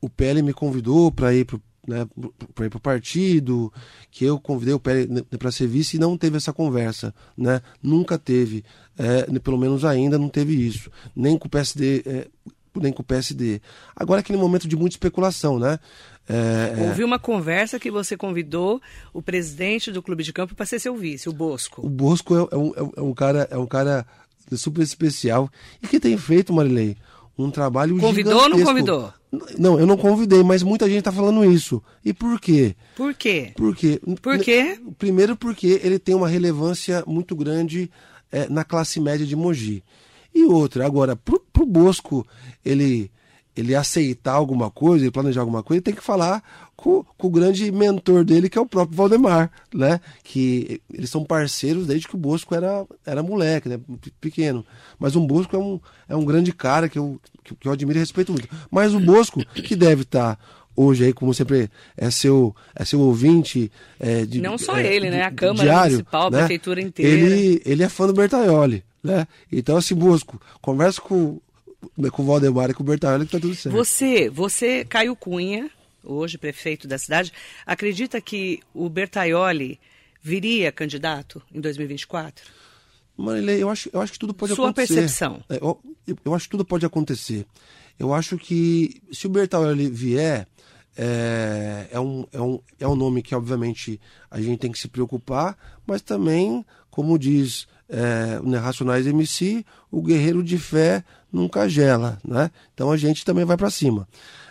o 0.00 0.08
PL 0.08 0.42
me 0.42 0.52
convidou 0.52 1.12
para 1.12 1.34
ir 1.34 1.44
para 1.44 1.58
né, 1.86 2.06
para 2.54 2.66
ir 2.66 2.70
para 2.70 2.76
o 2.76 2.80
partido, 2.80 3.72
que 4.10 4.24
eu 4.24 4.38
convidei 4.38 4.74
o 4.74 4.80
PL 4.80 5.06
né, 5.06 5.22
para 5.38 5.50
ser 5.50 5.66
vice 5.66 5.96
e 5.96 6.00
não 6.00 6.16
teve 6.16 6.36
essa 6.36 6.52
conversa, 6.52 7.14
né? 7.36 7.60
Nunca 7.82 8.18
teve, 8.18 8.64
é, 8.98 9.38
pelo 9.40 9.58
menos 9.58 9.84
ainda 9.84 10.18
não 10.18 10.28
teve 10.28 10.54
isso, 10.54 10.90
nem 11.16 11.38
com 11.38 11.48
o 11.48 11.50
PSD, 11.50 12.02
é, 12.06 12.28
nem 12.76 12.92
com 12.92 13.02
o 13.02 13.04
PSD. 13.04 13.60
Agora 13.96 14.20
é 14.20 14.22
aquele 14.22 14.38
momento 14.38 14.68
de 14.68 14.76
muita 14.76 14.94
especulação, 14.94 15.58
né? 15.58 15.78
É, 16.28 16.74
é, 16.78 16.88
Houve 16.88 17.02
uma 17.02 17.18
conversa 17.18 17.80
que 17.80 17.90
você 17.90 18.16
convidou 18.16 18.80
o 19.12 19.20
presidente 19.20 19.90
do 19.90 20.02
clube 20.02 20.22
de 20.22 20.32
campo 20.32 20.54
para 20.54 20.66
ser 20.66 20.78
seu 20.78 20.94
vice, 20.94 21.28
o 21.28 21.32
Bosco. 21.32 21.84
O 21.84 21.88
Bosco 21.88 22.36
é, 22.36 22.54
é, 22.54 22.56
um, 22.56 22.72
é 22.96 23.00
um 23.00 23.14
cara, 23.14 23.48
é 23.50 23.58
um 23.58 23.66
cara 23.66 24.06
super 24.52 24.82
especial 24.82 25.50
e 25.82 25.88
que 25.88 25.98
tem 25.98 26.16
feito, 26.16 26.52
Marilei, 26.52 26.96
um 27.36 27.50
trabalho 27.50 27.98
Convidou 27.98 28.42
ou 28.42 28.48
não 28.48 28.62
convidou? 28.62 29.12
Não, 29.58 29.78
eu 29.78 29.86
não 29.86 29.96
convidei, 29.96 30.42
mas 30.42 30.62
muita 30.62 30.86
gente 30.86 30.98
está 30.98 31.12
falando 31.12 31.44
isso. 31.44 31.82
E 32.04 32.12
por 32.12 32.40
quê? 32.40 32.74
Por 32.96 33.14
quê? 33.14 33.52
Porque, 33.56 34.00
por 34.20 34.38
quê? 34.38 34.78
Primeiro 34.98 35.36
porque 35.36 35.80
ele 35.82 35.98
tem 35.98 36.14
uma 36.14 36.28
relevância 36.28 37.04
muito 37.06 37.36
grande 37.36 37.90
é, 38.30 38.48
na 38.48 38.64
classe 38.64 39.00
média 39.00 39.24
de 39.24 39.36
Mogi. 39.36 39.84
E 40.34 40.44
outra, 40.44 40.86
agora, 40.86 41.16
pro, 41.16 41.40
pro 41.52 41.66
Bosco 41.66 42.26
ele 42.64 43.10
ele 43.56 43.74
aceitar 43.74 44.32
alguma 44.32 44.70
coisa, 44.70 45.04
ele 45.04 45.10
planejar 45.10 45.40
alguma 45.40 45.62
coisa, 45.62 45.78
ele 45.78 45.84
tem 45.84 45.94
que 45.94 46.02
falar 46.02 46.42
com, 46.76 47.04
com, 47.18 47.26
o 47.26 47.30
grande 47.30 47.70
mentor 47.70 48.24
dele, 48.24 48.48
que 48.48 48.56
é 48.56 48.60
o 48.60 48.66
próprio 48.66 48.96
Valdemar, 48.96 49.50
né? 49.74 50.00
Que 50.22 50.80
eles 50.92 51.10
são 51.10 51.24
parceiros 51.24 51.86
desde 51.86 52.08
que 52.08 52.14
o 52.14 52.18
Bosco 52.18 52.54
era, 52.54 52.86
era 53.04 53.22
moleque, 53.22 53.68
né? 53.68 53.78
Pequeno. 54.20 54.64
Mas 54.98 55.16
o 55.16 55.20
Bosco 55.20 55.54
é 55.54 55.58
um, 55.58 55.80
é 56.08 56.16
um 56.16 56.24
grande 56.24 56.52
cara 56.52 56.88
que 56.88 56.98
eu, 56.98 57.20
que, 57.44 57.54
que 57.54 57.68
eu 57.68 57.72
admiro 57.72 57.98
e 57.98 58.00
respeito 58.00 58.32
muito. 58.32 58.48
Mas 58.70 58.94
o 58.94 59.00
Bosco, 59.00 59.44
que 59.44 59.76
deve 59.76 60.02
estar. 60.02 60.36
Tá 60.36 60.60
hoje 60.76 61.04
aí, 61.04 61.12
como 61.12 61.34
sempre 61.34 61.68
é 61.96 62.10
seu, 62.10 62.54
é 62.74 62.84
seu 62.84 63.00
ouvinte. 63.00 63.70
É, 63.98 64.24
de, 64.24 64.40
Não 64.40 64.56
só 64.56 64.76
é, 64.78 64.94
ele, 64.94 65.10
né? 65.10 65.22
A 65.24 65.30
Câmara 65.30 65.62
diário, 65.62 65.92
Municipal, 65.92 66.28
a 66.28 66.30
né? 66.30 66.38
Prefeitura 66.38 66.80
inteira. 66.80 67.20
Ele, 67.20 67.62
ele 67.66 67.82
é 67.82 67.88
fã 67.88 68.06
do 68.06 68.14
Bertaioli, 68.14 68.82
né? 69.02 69.26
Então, 69.50 69.76
assim, 69.76 69.94
Bosco, 69.94 70.40
conversa 70.60 71.00
com, 71.00 71.40
com 72.12 72.22
o 72.22 72.26
Valdemar 72.26 72.70
e 72.70 72.74
com 72.74 72.82
o 72.82 72.86
Bertaioli 72.86 73.26
que 73.26 73.32
tá 73.32 73.40
tudo 73.40 73.54
certo. 73.54 73.74
Você, 73.74 74.28
você, 74.28 74.84
Caio 74.84 75.16
Cunha, 75.16 75.70
hoje 76.04 76.38
prefeito 76.38 76.86
da 76.86 76.98
cidade, 76.98 77.32
acredita 77.66 78.20
que 78.20 78.60
o 78.74 78.88
Bertaioli 78.88 79.78
viria 80.22 80.70
candidato 80.70 81.42
em 81.52 81.60
2024? 81.60 82.44
Marilei, 83.16 83.62
eu 83.62 83.68
acho, 83.68 83.90
eu 83.92 84.00
acho 84.00 84.12
que 84.12 84.18
tudo 84.18 84.32
pode 84.32 84.54
Sua 84.54 84.66
acontecer. 84.66 84.94
Sua 84.94 85.02
percepção. 85.02 85.44
É, 85.48 85.56
eu, 85.56 85.80
eu, 86.24 86.34
acho 86.34 86.46
que 86.46 86.50
tudo 86.52 86.64
pode 86.64 86.86
acontecer. 86.86 87.46
Eu 87.98 88.14
acho 88.14 88.38
que 88.38 89.02
se 89.12 89.26
o 89.26 89.30
Bertaioli 89.30 89.90
vier, 89.90 90.46
é, 90.96 91.88
é, 91.92 92.00
um, 92.00 92.24
é, 92.32 92.40
um, 92.40 92.60
é 92.78 92.88
um 92.88 92.96
nome 92.96 93.22
que, 93.22 93.34
obviamente, 93.34 94.00
a 94.30 94.40
gente 94.40 94.58
tem 94.58 94.72
que 94.72 94.78
se 94.78 94.88
preocupar, 94.88 95.56
mas 95.86 96.00
também, 96.00 96.64
como 96.90 97.18
diz 97.18 97.68
é, 97.90 98.40
o 98.40 98.50
Racionais 98.58 99.06
MC, 99.06 99.64
o 99.90 100.00
guerreiro 100.00 100.42
de 100.42 100.58
fé 100.58 101.04
nunca 101.32 101.68
gela, 101.68 102.18
né? 102.24 102.50
Então 102.72 102.90
a 102.90 102.96
gente 102.96 103.24
também 103.24 103.44
vai 103.44 103.56
para 103.56 103.70
cima. 103.70 104.08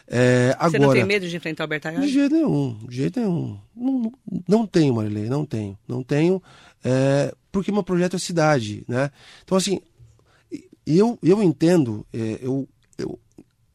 É, 0.08 0.56
agora, 0.58 0.72
Você 0.72 0.80
não 0.80 0.92
tem 0.92 1.06
medo 1.06 1.28
de 1.28 1.36
enfrentar 1.36 1.66
o 1.66 1.68
Bertaioli? 1.68 2.06
De 2.06 2.12
jeito 2.12 2.34
nenhum, 2.34 2.78
de 2.88 2.96
jeito 2.96 3.20
nenhum. 3.20 3.60
Não, 3.76 4.12
não 4.48 4.68
tenho, 4.68 4.96
Marilei, 4.96 5.30
não 5.30 5.46
tenho. 5.46 5.78
Não 5.88 6.04
tenho, 6.04 6.42
é, 6.84 7.34
porque 7.52 7.72
meu 7.72 7.84
projeto 7.84 8.16
é 8.16 8.20
cidade, 8.20 8.84
né? 8.88 9.12
Então, 9.44 9.58
assim, 9.58 9.80
eu, 10.86 11.18
eu 11.22 11.44
entendo, 11.44 12.06
é, 12.12 12.40
eu, 12.42 12.68
eu, 12.98 13.20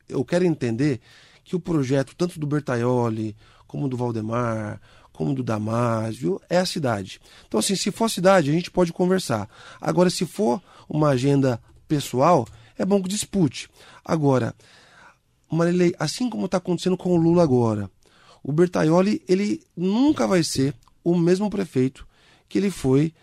eu 0.08 0.24
quero 0.24 0.44
entender 0.44 1.00
que 1.44 1.54
o 1.54 1.60
projeto, 1.60 2.14
tanto 2.16 2.40
do 2.40 2.46
Bertaioli, 2.46 3.36
como 3.66 3.88
do 3.88 3.96
Valdemar, 3.96 4.80
como 5.14 5.32
do 5.32 5.42
Damásio, 5.42 6.40
é 6.50 6.58
a 6.58 6.66
cidade. 6.66 7.20
Então, 7.46 7.58
assim, 7.60 7.76
se 7.76 7.90
for 7.90 8.10
cidade, 8.10 8.50
a 8.50 8.52
gente 8.52 8.70
pode 8.70 8.92
conversar. 8.92 9.48
Agora, 9.80 10.10
se 10.10 10.26
for 10.26 10.60
uma 10.88 11.10
agenda 11.10 11.62
pessoal, 11.86 12.46
é 12.76 12.84
bom 12.84 13.00
que 13.00 13.08
dispute. 13.08 13.70
Agora, 14.04 14.54
Marilei, 15.50 15.94
assim 15.98 16.28
como 16.28 16.46
está 16.46 16.58
acontecendo 16.58 16.96
com 16.96 17.14
o 17.14 17.16
Lula 17.16 17.44
agora, 17.44 17.88
o 18.42 18.52
Bertaioli, 18.52 19.22
ele 19.28 19.62
nunca 19.76 20.26
vai 20.26 20.42
ser 20.42 20.74
o 21.04 21.16
mesmo 21.16 21.48
prefeito 21.48 22.06
que 22.48 22.58
ele 22.58 22.70
foi 22.70 23.14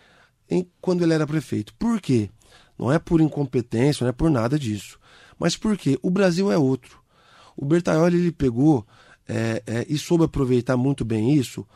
em, 0.48 0.66
quando 0.80 1.02
ele 1.02 1.12
era 1.12 1.26
prefeito. 1.26 1.74
Por 1.74 2.00
quê? 2.00 2.30
Não 2.78 2.90
é 2.90 2.98
por 2.98 3.20
incompetência, 3.20 4.02
não 4.02 4.08
é 4.08 4.12
por 4.12 4.30
nada 4.30 4.58
disso. 4.58 4.98
Mas 5.38 5.56
porque 5.56 5.98
o 6.02 6.10
Brasil 6.10 6.50
é 6.50 6.56
outro. 6.56 7.00
O 7.54 7.66
Bertaioli 7.66 8.16
ele 8.16 8.32
pegou 8.32 8.86
é, 9.32 9.62
é, 9.66 9.86
e 9.88 9.96
soube 9.96 10.24
aproveitar 10.24 10.76
muito 10.76 11.04
bem 11.04 11.32
isso. 11.32 11.66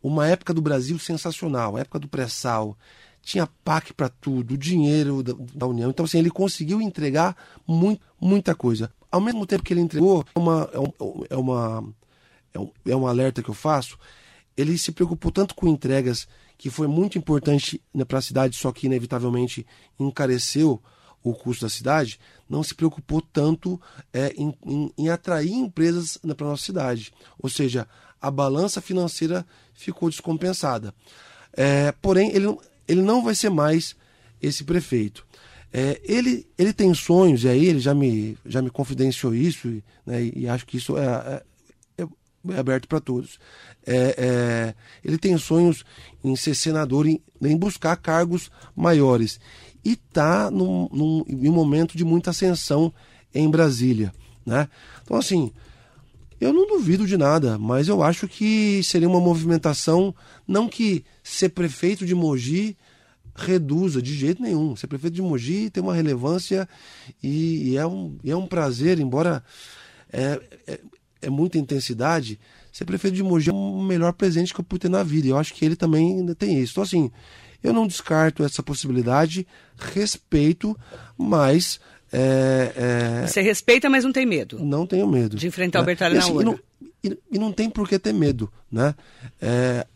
Uma 0.00 0.28
época 0.28 0.54
do 0.54 0.62
Brasil 0.62 0.98
sensacional, 0.98 1.76
a 1.76 1.80
época 1.80 1.98
do 1.98 2.08
pré-sal. 2.08 2.76
Tinha 3.22 3.46
PAC 3.46 3.92
para 3.92 4.08
tudo, 4.08 4.56
dinheiro 4.56 5.22
da, 5.22 5.34
da, 5.54 5.66
União. 5.66 5.90
Então, 5.90 6.06
assim, 6.06 6.18
ele 6.18 6.30
conseguiu 6.30 6.80
entregar 6.80 7.36
muito, 7.66 8.00
muita 8.18 8.54
coisa. 8.54 8.90
Ao 9.10 9.20
mesmo 9.20 9.44
tempo 9.44 9.62
que 9.62 9.74
ele 9.74 9.80
entregou, 9.80 10.24
é 10.34 10.38
uma, 10.38 10.70
é, 10.72 10.78
um, 10.78 11.24
é, 11.28 11.36
uma, 11.36 11.94
é, 12.54 12.58
um, 12.58 12.70
é 12.86 12.96
um 12.96 13.06
alerta 13.06 13.42
que 13.42 13.50
eu 13.50 13.54
faço, 13.54 13.98
ele 14.56 14.78
se 14.78 14.92
preocupou 14.92 15.30
tanto 15.30 15.54
com 15.54 15.68
entregas, 15.68 16.26
que 16.56 16.70
foi 16.70 16.86
muito 16.86 17.18
importante 17.18 17.82
né, 17.92 18.04
para 18.04 18.18
a 18.18 18.22
cidade, 18.22 18.56
só 18.56 18.72
que 18.72 18.86
inevitavelmente 18.86 19.66
encareceu 19.98 20.80
o 21.22 21.34
custo 21.34 21.64
da 21.64 21.70
cidade, 21.70 22.18
não 22.48 22.62
se 22.62 22.74
preocupou 22.74 23.20
tanto 23.20 23.80
é, 24.12 24.32
em, 24.36 24.54
em, 24.64 24.92
em 24.96 25.08
atrair 25.08 25.52
empresas 25.52 26.18
para 26.36 26.46
a 26.46 26.50
nossa 26.50 26.64
cidade. 26.64 27.12
Ou 27.38 27.48
seja, 27.48 27.86
a 28.20 28.30
balança 28.30 28.80
financeira 28.80 29.46
ficou 29.74 30.10
descompensada. 30.10 30.94
É, 31.52 31.92
porém, 32.00 32.30
ele, 32.34 32.46
ele 32.86 33.02
não 33.02 33.22
vai 33.22 33.34
ser 33.34 33.50
mais 33.50 33.96
esse 34.40 34.64
prefeito. 34.64 35.26
É, 35.72 36.00
ele, 36.04 36.46
ele 36.58 36.72
tem 36.72 36.92
sonhos, 36.94 37.44
e 37.44 37.48
aí 37.48 37.64
ele 37.64 37.78
já 37.78 37.94
me, 37.94 38.36
já 38.44 38.60
me 38.60 38.70
confidenciou 38.70 39.34
isso, 39.34 39.68
né, 40.04 40.22
e, 40.22 40.40
e 40.40 40.48
acho 40.48 40.66
que 40.66 40.76
isso 40.76 40.96
é, 40.98 41.42
é, 41.98 42.02
é 42.02 42.58
aberto 42.58 42.88
para 42.88 43.00
todos. 43.00 43.38
É, 43.86 44.14
é, 44.18 44.74
ele 45.04 45.16
tem 45.16 45.38
sonhos 45.38 45.84
em 46.24 46.34
ser 46.34 46.54
senador, 46.54 47.06
em, 47.06 47.22
em 47.40 47.56
buscar 47.56 47.96
cargos 47.96 48.50
maiores 48.74 49.38
e 49.84 49.92
está 49.92 50.50
num, 50.50 50.88
num, 50.92 51.24
em 51.28 51.48
um 51.48 51.52
momento 51.52 51.96
de 51.96 52.04
muita 52.04 52.30
ascensão 52.30 52.92
em 53.34 53.48
Brasília. 53.50 54.12
Né? 54.44 54.68
Então, 55.02 55.16
assim, 55.16 55.52
eu 56.40 56.52
não 56.52 56.66
duvido 56.66 57.06
de 57.06 57.16
nada, 57.16 57.58
mas 57.58 57.88
eu 57.88 58.02
acho 58.02 58.26
que 58.26 58.82
seria 58.82 59.08
uma 59.08 59.20
movimentação, 59.20 60.14
não 60.48 60.68
que 60.68 61.04
ser 61.22 61.50
prefeito 61.50 62.06
de 62.06 62.14
Mogi 62.14 62.76
reduza 63.34 64.00
de 64.00 64.14
jeito 64.14 64.42
nenhum. 64.42 64.74
Ser 64.74 64.86
prefeito 64.86 65.14
de 65.14 65.22
Mogi 65.22 65.70
tem 65.70 65.82
uma 65.82 65.94
relevância 65.94 66.68
e, 67.22 67.70
e 67.70 67.76
é, 67.76 67.86
um, 67.86 68.18
é 68.24 68.34
um 68.34 68.46
prazer, 68.46 68.98
embora 68.98 69.42
é, 70.12 70.40
é, 70.66 70.80
é, 71.22 71.30
muita 71.30 71.58
intensidade, 71.58 72.38
ser 72.72 72.84
prefeito 72.84 73.14
de 73.14 73.22
Mogi 73.22 73.50
é 73.50 73.52
o 73.52 73.82
melhor 73.82 74.12
presente 74.12 74.54
que 74.54 74.60
eu 74.60 74.64
pude 74.64 74.82
ter 74.82 74.88
na 74.88 75.02
vida. 75.02 75.28
Eu 75.28 75.36
acho 75.36 75.52
que 75.54 75.64
ele 75.64 75.76
também 75.76 76.26
tem 76.34 76.58
isso. 76.60 76.72
Então, 76.72 76.82
assim, 76.82 77.10
eu 77.62 77.72
não 77.72 77.86
descarto 77.86 78.44
essa 78.44 78.62
possibilidade, 78.62 79.46
respeito, 79.78 80.76
mas. 81.16 81.80
É, 82.12 82.72
é... 83.22 83.26
Você 83.26 83.40
respeita, 83.40 83.88
mas 83.88 84.04
não 84.04 84.12
tem 84.12 84.26
medo? 84.26 84.58
Não 84.58 84.86
tenho 84.86 85.06
medo. 85.06 85.36
De 85.36 85.46
enfrentar 85.46 85.80
né? 85.80 85.82
o 85.82 85.86
Bertalho 85.86 86.14
na 86.14 86.20
assim, 86.20 86.32
urna. 86.32 86.42
E 86.42 86.44
não, 86.44 86.60
e, 87.02 87.18
e 87.32 87.38
não 87.38 87.52
tem 87.52 87.70
por 87.70 87.88
que 87.88 87.98
ter 87.98 88.12
medo, 88.12 88.52
né? 88.70 88.94
É, 89.40 89.86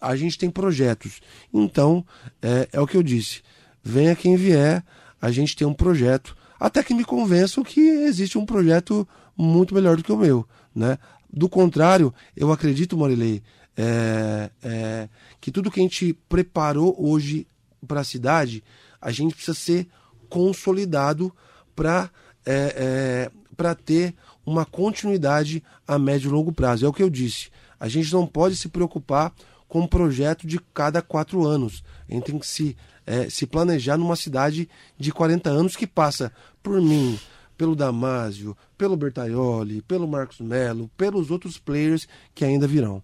a 0.00 0.16
gente 0.16 0.38
tem 0.38 0.50
projetos. 0.50 1.20
Então, 1.52 2.04
é, 2.42 2.68
é 2.72 2.80
o 2.80 2.86
que 2.86 2.96
eu 2.96 3.02
disse. 3.02 3.42
Venha 3.82 4.16
quem 4.16 4.36
vier, 4.36 4.84
a 5.20 5.30
gente 5.30 5.56
tem 5.56 5.66
um 5.66 5.74
projeto. 5.74 6.36
Até 6.58 6.82
que 6.82 6.94
me 6.94 7.04
convençam 7.04 7.64
que 7.64 7.80
existe 7.80 8.38
um 8.38 8.46
projeto 8.46 9.06
muito 9.36 9.74
melhor 9.74 9.96
do 9.96 10.02
que 10.02 10.12
o 10.12 10.16
meu. 10.16 10.46
Né? 10.74 10.98
Do 11.32 11.48
contrário, 11.48 12.12
eu 12.36 12.52
acredito, 12.52 12.96
Marilei, 12.96 13.42
é, 13.76 14.50
é, 14.62 15.08
que 15.44 15.52
tudo 15.52 15.70
que 15.70 15.78
a 15.78 15.82
gente 15.82 16.14
preparou 16.26 16.96
hoje 16.98 17.46
para 17.86 18.00
a 18.00 18.04
cidade, 18.04 18.64
a 18.98 19.12
gente 19.12 19.34
precisa 19.34 19.52
ser 19.52 19.86
consolidado 20.30 21.30
para 21.76 22.10
é, 22.46 23.28
é 23.58 23.74
ter 23.74 24.14
uma 24.46 24.64
continuidade 24.64 25.62
a 25.86 25.98
médio 25.98 26.30
e 26.30 26.32
longo 26.32 26.50
prazo. 26.50 26.86
É 26.86 26.88
o 26.88 26.94
que 26.94 27.02
eu 27.02 27.10
disse. 27.10 27.50
A 27.78 27.88
gente 27.90 28.10
não 28.10 28.26
pode 28.26 28.56
se 28.56 28.70
preocupar 28.70 29.34
com 29.68 29.80
um 29.80 29.86
projeto 29.86 30.46
de 30.46 30.58
cada 30.72 31.02
quatro 31.02 31.46
anos. 31.46 31.84
A 32.08 32.14
gente 32.14 32.24
tem 32.24 32.38
que 32.38 32.46
se, 32.46 32.74
é, 33.04 33.28
se 33.28 33.46
planejar 33.46 33.98
numa 33.98 34.16
cidade 34.16 34.66
de 34.98 35.12
40 35.12 35.50
anos 35.50 35.76
que 35.76 35.86
passa 35.86 36.32
por 36.62 36.80
mim, 36.80 37.18
pelo 37.54 37.76
Damásio, 37.76 38.56
pelo 38.78 38.96
Bertaioli, 38.96 39.82
pelo 39.82 40.08
Marcos 40.08 40.40
Melo, 40.40 40.90
pelos 40.96 41.30
outros 41.30 41.58
players 41.58 42.08
que 42.34 42.46
ainda 42.46 42.66
virão. 42.66 43.02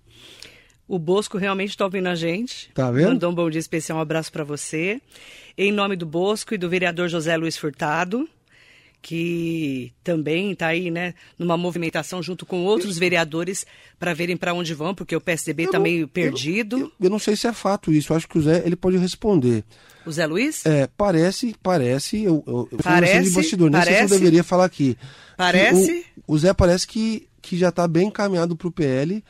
O 0.91 0.99
Bosco 0.99 1.39
realmente 1.39 1.71
está 1.71 1.85
ouvindo 1.85 2.09
a 2.09 2.17
gente. 2.17 2.69
Tá 2.75 2.91
vendo? 2.91 3.11
Mandou 3.11 3.31
um 3.31 3.35
bom 3.35 3.49
dia 3.49 3.61
especial, 3.61 3.99
um 3.99 4.01
abraço 4.01 4.33
para 4.33 4.43
você. 4.43 5.01
Em 5.57 5.71
nome 5.71 5.95
do 5.95 6.05
Bosco 6.05 6.53
e 6.53 6.59
do 6.59 6.69
vereador 6.69 7.09
José 7.09 7.37
Luiz 7.37 7.57
Furtado 7.57 8.29
que 9.01 9.95
também 10.05 10.53
está 10.53 10.67
aí, 10.67 10.91
né, 10.91 11.15
numa 11.39 11.57
movimentação 11.57 12.23
junto 12.23 12.45
com 12.45 12.65
outros 12.65 12.99
vereadores 12.99 13.65
para 13.99 14.13
verem 14.13 14.37
para 14.37 14.53
onde 14.53 14.75
vão, 14.75 14.95
porque 14.95 15.17
o 15.17 15.21
PSDB 15.21 15.65
está 15.65 15.79
meio 15.79 16.07
perdido. 16.07 16.77
Eu, 16.77 16.81
eu, 16.81 16.93
eu, 17.01 17.11
não 17.11 17.19
sei 17.19 17.35
se 17.35 17.47
é 17.47 17.53
fato 17.55 17.91
isso, 17.91 18.13
eu 18.13 18.17
acho 18.19 18.29
que 18.29 18.37
o 18.37 18.43
Zé 18.43 18.63
ele 18.67 18.77
pode 18.77 18.99
responder. 18.99 19.65
O 20.05 20.13
Zé 20.13 20.27
Luiz? 20.27 20.67
É, 20.67 20.87
parece, 20.99 21.55
parece, 21.63 22.23
eu, 22.23 22.45
eu, 22.47 22.69
eu 22.71 22.79
parece, 22.79 23.31
de 23.31 23.35
bastidor, 23.37 23.71
nem 23.71 23.81
parece, 23.81 23.99
sei 24.01 24.09
se 24.09 24.15
eu 24.15 24.19
deveria 24.19 24.45
falar 24.45 24.67
aqui. 24.67 24.99
Parece. 25.35 26.05
O, 26.27 26.35
o, 26.35 26.39
Zé 26.39 26.53
parece 26.53 26.87
que, 26.87 27.27
que 27.41 27.57
já 27.57 27.71
está 27.71 27.89
bem 27.89 28.09
encaminhado 28.09 28.55
para 28.55 28.69
o 28.69 28.73
PL, 28.73 29.25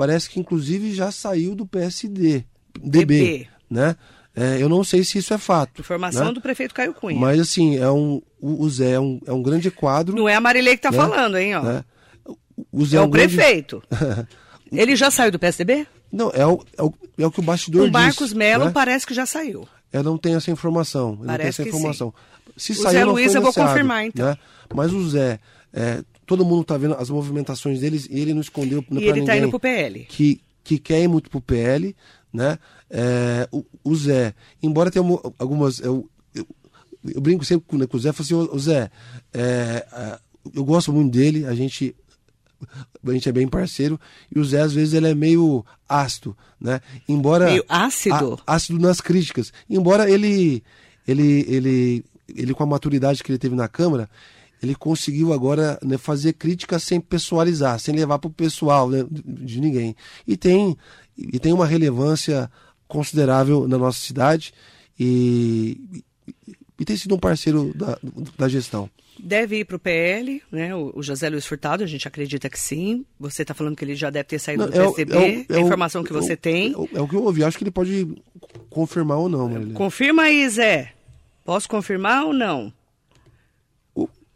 parece 0.00 0.30
que 0.30 0.40
inclusive 0.40 0.94
já 0.94 1.10
saiu 1.10 1.54
do 1.54 1.66
PSD, 1.66 2.42
DB, 2.82 3.04
DB. 3.04 3.48
né? 3.68 3.94
É, 4.34 4.56
eu 4.58 4.66
não 4.66 4.82
sei 4.82 5.04
se 5.04 5.18
isso 5.18 5.34
é 5.34 5.36
fato. 5.36 5.82
Informação 5.82 6.28
né? 6.28 6.32
do 6.32 6.40
prefeito 6.40 6.72
Caio 6.72 6.94
Cunha. 6.94 7.20
Mas 7.20 7.38
assim, 7.38 7.76
é 7.76 7.90
um, 7.90 8.22
o, 8.40 8.66
Zé 8.70 8.92
é 8.92 9.00
um, 9.00 9.20
é 9.26 9.32
um 9.32 9.42
grande 9.42 9.70
quadro. 9.70 10.16
Não 10.16 10.26
é 10.26 10.36
a 10.36 10.40
Marilei 10.40 10.78
que 10.78 10.88
está 10.88 10.90
né? 10.90 10.96
falando, 10.96 11.36
hein? 11.36 11.54
Ó. 11.54 11.62
Né? 11.62 11.84
O 12.72 12.86
Zé 12.86 12.96
é, 12.96 13.00
é 13.00 13.02
o 13.02 13.08
um 13.08 13.10
prefeito. 13.10 13.82
Ele 14.72 14.96
já 14.96 15.10
saiu 15.10 15.32
do 15.32 15.38
PSDB? 15.38 15.86
Não, 16.10 16.30
é 16.32 16.46
o, 16.46 16.64
é 16.78 16.82
o, 16.82 16.94
é 17.18 17.26
o 17.26 17.30
que 17.30 17.40
o 17.40 17.42
bastidor 17.42 17.82
diz. 17.82 17.90
O 17.90 17.92
Marcos 17.92 18.32
Melo 18.32 18.64
né? 18.66 18.70
parece 18.70 19.06
que 19.06 19.12
já 19.12 19.26
saiu. 19.26 19.68
Eu 19.92 20.02
não 20.02 20.16
tenho 20.16 20.38
essa 20.38 20.50
informação. 20.50 21.18
Parece 21.18 21.26
não 21.26 21.36
tenho 21.36 21.48
essa 21.48 21.62
informação. 21.62 22.14
Se 22.56 22.72
o 22.72 22.76
saiu, 22.76 22.90
Zé 22.92 23.04
Luiz 23.04 23.34
eu 23.34 23.42
vou 23.42 23.52
confirmar, 23.52 24.06
então. 24.06 24.24
Né? 24.24 24.38
Mas 24.74 24.94
o 24.94 25.06
Zé, 25.10 25.38
é, 25.74 26.02
todo 26.30 26.44
mundo 26.44 26.62
está 26.62 26.78
vendo 26.78 26.94
as 26.94 27.10
movimentações 27.10 27.80
deles 27.80 28.06
e 28.08 28.20
ele 28.20 28.32
não 28.32 28.40
escondeu 28.40 28.80
para 28.84 28.94
ninguém. 28.94 29.08
E 29.08 29.10
ele 29.10 29.20
está 29.22 29.36
indo 29.36 29.48
para 29.48 29.56
o 29.56 29.60
PL. 29.60 30.04
Que, 30.04 30.40
que 30.62 30.78
quer 30.78 31.02
ir 31.02 31.08
muito 31.08 31.28
para 31.28 31.38
o 31.38 31.40
PL, 31.40 31.96
né? 32.32 32.56
É, 32.88 33.48
o, 33.50 33.66
o, 33.82 33.96
Zé, 33.96 34.32
embora 34.62 34.92
tenha 34.92 35.04
algumas. 35.40 35.80
Eu, 35.80 36.08
eu, 36.32 36.46
eu 37.12 37.20
brinco 37.20 37.44
sempre 37.44 37.66
com, 37.66 37.76
né, 37.76 37.84
com 37.84 37.96
o 37.96 38.00
Zé, 38.00 38.12
falo 38.12 38.22
assim, 38.24 38.54
o 38.56 38.58
Zé, 38.60 38.92
é, 39.34 39.84
é, 39.92 40.18
eu 40.54 40.64
gosto 40.64 40.92
muito 40.92 41.10
dele, 41.10 41.46
a 41.46 41.54
gente 41.54 41.96
a 43.04 43.10
gente 43.10 43.28
é 43.28 43.32
bem 43.32 43.48
parceiro 43.48 43.98
e 44.32 44.38
o 44.38 44.44
Zé 44.44 44.60
às 44.60 44.72
vezes 44.72 44.94
ele 44.94 45.08
é 45.08 45.14
meio 45.16 45.66
ácido, 45.88 46.36
né? 46.60 46.80
Embora 47.08 47.46
meio 47.46 47.64
ácido, 47.68 48.40
á, 48.46 48.54
ácido 48.54 48.78
nas 48.78 49.00
críticas. 49.00 49.52
Embora 49.68 50.08
ele 50.08 50.62
ele 51.08 51.44
ele 51.48 52.04
ele 52.28 52.54
com 52.54 52.62
a 52.62 52.66
maturidade 52.66 53.24
que 53.24 53.32
ele 53.32 53.38
teve 53.38 53.56
na 53.56 53.66
câmara, 53.66 54.08
ele 54.62 54.74
conseguiu 54.74 55.32
agora 55.32 55.78
né, 55.82 55.96
fazer 55.96 56.34
críticas 56.34 56.82
sem 56.82 57.00
pessoalizar, 57.00 57.78
sem 57.78 57.94
levar 57.94 58.18
para 58.18 58.28
o 58.28 58.32
pessoal 58.32 58.88
né, 58.88 59.04
de 59.10 59.60
ninguém. 59.60 59.96
E 60.26 60.36
tem 60.36 60.76
e 61.16 61.38
tem 61.38 61.52
uma 61.52 61.66
relevância 61.66 62.50
considerável 62.88 63.68
na 63.68 63.76
nossa 63.76 64.00
cidade 64.00 64.52
e, 64.98 66.02
e 66.78 66.84
tem 66.84 66.96
sido 66.96 67.14
um 67.14 67.18
parceiro 67.18 67.72
da, 67.74 67.98
da 68.38 68.48
gestão. 68.48 68.90
Deve 69.18 69.58
ir 69.58 69.64
para 69.66 69.76
o 69.76 69.78
PL, 69.78 70.42
né? 70.50 70.74
O, 70.74 71.02
José 71.02 71.28
Luiz 71.28 71.44
Furtado, 71.44 71.84
a 71.84 71.86
gente 71.86 72.08
acredita 72.08 72.48
que 72.48 72.58
sim. 72.58 73.04
Você 73.18 73.42
está 73.42 73.52
falando 73.52 73.76
que 73.76 73.84
ele 73.84 73.94
já 73.94 74.08
deve 74.08 74.24
ter 74.24 74.38
saído 74.38 74.64
Não, 74.64 74.70
do 74.70 74.80
é, 74.80 74.84
PSDB, 74.84 75.46
é, 75.48 75.54
é, 75.54 75.56
a 75.56 75.60
informação 75.60 76.02
que 76.02 76.12
você 76.12 76.34
tem. 76.36 76.72
É, 76.72 76.98
é, 76.98 77.00
o 77.00 77.06
que 77.06 77.14
eu 77.14 77.22
ouvi, 77.22 77.44
acho 77.44 77.58
que 77.58 77.64
ele 77.64 77.70
pode 77.70 78.08
confirmar 78.70 79.18
ou 79.18 79.28
não. 79.28 79.48
Marília. 79.48 79.74
Confirma 79.74 80.22
aí, 80.22 80.48
Zé. 80.48 80.94
Posso 81.44 81.68
confirmar 81.68 82.24
ou 82.24 82.32
não? 82.32 82.72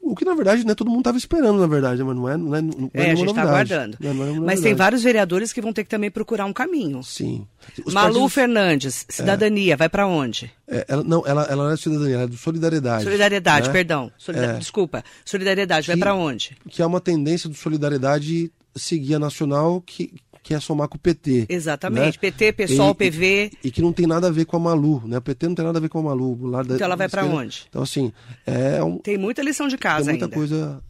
O 0.05 0.15
que 0.15 0.25
na 0.25 0.35
verdade 0.35 0.67
né, 0.67 0.75
todo 0.75 0.89
mundo 0.89 1.01
estava 1.01 1.17
esperando, 1.17 1.59
na 1.59 1.67
verdade, 1.67 2.05
mas 2.05 2.15
não 2.15 2.29
é. 2.29 2.37
Não 2.37 2.55
é, 2.55 2.61
não 2.63 2.91
é, 2.93 3.09
é 3.09 3.11
a 3.13 3.15
gente 3.15 3.31
está 3.31 3.43
aguardando. 3.43 3.97
É, 4.03 4.07
é 4.09 4.41
mas 4.41 4.61
tem 4.61 4.75
vários 4.75 5.03
vereadores 5.03 5.51
que 5.51 5.63
vão 5.63 5.73
ter 5.73 5.83
que 5.83 5.89
também 5.89 6.11
procurar 6.11 6.45
um 6.45 6.53
caminho. 6.53 7.03
Sim. 7.03 7.47
Os 7.87 7.95
Malu 7.95 8.13
partidos... 8.13 8.35
Fernandes, 8.35 9.07
cidadania, 9.09 9.77
vai 9.79 9.89
para 9.89 10.07
onde? 10.07 10.53
É, 10.69 10.85
ela, 10.89 11.03
não, 11.03 11.27
ela, 11.27 11.45
ela 11.45 11.65
não 11.65 11.71
é 11.71 11.77
cidadania, 11.77 12.15
ela 12.17 12.25
é 12.25 12.27
do 12.27 12.37
Solidariedade. 12.37 13.05
Solidariedade, 13.05 13.67
né? 13.69 13.73
perdão. 13.73 14.13
Solidar... 14.19 14.59
Desculpa. 14.59 15.03
Solidariedade, 15.25 15.87
que, 15.87 15.93
vai 15.93 15.99
para 15.99 16.15
onde? 16.15 16.55
Que 16.69 16.83
é 16.83 16.87
uma 16.87 17.01
tendência 17.01 17.49
do 17.49 17.55
Solidariedade 17.55 18.53
seguir 18.77 19.15
a 19.15 19.19
nacional 19.19 19.81
que, 19.81 20.13
que 20.45 20.53
é 20.53 20.61
somar 20.61 20.89
com 20.89 20.97
o 20.97 21.01
PT. 21.01 21.47
Exatamente. 21.49 22.19
Né? 22.23 22.31
PT, 22.31 22.53
PSOL, 22.53 22.91
e, 22.91 22.95
PV. 22.95 23.51
E, 23.65 23.69
e, 23.69 23.71
que 23.71 23.81
não 23.81 23.95
tem 23.95 24.07
nada 24.07 24.29
a 24.29 24.31
ver 24.31 24.45
com 24.45 24.59
a 24.59 24.61
Malu, 24.61 25.03
né? 25.07 25.17
O 25.17 25.23
PT 25.23 25.49
não 25.49 25.55
tem 25.55 25.65
nada 25.65 25.79
a 25.79 25.81
ver 25.81 25.89
com 25.89 25.99
a 26.01 26.03
Malu. 26.03 26.47
Lá 26.47 26.63
da, 26.63 26.75
então 26.75 26.85
ela 26.85 26.97
vai 26.97 27.09
para 27.09 27.25
onde? 27.25 27.65
Então, 27.71 27.83
assim, 27.83 28.13
é 28.47 28.85
um... 28.85 28.99
Tem 28.99 29.17
muita 29.17 29.43
lição 29.43 29.67
de 29.67 29.79
casa 29.79 30.05
tem 30.05 30.13
muita 30.13 30.27
ainda. 30.27 30.37
coisa... 30.37 30.85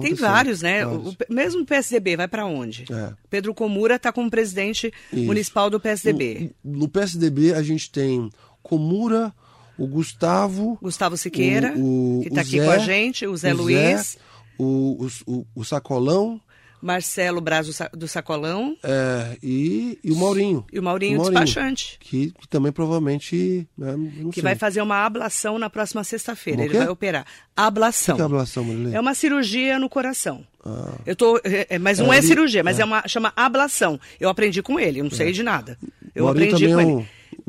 Tem 0.00 0.14
vários, 0.14 0.62
né? 0.62 0.86
Vários. 0.86 1.12
O, 1.12 1.16
mesmo 1.28 1.62
o 1.62 1.66
PSDB 1.66 2.16
vai 2.16 2.26
para 2.26 2.46
onde? 2.46 2.86
É. 2.90 3.12
Pedro 3.28 3.54
Comura 3.54 3.96
está 3.96 4.10
como 4.10 4.30
presidente 4.30 4.92
Isso. 5.12 5.26
municipal 5.26 5.68
do 5.68 5.78
PSDB. 5.78 6.52
No, 6.64 6.78
no, 6.78 6.88
PSDB 6.88 7.52
a 7.52 7.62
gente 7.62 7.90
tem 7.90 8.30
Comura, 8.62 9.32
o 9.76 9.86
Gustavo. 9.86 10.78
Gustavo 10.80 11.16
Siqueira, 11.18 11.74
o, 11.76 12.20
o, 12.20 12.22
que 12.22 12.28
está 12.28 12.40
aqui 12.40 12.58
com 12.58 12.70
a 12.70 12.78
gente, 12.78 13.26
o 13.26 13.36
Zé 13.36 13.52
Luiz. 13.52 14.12
Zé, 14.12 14.18
o, 14.58 15.06
o, 15.26 15.46
o 15.54 15.64
Sacolão. 15.64 16.40
Marcelo 16.84 17.40
Braz 17.40 17.66
do 17.94 18.06
Sacolão. 18.06 18.76
É, 18.82 19.38
e, 19.42 19.98
e 20.04 20.12
o 20.12 20.16
Maurinho. 20.16 20.66
E 20.70 20.78
o 20.78 20.82
Maurinho, 20.82 21.14
o 21.18 21.22
Maurinho 21.22 21.42
despachante. 21.42 21.96
Que, 21.98 22.30
que, 22.30 22.46
também 22.46 22.70
provavelmente. 22.70 23.66
Né, 23.76 23.94
que 24.30 24.34
sei. 24.34 24.42
vai 24.42 24.54
fazer 24.54 24.82
uma 24.82 25.06
ablação 25.06 25.58
na 25.58 25.70
próxima 25.70 26.04
sexta-feira. 26.04 26.62
Ele 26.62 26.76
vai 26.76 26.88
operar. 26.88 27.24
Ablação. 27.56 28.14
O 28.14 28.16
que 28.16 28.22
é 28.22 28.24
ablação, 28.26 28.64
Marilene? 28.64 28.94
É 28.94 29.00
uma 29.00 29.14
cirurgia 29.14 29.78
no 29.78 29.88
coração. 29.88 30.46
Ah. 30.62 30.92
Eu 31.06 31.16
tô, 31.16 31.38
é, 31.38 31.66
é 31.70 31.78
mas 31.78 31.98
não 31.98 32.12
é, 32.12 32.18
é 32.18 32.22
cirurgia, 32.22 32.62
mas 32.62 32.78
é. 32.78 32.82
é. 32.82 32.84
uma 32.84 33.08
chama 33.08 33.32
ablação. 33.34 33.98
Eu 34.20 34.28
aprendi 34.28 34.60
com 34.62 34.78
ele, 34.78 35.00
eu 35.00 35.04
não 35.04 35.10
sei 35.10 35.30
é. 35.30 35.32
de 35.32 35.42
nada. 35.42 35.78
Eu 36.14 36.24
Maurinho 36.24 36.54
aprendi 36.54 36.68
com 36.68 36.80
é 36.80 36.82
ele. 36.82 37.08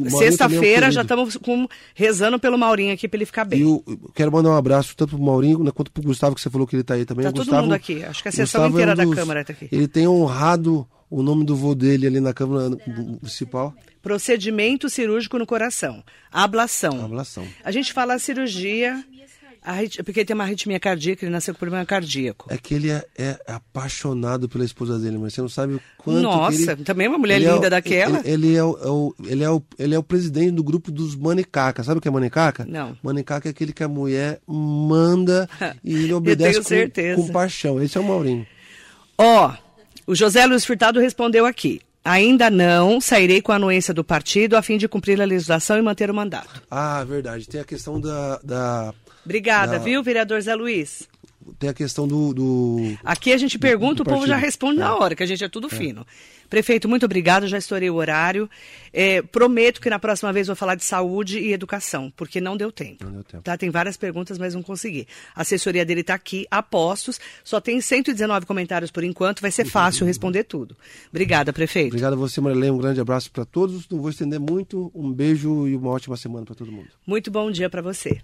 Sexta-feira 0.10 0.92
já 0.92 1.02
estamos 1.02 1.38
rezando 1.94 2.38
pelo 2.38 2.58
Maurinho 2.58 2.94
aqui 2.94 3.08
para 3.08 3.18
ele 3.18 3.26
ficar 3.26 3.46
bem. 3.46 3.60
E 3.60 3.62
eu 3.64 3.84
quero 4.14 4.32
mandar 4.32 4.50
um 4.50 4.56
abraço 4.56 4.96
tanto 4.96 5.16
pro 5.16 5.24
Maurinho 5.24 5.64
né, 5.64 5.72
quanto 5.72 5.92
pro 5.92 6.04
Gustavo, 6.04 6.36
que 6.36 6.42
você 6.42 6.50
falou 6.50 6.68
que 6.68 6.76
ele 6.76 6.82
está 6.82 6.96
aí 6.96 7.06
também. 7.06 7.24
Tá 7.24 7.30
o 7.30 7.34
todo 7.34 7.46
Gustavo, 7.46 7.64
mundo 7.64 7.74
aqui. 7.74 8.04
Acho 8.04 8.22
que 8.22 8.30
a 8.30 8.32
sessão 8.32 8.68
inteira 8.68 8.92
é 8.92 8.94
um 8.94 8.98
dos, 8.98 9.10
da 9.10 9.16
Câmara 9.16 9.42
está 9.42 9.54
aqui. 9.54 9.70
Ele 9.72 9.88
tem 9.88 10.08
honrado 10.08 10.88
o 11.10 11.24
nome 11.24 11.46
do 11.46 11.56
vô 11.56 11.74
dele 11.74 12.08
ali 12.08 12.20
na 12.20 12.34
Câmara 12.34 12.76
Municipal. 12.86 13.74
Procedimento 14.02 14.90
cirúrgico 14.90 15.40
no 15.40 15.46
coração. 15.46 16.04
Ablação. 16.32 17.06
Ablação. 17.06 17.48
A 17.64 17.72
gente 17.72 17.94
fala 17.94 18.20
cirurgia 18.20 19.04
Porque 20.04 20.20
ele 20.20 20.26
tem 20.26 20.34
uma 20.34 20.44
arritmia 20.44 20.80
cardíaca, 20.80 21.26
ele 21.26 21.32
nasceu 21.32 21.54
com 21.54 21.60
problema 21.60 21.86
cardíaco. 21.86 22.48
É 22.50 22.58
que 22.58 22.74
ele 22.74 22.92
é, 22.92 23.06
é 23.18 23.40
apaixonado 23.48 24.48
pela 24.48 24.64
esposa 24.64 25.00
dele, 25.00 25.18
mas 25.18 25.34
você 25.34 25.42
não 25.42 25.50
sabe 25.50 25.76
o 25.76 25.82
quanto. 25.98 26.22
Nossa, 26.22 26.74
ele... 26.74 26.84
também 26.84 27.08
é 27.08 27.10
uma 27.10 27.18
mulher 27.18 27.40
linda 27.40 27.66
é 27.66 27.68
o... 27.68 27.70
daquela. 27.70 28.20
Ele, 28.20 28.48
ele, 28.48 28.56
é 28.56 28.64
o, 28.64 28.78
é 28.78 28.90
o, 28.90 29.16
ele, 29.26 29.44
é 29.44 29.50
o, 29.50 29.64
ele 29.80 29.96
é 29.96 30.00
o 30.00 30.04
presidente 30.04 30.52
do 30.52 30.64
grupo 30.64 30.92
dos 30.92 31.16
Manicaca. 31.16 31.84
Sabe 31.84 31.98
o 31.98 32.02
que 32.02 32.08
é 32.08 32.12
Manicaca? 32.12 32.66
Não. 32.68 32.98
Manicaca 33.02 33.50
é 33.50 33.52
aquele 33.52 33.74
que 33.74 33.84
a 33.84 33.88
mulher 33.88 34.40
manda 34.48 35.50
e 35.84 35.94
ele 35.96 36.14
obedece 36.16 36.62
com, 36.62 37.24
com, 37.24 37.32
paixão. 37.32 37.82
Esse 37.82 37.98
é 37.98 38.02
o 38.02 38.04
Maurinho. 38.04 38.46
Ó, 39.18 39.50
oh, 39.50 40.12
o 40.12 40.16
José 40.16 40.46
Luiz 40.46 40.66
Furtado 40.66 41.00
respondeu 41.00 41.46
aqui. 41.46 41.82
Ainda 42.04 42.52
não 42.52 43.02
sairei 43.02 43.42
com 43.42 43.52
a 43.52 43.56
anuência 43.56 43.92
do 43.92 44.04
partido 44.04 44.56
a 44.56 44.62
fim 44.62 44.78
de 44.78 44.88
cumprir 44.88 45.20
a 45.20 45.26
legislação 45.26 45.76
e 45.76 45.82
manter 45.82 46.12
o 46.12 46.14
mandato. 46.14 46.62
Ah, 46.70 47.04
verdade. 47.04 47.48
Tem 47.48 47.60
a 47.60 47.66
questão 47.66 48.00
da. 48.00 48.40
da 48.44 48.94
Obrigada, 49.26 49.74
da- 49.74 49.78
viu, 49.80 50.02
vereador 50.04 50.40
Zé 50.42 50.56
Luiz? 50.56 51.08
tem 51.60 51.70
a 51.70 51.74
questão 51.76 52.08
do. 52.08 52.34
do... 52.34 52.98
Aqui 53.04 53.32
a 53.32 53.38
gente 53.38 53.60
pergunta, 53.60 54.04
do 54.04 54.10
o 54.10 54.14
povo 54.14 54.26
já 54.26 54.36
responde 54.36 54.80
na 54.80 54.88
É. 54.88 54.92
hora, 54.92 55.16
que 55.16 55.22
a 55.22 55.26
gente 55.28 55.44
é 55.44 55.48
tudo 55.48 55.70
fino. 55.70 56.06
Prefeito, 56.50 56.88
muito 56.90 57.06
obrigado, 57.06 57.48
já 57.48 57.58
estourei 57.58 57.88
o 57.90 57.96
horário. 57.96 58.50
É, 58.92 59.22
prometo 59.22 59.80
que 59.80 59.90
na 59.90 60.00
próxima 60.00 60.34
vez 60.34 60.48
vou 60.48 60.56
falar 60.56 60.74
de 60.76 60.84
saúde 60.84 61.38
e 61.40 61.54
educação, 61.54 62.12
porque 62.16 62.42
não 62.42 62.58
deu 62.58 62.72
tempo. 62.72 63.04
Não 63.06 63.12
deu 63.12 63.24
tempo. 63.24 63.44
Tá? 63.44 63.56
Tem 63.58 63.70
várias 63.70 63.96
perguntas, 63.96 64.38
mas 64.40 64.56
não 64.56 64.64
consegui. 64.64 65.08
A 65.36 65.42
assessoria 65.42 65.86
dele 65.86 66.02
está 66.02 66.16
aqui, 66.16 66.48
a 66.50 66.64
postos, 66.64 67.20
só 67.44 67.62
tem 67.62 67.80
119 67.80 68.46
comentários 68.48 68.90
por 68.90 69.04
enquanto, 69.04 69.42
vai 69.42 69.52
ser 69.52 69.66
fácil 69.66 70.06
responder 70.06 70.46
tudo. 70.46 70.76
Obrigada, 71.10 71.54
prefeito. 71.54 71.90
Obrigado 71.90 72.14
a 72.14 72.18
você, 72.18 72.42
Marilene. 72.42 72.72
Um 72.72 72.78
grande 72.80 73.00
abraço 73.00 73.32
para 73.32 73.46
todos. 73.46 73.88
Não 73.90 74.00
vou 74.00 74.10
estender 74.10 74.40
muito. 74.40 74.92
Um 74.96 75.12
beijo 75.12 75.68
e 75.68 75.76
uma 75.76 75.90
ótima 75.92 76.18
semana 76.18 76.44
para 76.46 76.56
todo 76.56 76.72
mundo. 76.72 76.88
Muito 77.06 77.30
bom 77.30 77.52
dia 77.52 77.70
para 77.70 77.82
você. 77.84 78.20